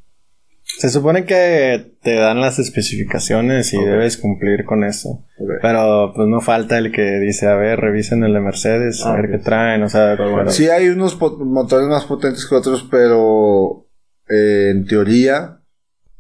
Se 0.64 0.90
supone 0.90 1.26
que 1.26 1.94
te 2.02 2.16
dan 2.16 2.42
las 2.42 2.58
especificaciones 2.58 3.72
y 3.74 3.78
debes 3.84 4.18
cumplir 4.18 4.66
con 4.66 4.84
eso. 4.84 5.24
Pero 5.62 6.12
pues 6.16 6.28
no 6.28 6.42
falta 6.42 6.78
el 6.80 6.92
que 6.92 7.20
dice, 7.20 7.46
a 7.48 7.56
ver, 7.56 7.80
revisen 7.80 8.24
el 8.24 8.34
de 8.34 8.40
Mercedes, 8.40 9.02
a 9.06 9.14
Ah, 9.14 9.16
ver 9.22 9.30
qué 9.32 9.38
traen, 9.38 9.84
o 9.84 9.90
sea, 9.90 10.16
pero- 10.18 10.50
Sí 10.50 10.68
hay 10.68 10.88
unos 10.90 11.18
motores 11.22 11.88
más 11.88 12.06
potentes 12.06 12.46
que 12.48 12.56
otros, 12.56 12.86
pero 12.90 13.86
eh, 14.28 14.70
en 14.72 14.86
teoría 14.88 15.60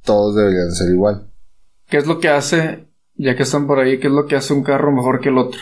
todos 0.03 0.35
deberían 0.35 0.71
ser 0.71 0.91
igual. 0.93 1.27
¿Qué 1.89 1.97
es 1.97 2.05
lo 2.05 2.19
que 2.19 2.29
hace, 2.29 2.85
ya 3.17 3.35
que 3.35 3.43
están 3.43 3.67
por 3.67 3.79
ahí, 3.79 3.99
qué 3.99 4.07
es 4.07 4.13
lo 4.13 4.25
que 4.25 4.35
hace 4.35 4.53
un 4.53 4.63
carro 4.63 4.91
mejor 4.91 5.19
que 5.19 5.29
el 5.29 5.37
otro? 5.37 5.59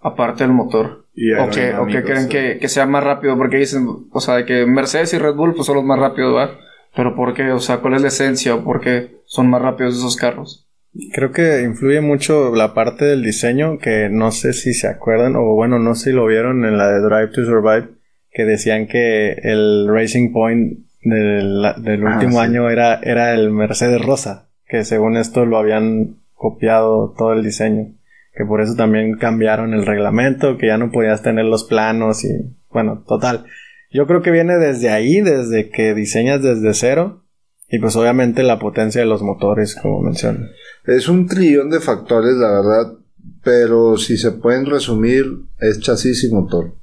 Aparte 0.00 0.44
del 0.44 0.52
motor. 0.52 1.06
Y 1.14 1.32
¿O 1.32 1.50
que, 1.50 1.74
o 1.74 1.86
que 1.86 2.02
creen 2.04 2.28
que, 2.28 2.58
que 2.60 2.68
sea 2.68 2.86
más 2.86 3.02
rápido? 3.02 3.36
Porque 3.36 3.56
dicen, 3.56 3.86
o 4.10 4.20
sea, 4.20 4.44
que 4.46 4.64
Mercedes 4.66 5.12
y 5.14 5.18
Red 5.18 5.34
Bull 5.34 5.54
pues 5.54 5.66
son 5.66 5.76
los 5.76 5.84
más 5.84 5.98
rápidos, 5.98 6.36
¿va? 6.36 6.50
Pero 6.94 7.14
¿por 7.16 7.34
qué? 7.34 7.50
O 7.50 7.58
sea, 7.58 7.78
¿cuál 7.78 7.94
es 7.94 8.02
la 8.02 8.08
esencia 8.08 8.54
o 8.54 8.62
por 8.64 8.80
qué 8.80 9.16
son 9.26 9.50
más 9.50 9.60
rápidos 9.60 9.96
esos 9.96 10.16
carros? 10.16 10.66
Creo 11.12 11.32
que 11.32 11.62
influye 11.62 12.00
mucho 12.00 12.54
la 12.54 12.72
parte 12.74 13.04
del 13.04 13.22
diseño, 13.22 13.78
que 13.78 14.08
no 14.10 14.30
sé 14.30 14.52
si 14.52 14.72
se 14.72 14.88
acuerdan, 14.88 15.36
o 15.36 15.54
bueno, 15.54 15.78
no 15.78 15.94
sé 15.94 16.10
si 16.10 16.16
lo 16.16 16.26
vieron 16.26 16.64
en 16.64 16.78
la 16.78 16.88
de 16.90 17.00
Drive 17.00 17.28
to 17.28 17.44
Survive, 17.44 17.88
que 18.32 18.44
decían 18.44 18.86
que 18.86 19.32
el 19.42 19.86
Racing 19.88 20.32
Point 20.32 20.78
del, 21.02 21.62
del 21.78 22.06
Ah, 22.06 22.14
último 22.14 22.32
sí. 22.32 22.38
año 22.38 22.70
era, 22.70 23.00
era 23.02 23.34
el 23.34 23.50
Mercedes 23.50 24.00
Rosa, 24.04 24.48
que 24.66 24.84
según 24.84 25.16
esto 25.16 25.44
lo 25.44 25.58
habían 25.58 26.16
copiado 26.38 27.14
todo 27.18 27.32
el 27.32 27.42
diseño, 27.42 27.94
que 28.32 28.44
por 28.44 28.60
eso 28.60 28.74
también 28.76 29.18
cambiaron 29.18 29.74
el 29.74 29.84
reglamento, 29.84 30.56
que 30.56 30.68
ya 30.68 30.78
no 30.78 30.90
podías 30.90 31.22
tener 31.22 31.44
los 31.44 31.64
planos 31.64 32.24
y 32.24 32.28
bueno, 32.70 33.04
total. 33.06 33.44
Yo 33.90 34.06
creo 34.06 34.22
que 34.22 34.30
viene 34.30 34.56
desde 34.58 34.90
ahí, 34.90 35.20
desde 35.20 35.70
que 35.70 35.94
diseñas 35.94 36.42
desde 36.42 36.74
cero, 36.74 37.24
y 37.70 37.78
pues 37.80 37.96
obviamente 37.96 38.42
la 38.42 38.58
potencia 38.58 39.00
de 39.00 39.06
los 39.06 39.22
motores, 39.22 39.74
como 39.74 40.00
mencioné. 40.00 40.46
Es 40.86 41.08
un 41.08 41.26
trillón 41.26 41.70
de 41.70 41.80
factores, 41.80 42.36
la 42.36 42.50
verdad, 42.50 42.94
pero 43.42 43.96
si 43.96 44.16
se 44.16 44.32
pueden 44.32 44.66
resumir, 44.66 45.26
es 45.58 45.80
chasis 45.80 46.24
y 46.24 46.32
motor. 46.32 46.74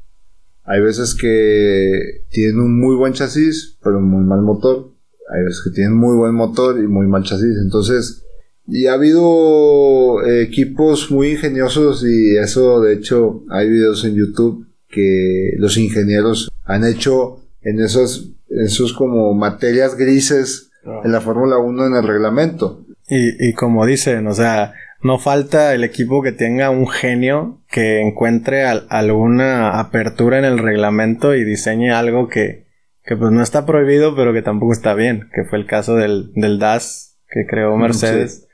Hay 0.63 0.81
veces 0.81 1.15
que 1.15 2.23
tienen 2.29 2.59
un 2.59 2.79
muy 2.79 2.95
buen 2.95 3.13
chasis, 3.13 3.77
pero 3.83 3.99
muy 4.01 4.23
mal 4.25 4.41
motor. 4.41 4.91
Hay 5.31 5.43
veces 5.43 5.61
que 5.63 5.75
tienen 5.75 5.95
muy 5.95 6.15
buen 6.17 6.33
motor 6.33 6.79
y 6.79 6.87
muy 6.87 7.07
mal 7.07 7.23
chasis. 7.23 7.57
Entonces, 7.63 8.24
y 8.67 8.87
ha 8.87 8.93
habido 8.93 10.23
eh, 10.25 10.41
equipos 10.43 11.11
muy 11.11 11.31
ingeniosos 11.31 12.03
y 12.07 12.37
eso, 12.37 12.81
de 12.81 12.93
hecho, 12.93 13.43
hay 13.49 13.69
videos 13.69 14.03
en 14.05 14.15
YouTube 14.15 14.67
que 14.89 15.51
los 15.57 15.77
ingenieros 15.77 16.49
han 16.63 16.85
hecho 16.85 17.41
en 17.61 17.79
esos, 17.81 18.31
esos 18.49 18.93
como 18.93 19.33
materias 19.33 19.95
grises 19.97 20.71
en 21.03 21.11
la 21.11 21.21
Fórmula 21.21 21.57
1 21.57 21.87
en 21.87 21.95
el 21.95 22.07
reglamento. 22.07 22.85
Y, 23.09 23.49
y 23.49 23.53
como 23.53 23.85
dicen, 23.85 24.25
o 24.27 24.33
sea, 24.33 24.73
no 25.01 25.19
falta 25.19 25.73
el 25.75 25.83
equipo 25.83 26.21
que 26.23 26.31
tenga 26.31 26.69
un 26.69 26.87
genio 26.87 27.61
que 27.69 28.01
encuentre 28.01 28.63
al- 28.65 28.87
alguna 28.89 29.79
apertura 29.79 30.39
en 30.39 30.45
el 30.45 30.57
reglamento 30.59 31.35
y 31.35 31.43
diseñe 31.43 31.91
algo 31.91 32.27
que, 32.29 32.65
que 33.03 33.15
pues 33.15 33.31
no 33.31 33.43
está 33.43 33.65
prohibido, 33.65 34.15
pero 34.15 34.33
que 34.33 34.41
tampoco 34.41 34.73
está 34.73 34.93
bien, 34.95 35.29
que 35.35 35.43
fue 35.43 35.59
el 35.59 35.65
caso 35.67 35.95
del, 35.95 36.31
del 36.33 36.57
DAS 36.59 37.17
que 37.29 37.45
creó 37.47 37.75
Mercedes. 37.77 38.44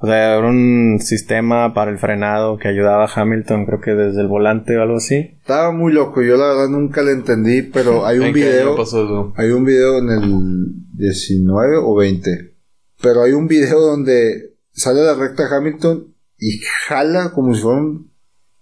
O 0.00 0.06
sea, 0.06 0.36
era 0.36 0.46
un 0.46 0.98
sistema 1.00 1.72
para 1.72 1.90
el 1.90 1.98
frenado 1.98 2.58
que 2.58 2.68
ayudaba 2.68 3.04
a 3.04 3.10
Hamilton, 3.14 3.64
creo 3.64 3.80
que 3.80 3.92
desde 3.92 4.20
el 4.20 4.28
volante 4.28 4.76
o 4.76 4.82
algo 4.82 4.96
así. 4.96 5.36
Estaba 5.40 5.70
muy 5.72 5.92
loco, 5.92 6.20
yo 6.20 6.36
la 6.36 6.48
verdad 6.48 6.68
nunca 6.68 7.02
le 7.02 7.12
entendí, 7.12 7.62
pero 7.62 8.04
hay 8.06 8.18
un 8.18 8.26
¿En 8.26 8.34
qué 8.34 8.58
año 8.60 8.74
video, 8.74 9.32
hay 9.36 9.50
un 9.50 9.64
video 9.64 9.98
en 9.98 10.10
el 10.10 10.64
19 10.94 11.76
o 11.78 11.94
20, 11.96 12.54
pero 13.00 13.22
hay 13.22 13.32
un 13.32 13.46
video 13.46 13.80
donde 13.80 14.54
sale 14.72 15.00
a 15.00 15.04
la 15.04 15.14
recta 15.14 15.44
Hamilton 15.50 16.12
y 16.38 16.58
jala 16.88 17.30
como 17.32 17.54
si 17.54 17.62
fuera 17.62 17.78
un, 17.78 18.10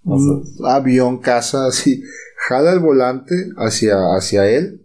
un 0.04 0.44
avión 0.64 1.18
casa 1.18 1.66
así, 1.66 2.02
jala 2.46 2.72
el 2.72 2.80
volante 2.80 3.34
hacia, 3.56 3.96
hacia 4.16 4.46
él 4.48 4.81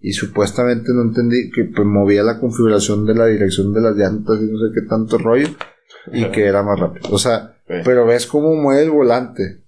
y 0.00 0.12
supuestamente 0.12 0.92
no 0.94 1.02
entendí 1.02 1.50
que 1.50 1.64
pues, 1.64 1.86
movía 1.86 2.22
la 2.22 2.38
configuración 2.40 3.04
de 3.06 3.14
la 3.14 3.26
dirección 3.26 3.72
de 3.74 3.80
las 3.82 3.96
llantas 3.96 4.38
y 4.40 4.50
no 4.50 4.58
sé 4.58 4.72
qué 4.74 4.86
tanto 4.88 5.18
rollo 5.18 5.48
y 6.12 6.24
que 6.26 6.44
era 6.46 6.62
más 6.62 6.78
rápido. 6.80 7.08
O 7.10 7.18
sea, 7.18 7.56
pero 7.84 8.06
ves 8.06 8.26
cómo 8.26 8.54
mueve 8.54 8.84
el 8.84 8.90
volante. 8.90 9.58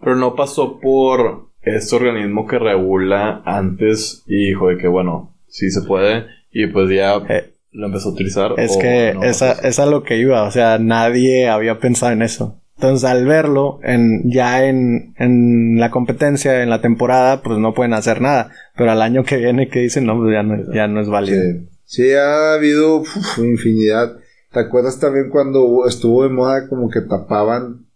Pero 0.00 0.16
no 0.16 0.34
pasó 0.34 0.78
por 0.80 1.48
este 1.62 1.96
organismo 1.96 2.46
que 2.46 2.58
regula 2.58 3.42
antes 3.44 4.22
y 4.26 4.48
dijo 4.48 4.68
de 4.68 4.78
que, 4.78 4.88
bueno, 4.88 5.34
sí 5.48 5.70
se 5.70 5.82
puede. 5.82 6.26
Y 6.50 6.68
pues 6.68 6.88
ya 6.88 7.16
Eh, 7.28 7.52
lo 7.72 7.86
empezó 7.86 8.08
a 8.08 8.12
utilizar. 8.12 8.52
Es 8.56 8.76
o 8.76 8.78
que 8.78 9.12
no 9.14 9.24
esa, 9.24 9.54
pasó. 9.56 9.68
es 9.68 9.78
a 9.78 9.86
lo 9.86 10.02
que 10.02 10.16
iba, 10.18 10.44
o 10.44 10.50
sea, 10.50 10.78
nadie 10.78 11.48
había 11.48 11.78
pensado 11.78 12.12
en 12.12 12.22
eso. 12.22 12.60
Entonces, 12.78 13.08
al 13.10 13.26
verlo 13.26 13.80
en, 13.82 14.30
ya 14.30 14.64
en, 14.64 15.12
en 15.18 15.80
la 15.80 15.90
competencia, 15.90 16.62
en 16.62 16.70
la 16.70 16.80
temporada, 16.80 17.42
pues 17.42 17.58
no 17.58 17.74
pueden 17.74 17.92
hacer 17.92 18.20
nada. 18.20 18.52
Pero 18.76 18.92
al 18.92 19.02
año 19.02 19.24
que 19.24 19.36
viene, 19.36 19.68
que 19.68 19.80
dicen, 19.80 20.06
no, 20.06 20.16
pues 20.16 20.32
ya 20.32 20.44
no, 20.44 20.72
ya 20.72 20.86
no 20.86 21.00
es 21.00 21.08
válido. 21.08 21.42
Sí, 21.42 21.68
Sí, 21.84 22.12
ha 22.12 22.52
habido 22.54 22.98
uf, 23.00 23.38
infinidad. 23.38 24.16
¿Te 24.52 24.60
acuerdas 24.60 25.00
también 25.00 25.28
cuando 25.30 25.86
estuvo 25.88 26.22
de 26.22 26.28
moda 26.28 26.68
como 26.68 26.88
que 26.88 27.00
tapaban, 27.00 27.86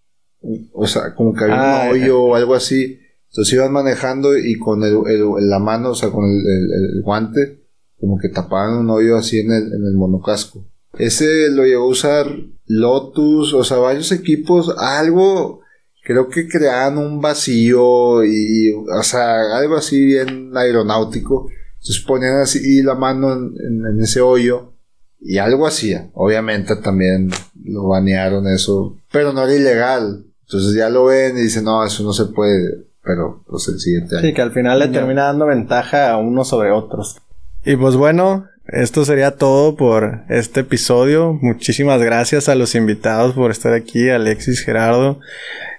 o 0.72 0.86
sea, 0.88 1.14
como 1.14 1.32
que 1.34 1.44
había 1.44 1.56
Ah, 1.60 1.84
un 1.86 1.90
hoyo 1.92 2.20
o 2.22 2.34
algo 2.34 2.54
así? 2.54 2.98
Entonces 3.30 3.54
iban 3.54 3.70
manejando 3.72 4.36
y 4.36 4.58
con 4.58 4.82
el, 4.82 4.96
el- 5.06 5.48
la 5.48 5.58
mano, 5.60 5.90
o 5.90 5.94
sea, 5.94 6.10
con 6.10 6.24
el, 6.24 6.38
el- 6.40 6.96
el 6.96 7.02
guante, 7.02 7.60
como 8.00 8.18
que 8.18 8.30
tapaban 8.30 8.78
un 8.78 8.90
hoyo 8.90 9.16
así 9.16 9.38
en 9.38 9.52
el, 9.52 9.62
en 9.72 9.84
el 9.84 9.94
monocasco. 9.94 10.66
Ese 10.98 11.50
lo 11.50 11.64
llegó 11.64 11.84
a 11.84 11.88
usar 11.88 12.26
Lotus, 12.66 13.54
o 13.54 13.64
sea, 13.64 13.78
varios 13.78 14.12
equipos, 14.12 14.74
algo, 14.78 15.60
creo 16.04 16.28
que 16.28 16.48
creaban 16.48 16.98
un 16.98 17.20
vacío 17.20 18.24
y, 18.24 18.72
o 18.72 19.02
sea, 19.02 19.56
algo 19.56 19.76
así 19.76 20.04
bien 20.04 20.52
aeronáutico. 20.56 21.48
Entonces 21.80 22.04
ponían 22.06 22.36
así 22.40 22.82
la 22.82 22.94
mano 22.94 23.32
en, 23.32 23.54
en- 23.66 23.86
en 23.94 24.00
ese 24.02 24.20
hoyo 24.20 24.72
y 25.20 25.38
algo 25.38 25.66
hacía. 25.66 26.10
Obviamente 26.14 26.76
también 26.76 27.30
lo 27.64 27.88
banearon 27.88 28.46
eso, 28.48 28.96
pero 29.10 29.32
no 29.32 29.42
era 29.44 29.54
ilegal. 29.54 30.24
Entonces 30.46 30.74
ya 30.74 30.90
lo 30.90 31.06
ven 31.06 31.36
y 31.38 31.42
dicen, 31.42 31.64
no, 31.64 31.84
eso 31.84 32.02
no 32.04 32.12
se 32.12 32.26
puede. 32.26 32.84
Pero 33.04 33.42
pues 33.48 33.66
el 33.68 33.80
siguiente 33.80 34.16
año. 34.16 34.26
Sí, 34.28 34.32
que 34.34 34.42
al 34.42 34.52
final 34.52 34.78
le 34.78 34.86
termina 34.88 35.24
dando 35.24 35.46
ventaja 35.46 36.10
a 36.12 36.18
unos 36.18 36.48
sobre 36.48 36.70
otros. 36.70 37.16
Y 37.64 37.74
pues 37.76 37.96
bueno, 37.96 38.46
esto 38.66 39.04
sería 39.04 39.32
todo 39.36 39.76
por 39.76 40.24
este 40.28 40.60
episodio. 40.60 41.38
Muchísimas 41.40 42.00
gracias 42.00 42.48
a 42.48 42.54
los 42.54 42.74
invitados 42.74 43.34
por 43.34 43.50
estar 43.50 43.72
aquí, 43.72 44.08
Alexis, 44.08 44.64
Gerardo. 44.64 45.20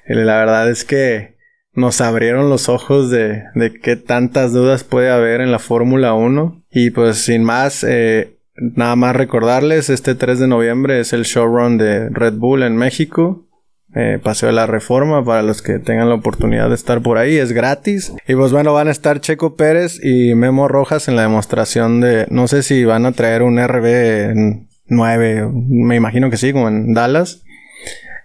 Eh, 0.05 0.15
La 0.15 0.37
verdad 0.37 0.69
es 0.69 0.83
que 0.83 1.33
nos 1.73 2.01
abrieron 2.01 2.49
los 2.49 2.69
ojos 2.69 3.09
de, 3.09 3.43
de 3.55 3.73
qué 3.73 3.95
tantas 3.95 4.53
dudas 4.53 4.83
puede 4.83 5.09
haber 5.09 5.41
en 5.41 5.51
la 5.51 5.59
Fórmula 5.59 6.13
1. 6.13 6.63
Y 6.71 6.91
pues 6.91 7.17
sin 7.17 7.43
más, 7.43 7.83
eh, 7.83 8.37
nada 8.55 8.95
más 8.95 9.15
recordarles, 9.15 9.89
este 9.89 10.15
3 10.15 10.39
de 10.39 10.47
noviembre 10.47 10.99
es 10.99 11.13
el 11.13 11.23
showrun 11.23 11.77
de 11.77 12.09
Red 12.09 12.33
Bull 12.33 12.63
en 12.63 12.75
México. 12.75 13.47
Eh, 13.95 14.19
Paseo 14.23 14.47
de 14.47 14.55
la 14.55 14.65
Reforma 14.65 15.23
para 15.23 15.43
los 15.43 15.61
que 15.61 15.77
tengan 15.77 16.09
la 16.09 16.15
oportunidad 16.15 16.69
de 16.69 16.75
estar 16.75 17.03
por 17.03 17.19
ahí, 17.19 17.37
es 17.37 17.51
gratis. 17.51 18.11
Y 18.27 18.33
pues 18.33 18.51
bueno, 18.51 18.73
van 18.73 18.87
a 18.87 18.91
estar 18.91 19.21
Checo 19.21 19.55
Pérez 19.55 19.99
y 20.03 20.33
Memo 20.33 20.67
Rojas 20.67 21.07
en 21.07 21.15
la 21.15 21.21
demostración 21.21 22.01
de, 22.01 22.25
no 22.31 22.47
sé 22.47 22.63
si 22.63 22.85
van 22.85 23.05
a 23.05 23.11
traer 23.11 23.43
un 23.43 23.57
RB9, 23.57 25.51
me 25.53 25.95
imagino 25.95 26.31
que 26.31 26.37
sí, 26.37 26.53
como 26.53 26.69
en 26.69 26.93
Dallas. 26.93 27.43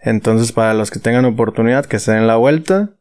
Entonces 0.03 0.53
para 0.53 0.73
los 0.73 0.91
que 0.91 1.01
tengan 1.01 1.27
oportunidad, 1.27 1.85
que 1.85 1.99
se 1.99 2.13
den 2.13 2.27
la 2.27 2.37
vuelta. 2.37 2.95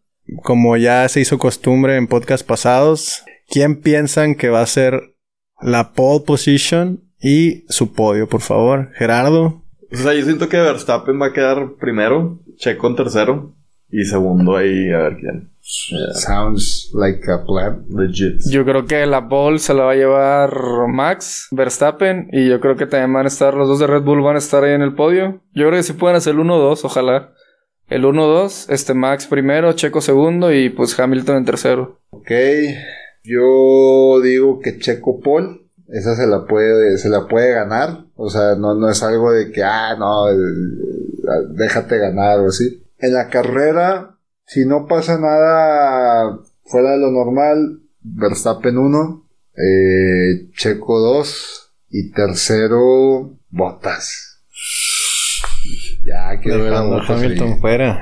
Como 0.43 0.75
ya 0.75 1.07
se 1.07 1.21
hizo 1.21 1.37
costumbre 1.37 1.95
en 1.95 2.07
podcast 2.07 2.45
pasados, 2.45 3.23
¿quién 3.47 3.79
piensan 3.79 4.35
que 4.35 4.49
va 4.49 4.61
a 4.61 4.65
ser 4.65 5.15
la 5.61 5.93
pole 5.93 6.25
position 6.25 7.05
y 7.17 7.63
su 7.69 7.93
podio, 7.93 8.27
por 8.27 8.41
favor? 8.41 8.91
Gerardo. 8.95 9.63
O 9.91 9.95
sea, 9.95 10.13
yo 10.13 10.23
siento 10.23 10.49
que 10.49 10.57
Verstappen 10.57 11.21
va 11.21 11.27
a 11.27 11.33
quedar 11.33 11.75
primero, 11.79 12.39
Checo 12.57 12.87
en 12.87 12.95
tercero 12.95 13.53
y 13.89 14.03
segundo 14.03 14.57
ahí 14.57 14.91
a 14.91 14.97
ver 14.97 15.17
quién. 15.17 15.49
Sounds 15.61 16.91
like 16.93 17.29
a 17.29 17.43
plan. 17.45 17.85
Legit. 17.89 18.39
Yo 18.49 18.63
creo 18.63 18.85
que 18.85 19.05
la 19.05 19.27
pole 19.27 19.59
se 19.59 19.73
la 19.73 19.83
va 19.83 19.91
a 19.91 19.95
llevar 19.95 20.53
Max 20.87 21.47
Verstappen 21.51 22.29
y 22.31 22.47
yo 22.47 22.59
creo 22.59 22.75
que 22.75 22.85
también 22.85 23.13
van 23.13 23.25
a 23.25 23.29
estar 23.29 23.53
los 23.53 23.67
dos 23.67 23.79
de 23.79 23.87
Red 23.87 24.03
Bull 24.03 24.21
van 24.21 24.35
a 24.35 24.39
estar 24.39 24.63
ahí 24.63 24.73
en 24.73 24.81
el 24.81 24.95
podio. 24.95 25.41
Yo 25.53 25.67
creo 25.67 25.71
que 25.71 25.83
sí 25.83 25.93
pueden 25.93 26.17
hacer 26.17 26.35
el 26.35 26.41
1-2, 26.41 26.81
ojalá. 26.83 27.33
El 27.89 28.03
1-2, 28.03 28.67
este 28.69 28.93
Max 28.93 29.27
primero, 29.27 29.71
Checo 29.73 30.01
segundo 30.01 30.53
y 30.53 30.69
pues 30.69 30.97
Hamilton 30.97 31.37
en 31.37 31.45
tercero. 31.45 32.01
Ok. 32.09 32.31
Yo 33.23 34.21
digo 34.21 34.59
que 34.59 34.77
Checo 34.79 35.19
Paul. 35.21 35.69
Esa 35.89 36.15
se 36.15 36.27
la 36.27 36.45
puede, 36.45 36.97
se 36.97 37.09
la 37.09 37.27
puede 37.27 37.53
ganar. 37.53 38.06
O 38.17 38.29
sea, 38.29 38.55
no, 38.55 38.73
no 38.75 38.89
es 38.89 39.01
algo 39.03 39.31
de 39.31 39.51
que, 39.51 39.63
ah, 39.63 39.95
no, 39.97 40.27
el- 40.27 40.81
déjate 41.55 41.97
ganar 41.97 42.39
o 42.39 42.47
así. 42.47 42.83
En 42.99 43.13
la 43.13 43.29
carrera, 43.29 44.17
si 44.45 44.65
no 44.65 44.87
pasa 44.87 45.19
nada 45.19 46.39
fuera 46.65 46.91
de 46.91 46.97
lo 46.99 47.11
normal, 47.11 47.79
Verstappen 48.01 48.77
1, 48.77 49.25
eh, 49.55 50.49
Checo 50.55 50.99
2 50.99 51.73
y 51.89 52.11
tercero, 52.11 53.37
Botas. 53.49 54.41
Ya 56.05 56.39
quiero 56.41 56.63
ver 56.63 56.73
a 56.73 56.79
Hamilton 56.79 57.53
ahí. 57.53 57.59
fuera. 57.59 58.01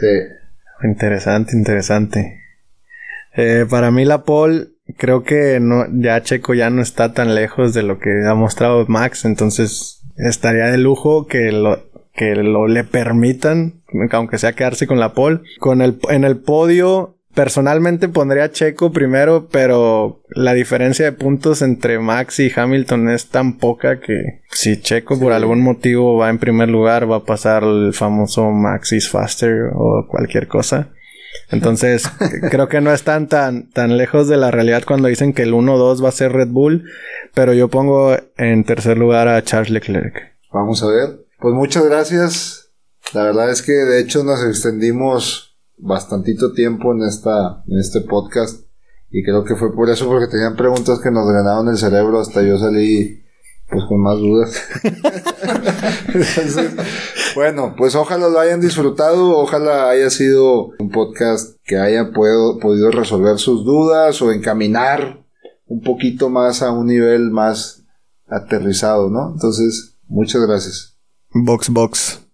Sí. 0.00 0.86
Interesante, 0.86 1.56
interesante. 1.56 2.40
Eh, 3.34 3.66
para 3.68 3.90
mí 3.90 4.04
la 4.04 4.22
pole, 4.24 4.68
creo 4.98 5.22
que 5.22 5.58
no, 5.60 5.86
ya 5.90 6.22
Checo 6.22 6.52
ya 6.52 6.68
no 6.68 6.82
está 6.82 7.14
tan 7.14 7.34
lejos 7.34 7.72
de 7.72 7.82
lo 7.82 7.98
que 7.98 8.10
ha 8.28 8.34
mostrado 8.34 8.84
Max, 8.88 9.24
entonces 9.24 10.02
estaría 10.16 10.66
de 10.66 10.76
lujo 10.76 11.26
que 11.26 11.52
lo, 11.52 11.88
que 12.12 12.34
lo 12.34 12.66
le 12.66 12.84
permitan, 12.84 13.80
aunque 14.10 14.38
sea 14.38 14.52
quedarse 14.52 14.86
con 14.86 15.00
la 15.00 15.14
pole. 15.14 15.40
Con 15.60 15.80
el, 15.80 15.98
en 16.10 16.24
el 16.24 16.36
podio, 16.38 17.16
personalmente 17.34 18.08
pondría 18.08 18.44
a 18.44 18.50
Checo 18.50 18.90
primero, 18.90 19.48
pero 19.50 20.20
la 20.30 20.52
diferencia 20.52 21.04
de 21.04 21.12
puntos 21.12 21.62
entre 21.62 22.00
Max 22.00 22.40
y 22.40 22.52
Hamilton 22.54 23.10
es 23.10 23.28
tan 23.28 23.58
poca 23.58 24.00
que 24.00 24.42
si 24.50 24.80
Checo 24.80 25.18
por 25.18 25.32
algún 25.32 25.62
motivo 25.62 26.16
va 26.16 26.30
en 26.30 26.38
primer 26.38 26.68
lugar, 26.68 27.10
va 27.10 27.18
a 27.18 27.24
pasar 27.24 27.62
el 27.62 27.94
famoso 27.94 28.50
Max 28.50 28.92
is 28.92 29.08
faster 29.08 29.70
o 29.72 30.06
cualquier 30.08 30.48
cosa. 30.48 30.90
Entonces, 31.50 32.04
creo 32.50 32.68
que 32.68 32.80
no 32.80 32.92
están 32.92 33.28
tan, 33.28 33.70
tan 33.70 33.96
lejos 33.96 34.28
de 34.28 34.36
la 34.36 34.50
realidad 34.50 34.82
cuando 34.86 35.08
dicen 35.08 35.32
que 35.32 35.42
el 35.42 35.52
1-2 35.52 36.04
va 36.04 36.08
a 36.08 36.12
ser 36.12 36.32
Red 36.32 36.48
Bull, 36.48 36.84
pero 37.34 37.52
yo 37.54 37.68
pongo 37.68 38.16
en 38.36 38.64
tercer 38.64 38.98
lugar 38.98 39.28
a 39.28 39.42
Charles 39.42 39.70
Leclerc. 39.70 40.36
Vamos 40.52 40.82
a 40.82 40.88
ver. 40.88 41.26
Pues 41.40 41.54
muchas 41.54 41.84
gracias. 41.84 42.70
La 43.14 43.22
verdad 43.22 43.50
es 43.50 43.62
que 43.62 43.72
de 43.72 44.00
hecho 44.00 44.24
nos 44.24 44.44
extendimos 44.44 45.56
bastantito 45.78 46.52
tiempo 46.52 46.92
en 46.92 47.02
esta 47.02 47.62
en 47.68 47.78
este 47.78 48.00
podcast 48.00 48.66
y 49.10 49.22
creo 49.22 49.44
que 49.44 49.54
fue 49.54 49.72
por 49.74 49.88
eso 49.88 50.06
porque 50.06 50.26
tenían 50.26 50.56
preguntas 50.56 50.98
que 51.00 51.10
nos 51.10 51.26
ganaron 51.32 51.68
el 51.68 51.78
cerebro 51.78 52.20
hasta 52.20 52.42
yo 52.42 52.58
salí 52.58 53.22
pues 53.70 53.84
con 53.88 54.00
más 54.02 54.18
dudas. 54.18 54.62
Bueno, 57.34 57.74
pues 57.76 57.94
ojalá 57.94 58.28
lo 58.28 58.40
hayan 58.40 58.60
disfrutado, 58.60 59.38
ojalá 59.38 59.90
haya 59.90 60.10
sido 60.10 60.70
un 60.80 60.90
podcast 60.90 61.56
que 61.64 61.78
haya 61.78 62.10
podido 62.12 62.90
resolver 62.90 63.38
sus 63.38 63.64
dudas 63.64 64.20
o 64.22 64.32
encaminar 64.32 65.24
un 65.66 65.82
poquito 65.82 66.30
más 66.30 66.62
a 66.62 66.72
un 66.72 66.86
nivel 66.86 67.30
más 67.30 67.84
aterrizado, 68.26 69.08
¿no? 69.08 69.30
Entonces, 69.34 69.96
muchas 70.08 70.42
gracias. 70.46 70.98
Box 71.32 71.68
Box. 71.68 72.27